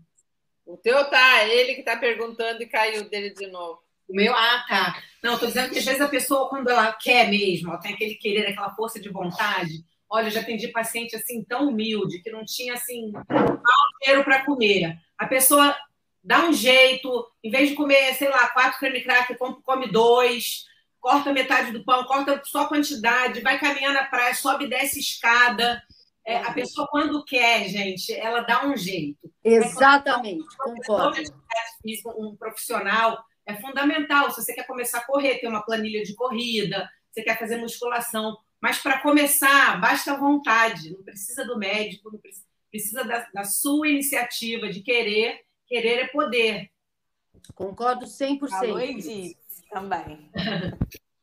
[0.66, 3.80] O teu tá, ele que tá perguntando e caiu dele de novo.
[4.10, 5.02] O meu, ah, tá.
[5.22, 8.16] Não, tô dizendo que às vezes a pessoa, quando ela quer mesmo, ela tem aquele
[8.16, 9.84] querer, aquela força de vontade.
[10.08, 13.12] Olha, eu já atendi paciente assim, tão humilde, que não tinha assim,
[14.02, 14.98] dinheiro para comer.
[15.16, 15.76] A pessoa
[16.24, 20.64] dá um jeito, em vez de comer, sei lá, quatro creme cracker, come dois,
[20.98, 24.98] corta metade do pão, corta só a quantidade, vai caminhar na praia, sobe e desce
[24.98, 25.80] escada.
[26.26, 29.30] É, a pessoa, quando quer, gente, ela dá um jeito.
[29.44, 31.22] Exatamente, concordo.
[32.18, 34.30] Um profissional é fundamental.
[34.30, 38.36] Se você quer começar a correr, ter uma planilha de corrida, você quer fazer musculação.
[38.60, 43.88] Mas para começar, basta vontade, não precisa do médico, não precisa precisa da, da sua
[43.88, 45.44] iniciativa de querer.
[45.66, 46.70] Querer é poder.
[47.54, 48.48] Concordo 100%.
[48.48, 49.36] Falou Edith,
[49.70, 50.30] também.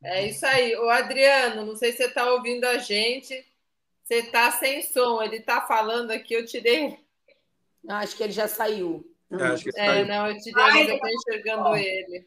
[0.00, 0.76] É isso aí.
[0.76, 3.34] O Adriano, não sei se você está ouvindo a gente.
[4.04, 5.20] Você está sem som.
[5.20, 7.04] Ele está falando aqui, eu tirei.
[7.82, 9.04] Não, acho que ele já saiu.
[9.30, 10.06] É, acho que é, saiu.
[10.06, 12.26] não, eu tirei, mas eu estou enxergando ele.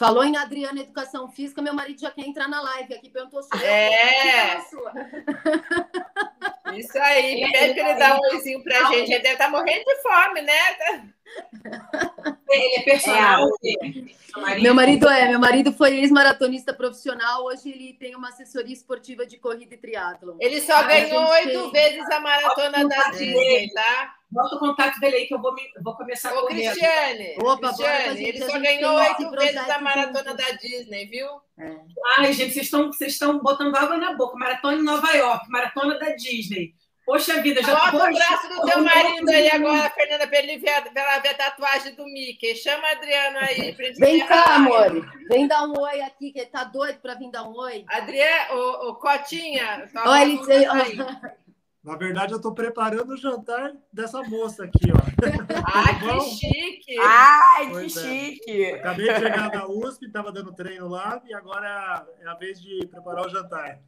[0.00, 3.50] Falou em Adriana Educação Física, meu marido já quer entrar na live aqui, perguntou se
[3.62, 4.58] é.
[6.74, 9.12] Isso aí, pede que ele dá um oizinho pra gente.
[9.12, 10.54] Ele deve estar tá morrendo de fome, né?
[12.48, 13.46] Ele é personal.
[13.62, 13.76] É.
[14.60, 19.36] Meu marido é, meu marido foi ex-maratonista profissional, hoje ele tem uma assessoria esportiva de
[19.36, 20.38] corrida e triatlo.
[20.40, 24.16] Ele só ah, ganhou oito vezes a maratona da Disney, tá?
[24.30, 26.32] Bota o contato dele aí que eu vou, me, vou começar.
[26.32, 31.26] Ô, Cristiane, Opa, Cristiane ele só ganhou oito vezes a maratona da Disney, viu?
[31.58, 31.76] É.
[32.18, 34.38] Ai, gente, vocês estão, vocês estão botando água na boca.
[34.38, 36.74] Maratona em Nova York, maratona da Disney.
[37.10, 40.70] Poxa vida, já Bota o braço do teu marido aí agora, Fernanda, para ele ver,
[40.94, 42.54] ela ver a tatuagem do Mickey.
[42.54, 43.76] Chama a Adriana aí.
[43.98, 45.10] Vem cá, amor.
[45.28, 47.84] Vem dar um oi aqui, que ele tá doido para vir dar um oi.
[47.88, 49.90] Adriana, o, o Cotinha.
[50.06, 50.66] Olha, ele sei.
[51.82, 55.00] Na verdade, eu estou preparando o jantar dessa moça aqui, ó.
[55.74, 56.98] Ai, que chique!
[57.00, 58.02] Ai, pois que é.
[58.02, 58.72] chique!
[58.72, 62.86] Acabei de chegar da USP, estava dando treino lá, e agora é a vez de
[62.86, 63.80] preparar o jantar.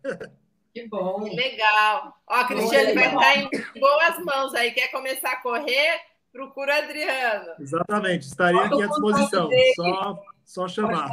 [0.73, 1.23] Que bom.
[1.35, 2.15] Legal.
[2.27, 4.71] Ó, a Cristiane vai estar em boas mãos aí.
[4.71, 6.01] Quer começar a correr?
[6.33, 7.53] Procura o Adriano.
[7.61, 8.27] Exatamente.
[8.27, 9.51] Estaria aqui à disposição.
[9.77, 11.11] Só, só chamar.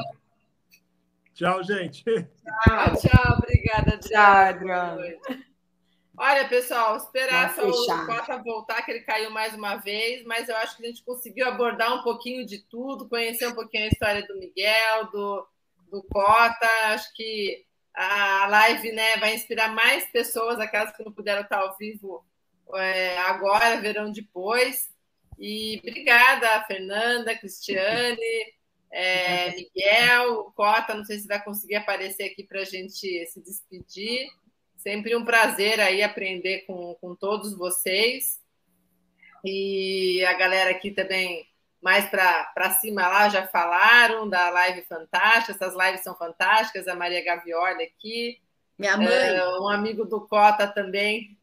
[1.33, 2.05] Tchau, gente.
[2.05, 3.37] Tchau, tchau.
[3.37, 3.99] Obrigada, Adriano.
[3.99, 5.39] Tchau, Adriano.
[6.21, 10.57] Olha, pessoal, esperar só o Cota voltar, que ele caiu mais uma vez, mas eu
[10.57, 14.27] acho que a gente conseguiu abordar um pouquinho de tudo, conhecer um pouquinho a história
[14.27, 15.47] do Miguel, do,
[15.89, 16.67] do Cota.
[16.87, 21.77] Acho que a live né, vai inspirar mais pessoas, aquelas que não puderam estar ao
[21.77, 22.25] vivo
[22.75, 24.93] é, agora, verão depois.
[25.39, 28.53] E obrigada, Fernanda, Cristiane,
[28.91, 34.27] é, Miguel, Cota, não sei se vai conseguir aparecer aqui para a gente se despedir.
[34.79, 38.39] Sempre um prazer aí aprender com, com todos vocês.
[39.43, 41.45] E a galera aqui também
[41.81, 47.23] mais para cima lá já falaram da live fantástica, essas lives são fantásticas, a Maria
[47.23, 48.41] Gavioli aqui.
[48.77, 49.07] Minha mãe.
[49.07, 51.37] É, um amigo do Cota também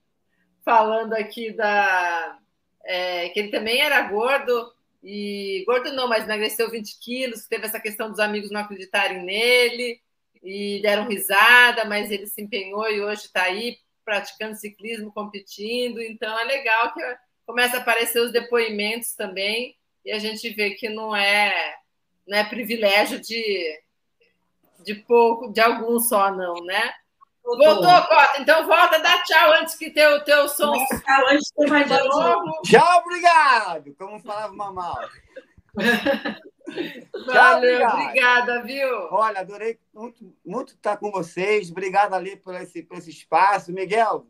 [0.64, 2.38] falando aqui da.
[2.84, 4.72] É, que ele também era gordo,
[5.02, 10.00] e gordo não, mas emagreceu 20 quilos, teve essa questão dos amigos não acreditarem nele,
[10.42, 16.38] e deram risada, mas ele se empenhou e hoje está aí praticando ciclismo, competindo, então
[16.38, 17.00] é legal que
[17.44, 21.74] começa a aparecer os depoimentos também e a gente vê que não é,
[22.26, 23.82] não é privilégio de,
[24.84, 26.92] de pouco, de alguns só, não, né?
[27.44, 28.40] Voltou, Cota.
[28.40, 30.72] Então volta, dá tchau antes que teu, teu som.
[30.72, 32.60] Tchau, antes que vai de novo.
[32.62, 33.94] Tchau, obrigado.
[33.96, 34.98] Como falava Mamal.
[37.26, 38.88] Valeu, obrigada, viu?
[39.10, 41.70] Olha, adorei muito, muito estar com vocês.
[41.70, 43.72] Obrigado ali por esse, por esse espaço.
[43.72, 44.26] Miguel,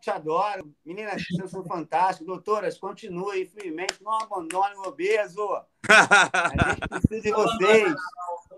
[0.00, 0.72] te adoro.
[0.84, 2.26] Meninas, vocês são fantásticas.
[2.26, 5.42] Doutoras, continuem firmemente, não abandonem o obeso.
[5.88, 7.94] A gente precisa de vocês.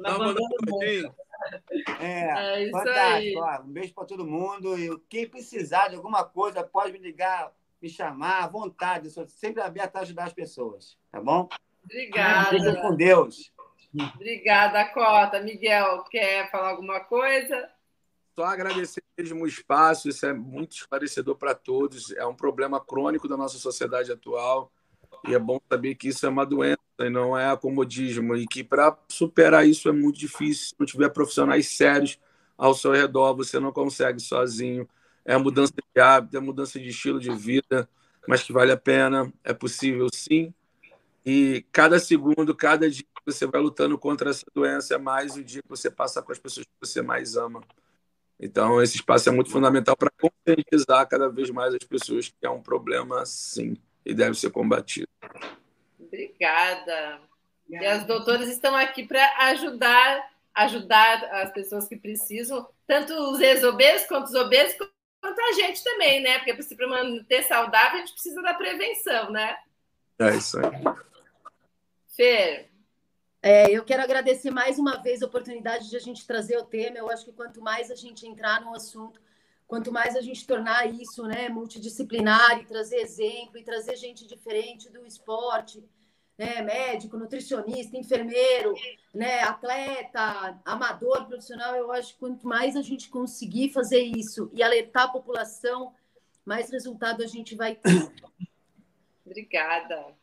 [0.00, 1.10] Não abandonem
[2.00, 3.40] é, é fantástico.
[3.40, 4.78] Ó, um beijo para todo mundo.
[4.78, 9.06] E quem precisar de alguma coisa, pode me ligar, me chamar à vontade.
[9.06, 11.48] Eu sou sempre aberto a ajudar as pessoas, tá bom?
[11.90, 12.50] Obrigada.
[12.50, 13.50] Fica com Deus.
[14.14, 15.40] Obrigada, Cota.
[15.40, 17.68] Miguel, quer falar alguma coisa?
[18.34, 22.12] Só agradecer mesmo o espaço, isso é muito esclarecedor para todos.
[22.12, 24.70] É um problema crônico da nossa sociedade atual
[25.26, 28.62] e é bom saber que isso é uma doença e não é acomodismo e que
[28.62, 30.68] para superar isso é muito difícil.
[30.68, 32.18] Se não tiver profissionais sérios
[32.56, 34.88] ao seu redor, você não consegue sozinho.
[35.24, 37.88] É mudança de hábito, é mudança de estilo de vida,
[38.26, 40.54] mas que vale a pena, é possível sim.
[41.30, 45.44] E cada segundo, cada dia que você vai lutando contra essa doença é mais o
[45.44, 47.62] dia que você passa com as pessoas que você mais ama.
[48.40, 52.48] Então, esse espaço é muito fundamental para conscientizar cada vez mais as pessoas que é
[52.48, 53.76] um problema, sim,
[54.06, 55.06] e deve ser combatido.
[56.00, 57.20] Obrigada.
[57.68, 64.06] E as doutoras estão aqui para ajudar ajudar as pessoas que precisam, tanto os ex-obesos
[64.08, 64.74] quanto os obesos,
[65.20, 66.38] quanto a gente também, né?
[66.38, 69.56] Porque para manter saudável, a gente precisa da prevenção, né?
[70.18, 71.08] É isso aí.
[72.18, 72.68] Fer,
[73.40, 76.98] é, eu quero agradecer mais uma vez a oportunidade de a gente trazer o tema.
[76.98, 79.20] Eu acho que quanto mais a gente entrar no assunto,
[79.68, 84.90] quanto mais a gente tornar isso né, multidisciplinar e trazer exemplo e trazer gente diferente
[84.90, 85.80] do esporte,
[86.36, 88.74] né, médico, nutricionista, enfermeiro,
[89.14, 94.60] né, atleta, amador, profissional, eu acho que quanto mais a gente conseguir fazer isso e
[94.60, 95.94] alertar a população,
[96.44, 98.10] mais resultado a gente vai ter.
[99.24, 100.16] Obrigada.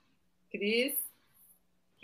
[0.52, 1.06] Cris?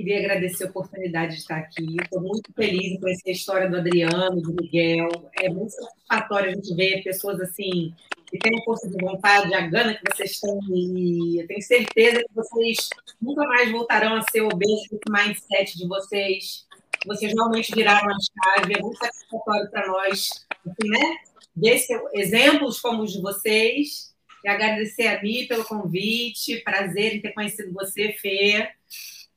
[0.02, 1.95] Queria agradecer a oportunidade de estar aqui.
[2.02, 5.10] Estou muito feliz em conhecer a história do Adriano, do Miguel.
[5.40, 7.94] É muito satisfatório a gente ver pessoas assim
[8.26, 10.60] que têm força de vontade, a gana que vocês têm.
[10.73, 12.90] E eu tenho certeza que vocês
[13.22, 16.65] nunca mais voltarão a ser obesos com o mindset de vocês.
[17.06, 18.73] Vocês realmente viraram a chave.
[18.73, 20.30] É muito satisfatório para nós,
[20.65, 21.18] assim, né?
[21.56, 21.80] Ver
[22.15, 24.11] exemplos como os de vocês.
[24.44, 26.60] E agradecer a Mi pelo convite.
[26.64, 28.68] Prazer em ter conhecido você, Fê.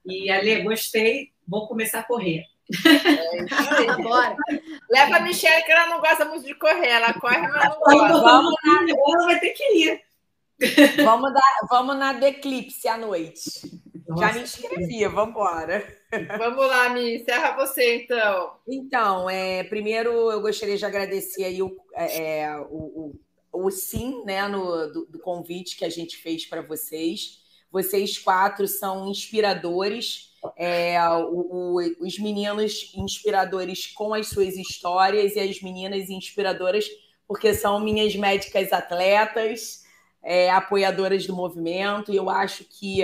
[0.07, 1.33] E, Ale, gostei.
[1.47, 2.45] Vou começar a correr.
[2.85, 4.37] É Bora.
[4.91, 6.89] Leva a Michelle, que ela não gosta muito de correr.
[6.89, 8.21] Ela corre, mas não gosta.
[8.21, 8.87] Vamos na...
[8.89, 10.03] Ela vai ter que ir.
[11.05, 13.83] Vamos, dar, vamos na do Eclipse à noite.
[14.07, 15.85] Nossa, Já me inscrevia, vamos embora.
[16.39, 18.53] Vamos lá, Mi, encerra você então.
[18.69, 23.15] Então, é, primeiro eu gostaria de agradecer aí o, é, é o,
[23.53, 27.43] o, o, sim né, no, do, do convite que a gente fez para vocês.
[27.75, 35.41] Vocês quatro são inspiradores é, o, o, os meninos inspiradores com as suas histórias e
[35.41, 36.87] as meninas inspiradoras,
[37.27, 39.83] porque são minhas médicas atletas,
[40.23, 43.03] é, apoiadoras do movimento, e eu acho que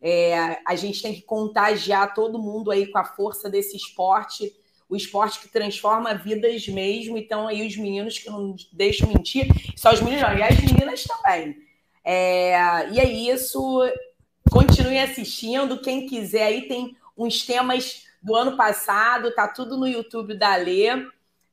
[0.00, 4.50] é, a gente tem que contagiar todo mundo aí com a força desse esporte,
[4.88, 7.18] o esporte que transforma vidas mesmo.
[7.18, 11.04] Então, aí os meninos que não deixam mentir, só os meninos não, e as meninas
[11.04, 11.66] também.
[12.08, 13.82] É, e é isso.
[14.48, 15.80] Continue assistindo.
[15.80, 21.04] Quem quiser aí tem uns temas do ano passado, tá tudo no YouTube da Lê.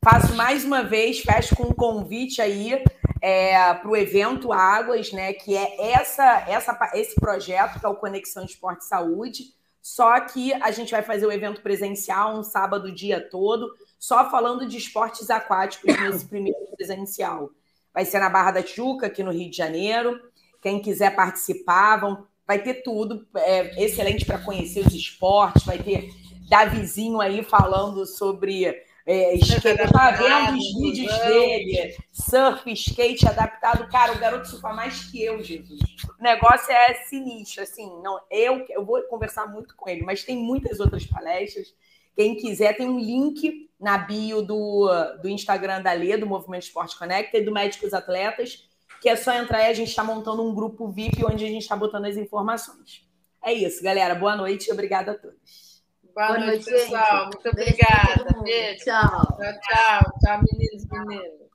[0.04, 2.84] Faço mais uma vez, fecho com um convite aí
[3.22, 5.34] é, para o evento Águas, né?
[5.34, 9.46] Que é essa, essa, esse projeto que é o Conexão Esporte e Saúde.
[9.82, 14.30] Só que a gente vai fazer o evento presencial um sábado o dia todo, só
[14.30, 17.50] falando de esportes aquáticos nesse primeiro presencial.
[17.94, 20.20] Vai ser na Barra da Tijuca, aqui no Rio de Janeiro.
[20.64, 26.10] Quem quiser participar, vão vai ter tudo é, excelente para conhecer os esportes, vai ter
[26.50, 28.66] Davizinho aí falando sobre
[29.06, 29.68] é, skate.
[29.68, 33.90] Eu estava vendo os vídeos dele, surf, skate adaptado.
[33.90, 35.80] Cara, o garoto surfa mais que eu, Jesus.
[36.20, 37.90] O negócio é sinistro, assim.
[38.02, 41.74] Não, eu, eu vou conversar muito com ele, mas tem muitas outras palestras.
[42.16, 44.90] Quem quiser, tem um link na bio do,
[45.22, 48.70] do Instagram da Lê, do Movimento Esporte Conecta e do Médicos Atletas
[49.04, 51.64] que é só entrar e a gente está montando um grupo VIP onde a gente
[51.64, 53.06] está botando as informações.
[53.44, 54.16] É isso, galera.
[54.16, 55.84] Boa noite e obrigada a todos.
[56.16, 57.26] Boa, Boa noite, noite, pessoal.
[57.26, 58.42] Muito obrigada.
[58.42, 58.86] Beijo.
[58.86, 59.10] Tchau.
[59.10, 60.14] Tchau, tchau.
[60.22, 61.50] Tchau, meninos meninas.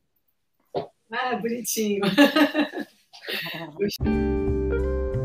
[1.10, 2.02] Ah, bonitinho.